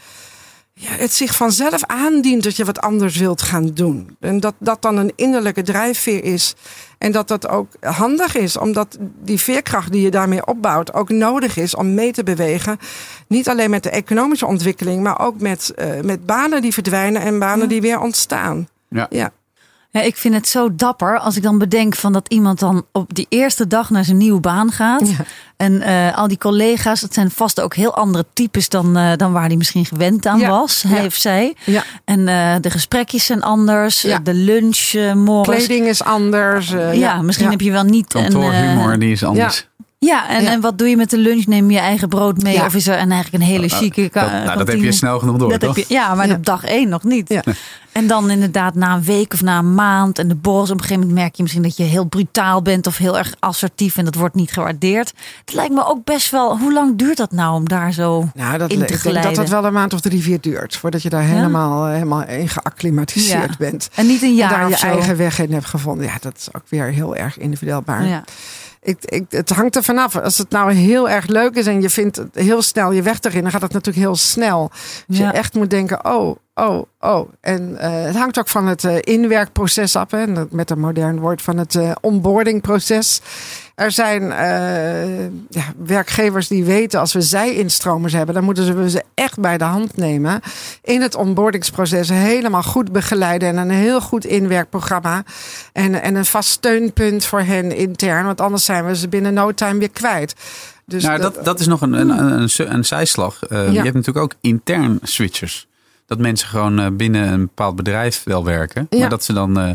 ja, 0.74 0.89
het 0.91 1.13
zich 1.13 1.36
vanzelf 1.36 1.84
aandient 1.86 2.43
dat 2.43 2.56
je 2.56 2.65
wat 2.65 2.80
anders 2.82 3.17
wilt 3.17 3.41
gaan 3.41 3.67
doen. 3.74 4.17
En 4.19 4.39
dat 4.39 4.54
dat 4.60 4.82
dan 4.82 4.97
een 4.97 5.13
innerlijke 5.15 5.62
drijfveer 5.62 6.24
is. 6.24 6.56
En 6.97 7.12
dat 7.12 7.28
dat 7.28 7.47
ook 7.47 7.67
handig 7.80 8.36
is, 8.36 8.58
omdat 8.58 8.97
die 9.24 9.39
veerkracht 9.39 9.91
die 9.91 10.02
je 10.02 10.12
daarmee 10.12 10.45
opbouwt 10.45 10.93
ook 10.93 11.10
nodig 11.10 11.58
is 11.58 11.76
om 11.76 11.93
mee 11.93 12.12
te 12.12 12.24
bewegen. 12.24 12.80
Niet 13.28 13.50
alleen 13.50 13.69
met 13.69 13.84
de 13.84 13.89
economische 13.89 14.45
ontwikkeling, 14.45 15.04
maar 15.04 15.19
ook 15.19 15.39
met, 15.39 15.74
uh, 15.76 16.02
met 16.02 16.26
banen 16.26 16.62
die 16.62 16.74
verdwijnen 16.74 17.21
en 17.21 17.39
banen 17.39 17.62
Ja. 17.63 17.67
die 17.67 17.82
weer 17.82 18.00
ontstaan. 18.00 18.67
Ja. 18.88 19.08
Ja. 19.10 19.32
Ja, 19.93 20.01
ik 20.01 20.15
vind 20.17 20.34
het 20.34 20.47
zo 20.47 20.75
dapper 20.75 21.19
als 21.19 21.36
ik 21.38 21.43
dan 21.43 21.58
bedenk 21.58 21.95
van 21.95 22.13
dat 22.13 22.27
iemand 22.27 22.60
dan 22.60 22.86
op 22.91 23.13
die 23.15 23.25
eerste 23.30 23.67
dag 23.67 23.89
naar 23.89 24.04
zijn 24.04 24.17
nieuwe 24.17 24.39
baan 24.39 24.71
gaat. 24.71 25.10
Ja. 25.10 25.15
En 25.58 25.82
eh, 25.82 26.17
al 26.17 26.27
die 26.27 26.38
collega's, 26.38 27.01
dat 27.01 27.13
zijn 27.13 27.32
vast 27.32 27.62
ook 27.62 27.75
heel 27.75 27.95
andere 27.95 28.25
types 28.34 28.69
dan, 28.69 28.97
eh, 28.97 29.12
dan 29.15 29.32
waar 29.32 29.47
hij 29.47 29.56
misschien 29.56 29.86
gewend 29.86 30.25
aan 30.25 30.39
Ja. 30.39 30.49
was, 30.49 30.84
hij 30.88 31.06
of 31.06 31.13
zij. 31.13 31.56
Ja. 31.65 31.84
En 32.06 32.27
eh, 32.27 32.56
de 32.62 32.69
gesprekjes 32.69 33.25
zijn 33.25 33.41
anders, 33.43 34.01
Ja. 34.01 34.19
de 34.19 34.34
lunch 34.34 34.93
morgens. 35.15 35.65
Kleding 35.65 35.88
is 35.88 36.04
anders. 36.04 36.69
ja, 36.93 37.21
misschien 37.21 37.45
ja. 37.45 37.51
heb 37.51 37.62
je 37.62 37.71
wel 37.71 37.84
niet 37.84 38.13
een... 38.13 38.21
Kantoorhumor, 38.21 38.91
eh, 38.91 38.99
die 38.99 39.12
is 39.12 39.23
anders. 39.23 39.67
Ja, 40.05 40.29
en, 40.29 40.43
Ja. 40.43 40.51
en 40.51 40.61
wat 40.61 40.77
doe 40.77 40.87
je 40.89 40.95
met 40.97 41.09
de 41.09 41.17
lunch? 41.17 41.45
Neem 41.45 41.67
je 41.69 41.73
je 41.75 41.79
eigen 41.79 42.09
brood 42.09 42.41
mee? 42.43 42.53
Ja. 42.53 42.65
Of 42.65 42.75
is 42.75 42.87
er 42.87 42.99
een, 42.99 43.11
eigenlijk 43.11 43.43
een 43.43 43.49
hele 43.49 43.67
Nou, 43.67 43.81
chique 43.81 44.01
dat, 44.11 44.13
nou, 44.13 44.31
dat 44.45 44.47
heb 44.47 44.57
kantine? 44.57 44.85
je 44.85 44.91
snel 44.91 45.19
genoeg 45.19 45.37
door, 45.37 45.49
Dat 45.49 45.59
toch? 45.59 45.75
heb 45.75 45.87
je, 45.87 45.93
ja, 45.93 46.15
maar 46.15 46.27
Ja. 46.27 46.33
op 46.35 46.45
dag 46.45 46.63
één 46.63 46.89
nog 46.89 47.03
niet. 47.03 47.29
Ja. 47.29 47.43
En 47.91 48.07
dan 48.07 48.29
inderdaad 48.29 48.75
na 48.75 48.93
een 48.95 49.03
week 49.03 49.33
of 49.33 49.41
na 49.41 49.57
een 49.59 49.73
maand 49.73 50.19
en 50.19 50.27
de 50.27 50.35
borrels. 50.35 50.69
Op 50.69 50.75
een 50.75 50.81
gegeven 50.81 51.01
moment 51.01 51.19
merk 51.19 51.35
je 51.35 51.41
misschien 51.41 51.63
dat 51.63 51.77
je 51.77 51.83
heel 51.83 52.05
brutaal 52.05 52.61
bent 52.61 52.87
of 52.87 52.97
heel 52.97 53.17
erg 53.17 53.33
assertief 53.39 53.97
en 53.97 54.05
dat 54.05 54.15
wordt 54.15 54.35
niet 54.35 54.51
gewaardeerd. 54.51 55.13
Het 55.45 55.53
lijkt 55.53 55.73
me 55.73 55.85
ook 55.85 56.03
best 56.03 56.31
wel, 56.31 56.57
hoe 56.57 56.73
lang 56.73 56.97
duurt 56.97 57.17
dat 57.17 57.31
nou 57.31 57.55
om 57.55 57.67
daar 57.67 57.93
zo 57.93 58.29
Nou, 58.33 58.57
dat, 58.57 58.71
in 58.71 58.77
te 58.77 58.83
ik 58.83 58.89
denk 58.89 58.89
dat 58.89 58.99
glijden? 59.13 59.33
dat 59.33 59.49
wel 59.49 59.65
een 59.65 59.73
maand 59.73 59.93
of 59.93 59.99
drie, 59.99 60.21
vier 60.21 60.41
duurt. 60.41 60.75
Voordat 60.77 61.01
je 61.01 61.09
daar 61.09 61.23
helemaal, 61.23 61.85
eh, 61.87 61.93
helemaal 61.93 62.23
in 62.27 62.49
geacclimatiseerd 62.49 63.49
Ja. 63.49 63.55
bent. 63.57 63.89
En 63.95 64.07
niet 64.07 64.21
een 64.21 64.27
En 64.29 64.35
jaar 64.35 64.49
daar 64.49 64.65
of 64.65 64.71
je 64.71 64.77
zo. 64.77 64.85
eigen 64.87 65.17
weg 65.17 65.39
in 65.39 65.53
hebt 65.53 65.65
gevonden. 65.65 66.05
Ja, 66.05 66.17
dat 66.21 66.37
is 66.37 66.47
ook 66.53 66.63
weer 66.69 66.85
heel 66.85 67.15
erg 67.15 67.37
individueelbaar. 67.37 68.07
Ja. 68.07 68.23
Ik, 68.84 69.06
ik, 69.06 69.26
het 69.30 69.50
hangt 69.50 69.76
er 69.76 69.84
vanaf. 69.84 70.15
Als 70.15 70.38
het 70.38 70.50
nou 70.50 70.74
heel 70.74 71.10
erg 71.10 71.28
leuk 71.28 71.56
is 71.56 71.67
en 71.67 71.82
je 71.82 71.89
vindt 71.89 72.15
het 72.15 72.36
heel 72.36 72.62
snel 72.62 72.91
je 72.91 73.02
weg 73.02 73.20
erin, 73.22 73.41
dan 73.41 73.52
gaat 73.52 73.62
het 73.62 73.74
natuurlijk 73.74 74.06
heel 74.06 74.15
snel. 74.15 74.72
Ja. 75.08 75.26
je 75.26 75.32
echt 75.32 75.54
moet 75.54 75.70
denken, 75.70 76.06
oh, 76.06 76.36
oh, 76.54 76.82
oh. 77.00 77.30
En 77.41 77.78
eh, 77.78 78.04
het 78.04 78.15
hangt 78.15 78.39
ook 78.39 78.48
van 78.48 78.67
het 78.67 78.84
eh, 78.84 78.96
inwerkproces 79.02 79.96
af. 79.96 80.12
Hè? 80.12 80.26
Met 80.50 80.70
een 80.70 80.80
modern 80.80 81.20
woord 81.20 81.41
van 81.41 81.58
het 81.58 81.76
eh, 81.76 81.91
onboardingproces. 82.02 83.22
Er 83.82 83.91
zijn 83.91 84.32
eh, 84.32 85.26
ja, 85.50 85.74
werkgevers 85.86 86.48
die 86.48 86.63
weten 86.63 87.00
als 87.00 87.13
we 87.13 87.22
zij-instromers 87.22 88.13
hebben, 88.13 88.36
dan 88.36 88.44
moeten 88.44 88.82
we 88.82 88.89
ze 88.89 89.04
echt 89.13 89.39
bij 89.39 89.58
de 89.58 89.63
hand 89.63 89.98
nemen. 89.98 90.41
In 90.84 91.02
het 91.02 91.15
onboardingsproces 91.15 92.10
helemaal 92.10 92.63
goed 92.63 92.91
begeleiden 92.91 93.50
en 93.50 93.58
een 93.58 93.70
heel 93.70 94.02
goed 94.02 94.26
inwerkprogramma. 94.26 95.24
En, 95.74 96.02
en 96.02 96.15
een 96.15 96.26
vast 96.26 96.50
steunpunt 96.50 97.26
voor 97.26 97.41
hen 97.41 97.76
intern, 97.76 98.26
want 98.26 98.41
anders 98.41 98.65
zijn 98.65 98.86
we 98.86 98.96
ze 98.96 99.08
binnen 99.08 99.34
no 99.34 99.52
time 99.52 99.80
weer 99.80 99.89
kwijt. 99.89 100.36
Dus 100.86 101.04
nou, 101.04 101.22
dat, 101.22 101.46
dat 101.46 101.60
is 101.60 101.67
nog 101.67 101.82
een, 101.82 101.94
een, 101.94 102.10
een, 102.10 102.50
een, 102.58 102.74
een 102.74 102.86
zijslag. 102.86 103.39
Uh, 103.50 103.72
Je 103.72 103.82
hebt 103.82 103.94
natuurlijk 103.94 104.26
ook 104.26 104.34
intern 104.41 105.00
switchers. 105.02 105.67
Dat 106.06 106.20
mensen 106.20 106.48
gewoon 106.48 106.80
uh, 106.80 106.88
binnen 106.94 107.28
een 107.28 107.41
bepaald 107.41 107.76
bedrijf 107.76 108.24
wel 108.24 108.46
werken. 108.46 108.88
Ja. 108.89 109.00
Maar 109.00 109.10
dat 109.10 109.24
ze 109.24 109.34
dan, 109.34 109.60
uh, 109.60 109.72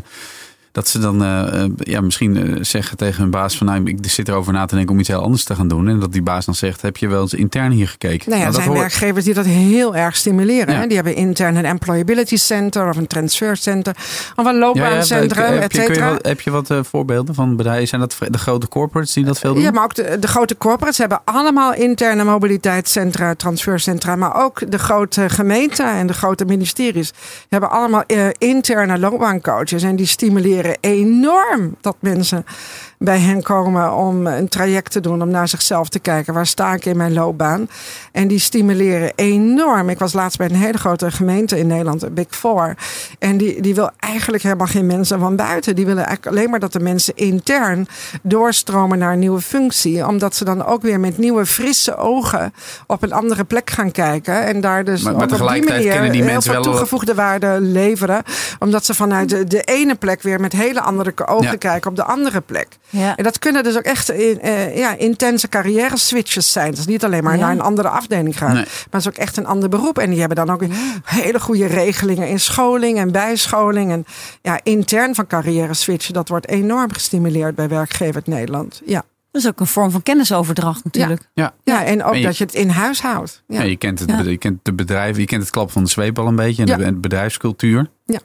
dat 0.77 0.89
ze 0.89 0.99
dan 0.99 1.23
uh, 1.23 1.65
ja, 1.77 2.01
misschien 2.01 2.59
zeggen 2.61 2.97
tegen 2.97 3.23
hun 3.23 3.31
baas 3.31 3.57
van... 3.57 3.67
Nou, 3.67 3.85
ik 3.85 3.99
zit 4.03 4.29
erover 4.29 4.53
na 4.53 4.67
te 4.67 4.75
denken 4.75 4.93
om 4.95 5.01
iets 5.01 5.09
heel 5.09 5.23
anders 5.23 5.45
te 5.45 5.55
gaan 5.55 5.69
doen. 5.69 5.89
En 5.89 6.01
dat 6.01 6.13
die 6.13 6.23
baas 6.23 6.45
dan 6.45 6.55
zegt, 6.55 6.83
heb 6.83 6.97
je 6.97 7.09
wel 7.09 7.21
eens 7.21 7.35
intern 7.35 7.71
hier 7.71 7.89
gekeken? 7.89 8.31
Nou 8.31 8.41
ja, 8.41 8.47
er 8.47 8.55
zijn 8.55 8.67
hoort... 8.67 8.79
werkgevers 8.79 9.25
die 9.25 9.35
dat 9.35 9.45
heel 9.45 9.97
erg 9.97 10.17
stimuleren. 10.17 10.75
Ja. 10.75 10.81
Hè? 10.81 10.87
Die 10.87 10.97
hebben 10.97 11.15
intern 11.15 11.57
een 11.57 11.65
employability 11.65 12.37
center 12.37 12.89
of 12.89 12.97
een 12.97 13.07
transfer 13.07 13.57
center. 13.57 13.97
Of 14.37 14.47
een 14.47 14.59
loopbaancentrum, 14.59 15.45
ja, 15.45 15.53
ja, 15.53 15.61
et 15.61 15.75
cetera. 15.75 16.13
Heb, 16.13 16.25
heb 16.25 16.41
je 16.41 16.51
wat 16.51 16.71
uh, 16.71 16.79
voorbeelden 16.83 17.35
van 17.35 17.57
bedrijven? 17.57 17.89
Zijn 17.89 18.01
dat 18.01 18.17
de 18.29 18.39
grote 18.39 18.69
corporates 18.69 19.13
die 19.13 19.25
dat 19.25 19.39
veel 19.39 19.55
doen? 19.55 19.63
Ja, 19.63 19.71
maar 19.71 19.85
ook 19.85 19.95
de, 19.95 20.17
de 20.21 20.29
grote 20.29 20.57
corporates 20.57 20.99
hebben 20.99 21.21
allemaal 21.25 21.75
interne 21.75 22.25
mobiliteitscentra, 22.25 23.35
transfercentra. 23.35 24.17
Maar 24.17 24.45
ook 24.45 24.71
de 24.71 24.79
grote 24.79 25.29
gemeenten 25.29 25.87
en 25.87 26.07
de 26.07 26.15
grote 26.15 26.45
ministeries 26.45 27.13
hebben 27.49 27.71
allemaal 27.71 28.05
uh, 28.07 28.27
interne 28.39 28.99
loopbaancoaches. 28.99 29.83
En 29.83 29.97
die 29.97 30.07
stimuleren 30.07 30.66
enorm 30.81 31.77
dat 31.81 31.97
mensen 32.01 32.45
bij 32.99 33.19
hen 33.19 33.43
komen 33.43 33.95
om 33.95 34.27
een 34.27 34.49
traject 34.49 34.93
te 34.93 35.01
doen, 35.01 35.23
om 35.23 35.29
naar 35.29 35.49
zichzelf 35.49 35.89
te 35.89 35.99
kijken. 35.99 36.35
Waar 36.35 36.47
sta 36.47 36.75
ik 36.75 36.85
in 36.85 36.97
mijn 36.97 37.13
loopbaan? 37.13 37.69
En 38.13 38.29
die 38.29 38.39
stimuleren 38.39 39.13
enorm. 39.15 39.89
Ik 39.89 39.99
was 39.99 40.13
laatst 40.13 40.39
bij 40.39 40.49
een 40.49 40.57
hele 40.57 40.79
grote 40.79 41.11
gemeente 41.11 41.59
in 41.59 41.67
Nederland, 41.67 42.15
Big 42.15 42.27
Four. 42.31 42.77
En 43.19 43.37
die, 43.37 43.61
die 43.61 43.75
wil 43.75 43.91
eigenlijk 43.99 44.43
helemaal 44.43 44.67
geen 44.67 44.87
mensen 44.87 45.19
van 45.19 45.37
buiten. 45.37 45.75
Die 45.75 45.87
willen 45.87 46.05
eigenlijk 46.05 46.37
alleen 46.37 46.51
maar 46.51 46.61
dat 46.61 46.73
de 46.73 46.81
mensen 46.81 47.17
intern 47.17 47.89
doorstromen 48.23 48.99
naar 48.99 49.13
een 49.13 49.19
nieuwe 49.19 49.41
functie. 49.41 50.07
Omdat 50.07 50.35
ze 50.35 50.45
dan 50.45 50.65
ook 50.65 50.83
weer 50.83 51.01
met 51.01 51.19
nieuwe, 51.19 51.47
frisse 51.47 51.97
ogen 51.97 52.53
op 52.87 53.03
een 53.03 53.13
andere 53.13 53.45
plek 53.45 53.71
gaan 53.71 53.91
kijken. 53.91 54.45
En 54.45 54.61
daar 54.61 54.85
dus 54.85 55.03
maar, 55.03 55.13
maar 55.13 55.23
op 55.23 55.29
die 55.29 55.65
manier 55.65 56.13
die 56.13 56.23
heel 56.23 56.43
veel 56.43 56.53
wel 56.53 56.63
toegevoegde 56.63 57.15
waarde 57.15 57.57
leveren. 57.61 58.23
Omdat 58.59 58.85
ze 58.85 58.95
vanuit 58.95 59.29
de, 59.29 59.45
de 59.45 59.63
ene 59.63 59.95
plek 59.95 60.23
weer 60.23 60.41
met 60.41 60.53
hele 60.57 60.81
andere 60.81 61.27
ogen 61.27 61.45
Ja. 61.51 61.57
kijken 61.57 61.91
op 61.91 61.97
de 61.97 62.05
andere 62.05 62.41
plek. 62.41 62.69
Ja. 62.91 63.17
En 63.17 63.25
dat 63.25 63.39
kunnen 63.39 63.63
dus 63.65 63.77
ook 63.77 63.83
echt 63.85 64.09
eh, 64.09 64.77
ja, 64.77 64.97
intense 64.97 65.49
carrière 65.49 65.97
switches 65.99 66.53
zijn. 66.53 66.71
Dus 66.75 66.87
niet 66.87 67.05
alleen 67.05 67.25
maar 67.25 67.35
Ja. 67.35 67.41
naar 67.41 67.51
een 67.51 67.61
andere 67.61 67.89
afdeling 67.89 68.39
gaan. 68.39 68.55
Nee. 68.55 68.65
Maar 68.65 68.87
het 68.91 69.01
is 69.01 69.09
ook 69.09 69.15
echt 69.17 69.37
een 69.37 69.47
ander 69.47 69.69
beroep. 69.69 69.99
En 69.99 70.11
die 70.11 70.19
hebben 70.19 70.37
dan 70.47 70.51
ook 70.51 70.63
hele 71.05 71.41
goede 71.41 71.67
regelingen 71.67 72.29
in 72.29 72.41
scholing 72.41 72.99
en 72.99 73.13
bijscholing. 73.13 73.91
En 73.93 74.05
ja, 74.43 74.61
intern 74.63 75.15
van 75.15 75.27
carrière 75.27 75.75
switchen, 75.75 76.15
dat 76.15 76.29
wordt 76.29 76.49
enorm 76.49 76.93
gestimuleerd 76.93 77.55
bij 77.55 77.69
werkgevers 77.69 78.25
Nederland. 78.25 78.83
Ja. 78.85 79.03
Dat 79.31 79.45
is 79.45 79.51
ook 79.51 79.61
een 79.61 79.67
vorm 79.67 79.91
van 79.91 80.03
kennisoverdracht 80.03 80.85
natuurlijk. 80.85 81.29
Ja. 81.35 81.55
ja, 81.65 81.85
en 81.85 82.05
ook 82.05 82.13
En 82.13 82.19
je- 82.19 82.25
dat 82.27 82.37
je 82.39 82.45
het 82.45 82.55
in 82.55 82.69
huis 82.69 83.01
houdt. 83.01 83.43
Ja. 83.47 83.59
Ja, 83.59 83.65
je, 83.65 83.77
kent 83.77 83.99
het, 83.99 84.11
Ja. 84.11 84.21
je 84.23 84.37
kent 84.37 84.59
de 84.63 84.73
bedrijven, 84.73 85.21
je 85.21 85.27
kent 85.27 85.43
het 85.43 85.51
klap 85.51 85.71
van 85.71 85.83
de 85.85 85.91
zweep 85.91 86.19
al 86.19 86.27
een 86.27 86.37
beetje. 86.37 86.63
En 86.63 86.69
Ja. 86.69 86.77
de, 86.77 86.85
en 86.85 86.95
de 86.95 87.01
bedrijfscultuur. 87.01 87.91
Ja, 88.05 88.19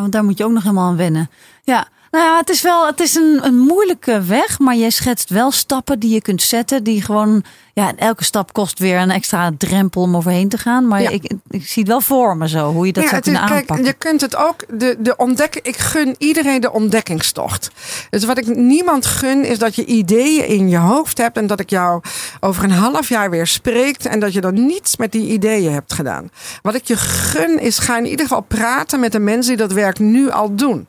want 0.00 0.12
daar 0.12 0.24
moet 0.24 0.38
je 0.38 0.44
ook 0.44 0.52
nog 0.52 0.62
helemaal 0.62 0.88
aan 0.88 0.96
wennen. 0.96 1.30
Ja, 1.62 1.88
nou 2.10 2.24
ja, 2.24 2.36
het 2.38 2.48
is 2.50 2.62
wel 2.62 2.86
het 2.86 3.00
is 3.00 3.14
een, 3.14 3.40
een 3.42 3.58
moeilijke 3.58 4.22
weg, 4.22 4.58
maar 4.58 4.74
jij 4.76 4.90
schetst 4.90 5.30
wel 5.30 5.50
stappen 5.50 5.98
die 5.98 6.14
je 6.14 6.20
kunt 6.22 6.42
zetten. 6.42 6.84
Die 6.84 7.02
gewoon, 7.02 7.42
ja, 7.74 7.92
elke 7.96 8.24
stap 8.24 8.52
kost 8.52 8.78
weer 8.78 8.98
een 8.98 9.10
extra 9.10 9.50
drempel 9.58 10.02
om 10.02 10.16
overheen 10.16 10.48
te 10.48 10.58
gaan. 10.58 10.86
Maar 10.86 11.02
Ja. 11.02 11.08
ik, 11.10 11.32
ik 11.50 11.66
zie 11.66 11.82
het 11.82 11.90
wel 11.90 12.00
voor 12.00 12.36
me 12.36 12.48
zo, 12.48 12.72
hoe 12.72 12.86
je 12.86 12.92
dat 12.92 13.02
Ja, 13.02 13.08
zou 13.08 13.20
is- 13.20 13.26
kunnen 13.30 13.48
kijk, 13.48 13.60
aanpakken. 13.60 13.86
je 13.86 13.92
kunt 13.92 14.20
het 14.20 14.36
ook, 14.36 14.64
de, 14.80 14.96
de 14.98 15.16
ontdekken, 15.16 15.60
ik 15.64 15.76
gun 15.76 16.14
iedereen 16.18 16.60
de 16.60 16.72
ontdekkingstocht. 16.72 17.70
Dus 18.10 18.24
wat 18.24 18.38
ik 18.38 18.56
niemand 18.56 19.06
gun, 19.06 19.44
is 19.44 19.58
dat 19.58 19.74
je 19.74 19.84
ideeën 19.84 20.46
in 20.46 20.68
je 20.68 20.76
hoofd 20.78 21.18
hebt 21.18 21.36
en 21.36 21.46
dat 21.46 21.60
ik 21.60 21.70
jou 21.70 22.00
over 22.40 22.64
een 22.64 22.70
half 22.70 23.08
jaar 23.08 23.30
weer 23.30 23.46
spreekt 23.46 24.06
en 24.06 24.20
dat 24.20 24.32
je 24.32 24.40
dan 24.40 24.66
niets 24.66 24.96
met 24.96 25.12
die 25.12 25.28
ideeën 25.32 25.72
hebt 25.72 25.92
gedaan. 25.92 26.30
Wat 26.62 26.74
ik 26.74 26.84
je 26.84 26.96
gun, 26.96 27.58
is 27.60 27.78
ga 27.78 27.98
in 27.98 28.06
ieder 28.06 28.26
geval 28.26 28.40
praten 28.40 29.00
met 29.00 29.12
de 29.12 29.18
mensen 29.18 29.56
die 29.56 29.66
dat 29.66 29.72
werk 29.76 29.98
nu 29.98 30.30
al 30.30 30.54
doen. 30.54 30.88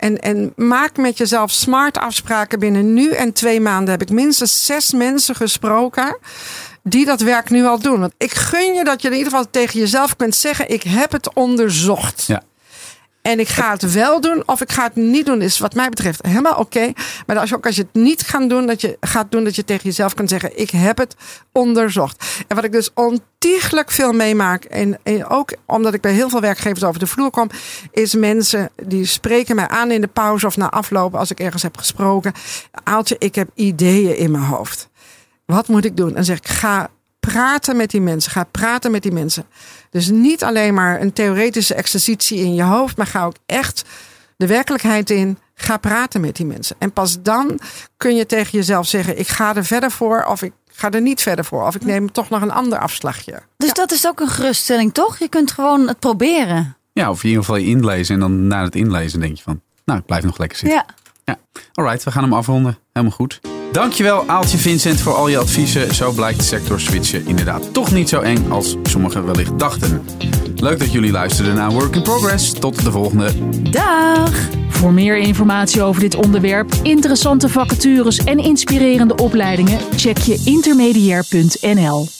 En, 0.00 0.18
en 0.18 0.52
maak 0.56 0.96
met 0.96 1.18
jezelf 1.18 1.50
smart 1.50 1.98
afspraken. 1.98 2.58
Binnen 2.58 2.94
nu 2.94 3.10
en 3.10 3.32
twee 3.32 3.60
maanden 3.60 3.90
heb 3.90 4.02
ik 4.02 4.10
minstens 4.10 4.64
zes 4.66 4.92
mensen 4.92 5.34
gesproken 5.34 6.18
die 6.82 7.04
dat 7.04 7.20
werk 7.20 7.50
nu 7.50 7.64
al 7.64 7.78
doen. 7.78 8.00
Want 8.00 8.12
ik 8.16 8.32
gun 8.32 8.74
je 8.74 8.84
dat 8.84 9.02
je 9.02 9.08
in 9.08 9.16
ieder 9.16 9.30
geval 9.30 9.50
tegen 9.50 9.80
jezelf 9.80 10.16
kunt 10.16 10.34
zeggen: 10.34 10.70
ik 10.70 10.82
heb 10.82 11.12
het 11.12 11.34
onderzocht. 11.34 12.24
Ja. 12.26 12.42
En 13.22 13.40
ik 13.40 13.48
ga 13.48 13.70
het 13.70 13.92
wel 13.92 14.20
doen 14.20 14.42
of 14.46 14.60
ik 14.60 14.72
ga 14.72 14.82
het 14.82 14.96
niet 14.96 15.26
doen. 15.26 15.42
Is 15.42 15.58
wat 15.58 15.74
mij 15.74 15.88
betreft 15.88 16.26
helemaal 16.26 16.58
oké. 16.58 16.92
Maar 17.26 17.38
als 17.38 17.48
je 17.48 17.56
ook 17.56 17.66
als 17.66 17.76
je 17.76 17.82
het 17.82 18.02
niet 18.02 18.22
gaat 18.22 18.48
doen, 18.48 18.66
dat 18.66 18.80
je 18.80 18.96
gaat 19.00 19.30
doen 19.30 19.44
dat 19.44 19.56
je 19.56 19.64
tegen 19.64 19.84
jezelf 19.84 20.14
kunt 20.14 20.28
zeggen: 20.28 20.58
ik 20.58 20.70
heb 20.70 20.98
het 20.98 21.16
onderzocht. 21.52 22.44
En 22.48 22.56
wat 22.56 22.64
ik 22.64 22.72
dus 22.72 22.90
ontiegelijk 22.94 23.90
veel 23.90 24.12
meemaak, 24.12 24.64
en, 24.64 24.98
en 25.02 25.26
ook 25.26 25.52
omdat 25.66 25.94
ik 25.94 26.00
bij 26.00 26.12
heel 26.12 26.28
veel 26.28 26.40
werkgevers 26.40 26.84
over 26.84 27.00
de 27.00 27.06
vloer 27.06 27.30
kom, 27.30 27.50
is 27.90 28.14
mensen 28.14 28.70
die 28.82 29.04
spreken 29.04 29.56
mij 29.56 29.68
aan 29.68 29.90
in 29.90 30.00
de 30.00 30.06
pauze 30.06 30.46
of 30.46 30.56
na 30.56 30.70
afloop 30.70 31.14
als 31.14 31.30
ik 31.30 31.40
ergens 31.40 31.62
heb 31.62 31.76
gesproken. 31.76 32.32
Aaltje, 32.84 33.16
ik 33.18 33.34
heb 33.34 33.50
ideeën 33.54 34.16
in 34.16 34.30
mijn 34.30 34.44
hoofd. 34.44 34.88
Wat 35.46 35.68
moet 35.68 35.84
ik 35.84 35.96
doen? 35.96 36.16
En 36.16 36.24
zeg 36.24 36.36
ik, 36.36 36.48
ga 36.48 36.90
praten 37.20 37.76
met 37.76 37.90
die 37.90 38.00
mensen. 38.00 38.32
Ga 38.32 38.44
praten 38.44 38.90
met 38.90 39.02
die 39.02 39.12
mensen. 39.12 39.44
Dus 39.90 40.08
niet 40.08 40.44
alleen 40.44 40.74
maar 40.74 41.00
een 41.00 41.12
theoretische 41.12 41.74
exercitie 41.74 42.38
in 42.38 42.54
je 42.54 42.62
hoofd, 42.62 42.96
maar 42.96 43.06
ga 43.06 43.24
ook 43.24 43.36
echt 43.46 43.84
de 44.36 44.46
werkelijkheid 44.46 45.10
in. 45.10 45.38
Ga 45.54 45.76
praten 45.76 46.20
met 46.20 46.36
die 46.36 46.46
mensen. 46.46 46.76
En 46.78 46.92
pas 46.92 47.22
dan 47.22 47.60
kun 47.96 48.16
je 48.16 48.26
tegen 48.26 48.50
jezelf 48.50 48.86
zeggen: 48.86 49.18
ik 49.18 49.28
ga 49.28 49.56
er 49.56 49.64
verder 49.64 49.90
voor 49.90 50.24
of 50.24 50.42
ik 50.42 50.52
ga 50.72 50.90
er 50.90 51.00
niet 51.00 51.22
verder 51.22 51.44
voor. 51.44 51.66
Of 51.66 51.74
ik 51.74 51.84
neem 51.84 52.12
toch 52.12 52.28
nog 52.28 52.42
een 52.42 52.50
ander 52.50 52.78
afslagje. 52.78 53.42
Dus 53.56 53.72
dat 53.72 53.92
is 53.92 54.06
ook 54.06 54.20
een 54.20 54.28
geruststelling, 54.28 54.94
toch? 54.94 55.18
Je 55.18 55.28
kunt 55.28 55.50
gewoon 55.50 55.88
het 55.88 55.98
proberen. 55.98 56.76
Ja, 56.92 57.10
of 57.10 57.22
in 57.22 57.28
ieder 57.28 57.44
geval 57.44 57.60
je 57.60 57.66
inlezen. 57.66 58.14
En 58.14 58.20
dan 58.20 58.46
na 58.46 58.62
het 58.62 58.74
inlezen 58.74 59.20
denk 59.20 59.36
je 59.36 59.42
van, 59.42 59.60
nou, 59.84 59.98
ik 59.98 60.06
blijf 60.06 60.24
nog 60.24 60.38
lekker 60.38 60.58
zitten. 60.58 60.84
Ja. 61.24 61.38
Alright, 61.74 62.04
we 62.04 62.10
gaan 62.10 62.22
hem 62.22 62.32
afronden. 62.32 62.78
Helemaal 62.92 63.16
goed. 63.16 63.40
Dankjewel 63.72 64.24
Aaltje 64.26 64.58
Vincent 64.58 65.00
voor 65.00 65.14
al 65.14 65.28
je 65.28 65.38
adviezen. 65.38 65.94
Zo 65.94 66.12
blijkt 66.12 66.44
sector 66.44 66.80
switchen 66.80 67.26
inderdaad 67.26 67.72
toch 67.72 67.92
niet 67.92 68.08
zo 68.08 68.20
eng 68.20 68.50
als 68.50 68.76
sommigen 68.82 69.26
wellicht 69.26 69.58
dachten. 69.58 70.02
Leuk 70.56 70.78
dat 70.78 70.92
jullie 70.92 71.10
luisterden 71.10 71.54
naar 71.54 71.70
Work 71.70 71.96
in 71.96 72.02
Progress. 72.02 72.52
Tot 72.52 72.84
de 72.84 72.90
volgende. 72.90 73.30
Dag! 73.70 74.32
Voor 74.68 74.92
meer 74.92 75.18
informatie 75.18 75.82
over 75.82 76.00
dit 76.00 76.14
onderwerp, 76.14 76.72
interessante 76.82 77.48
vacatures 77.48 78.18
en 78.18 78.38
inspirerende 78.38 79.16
opleidingen, 79.16 79.78
check 79.96 80.18
je 80.18 80.42
intermediair.nl. 80.44 82.19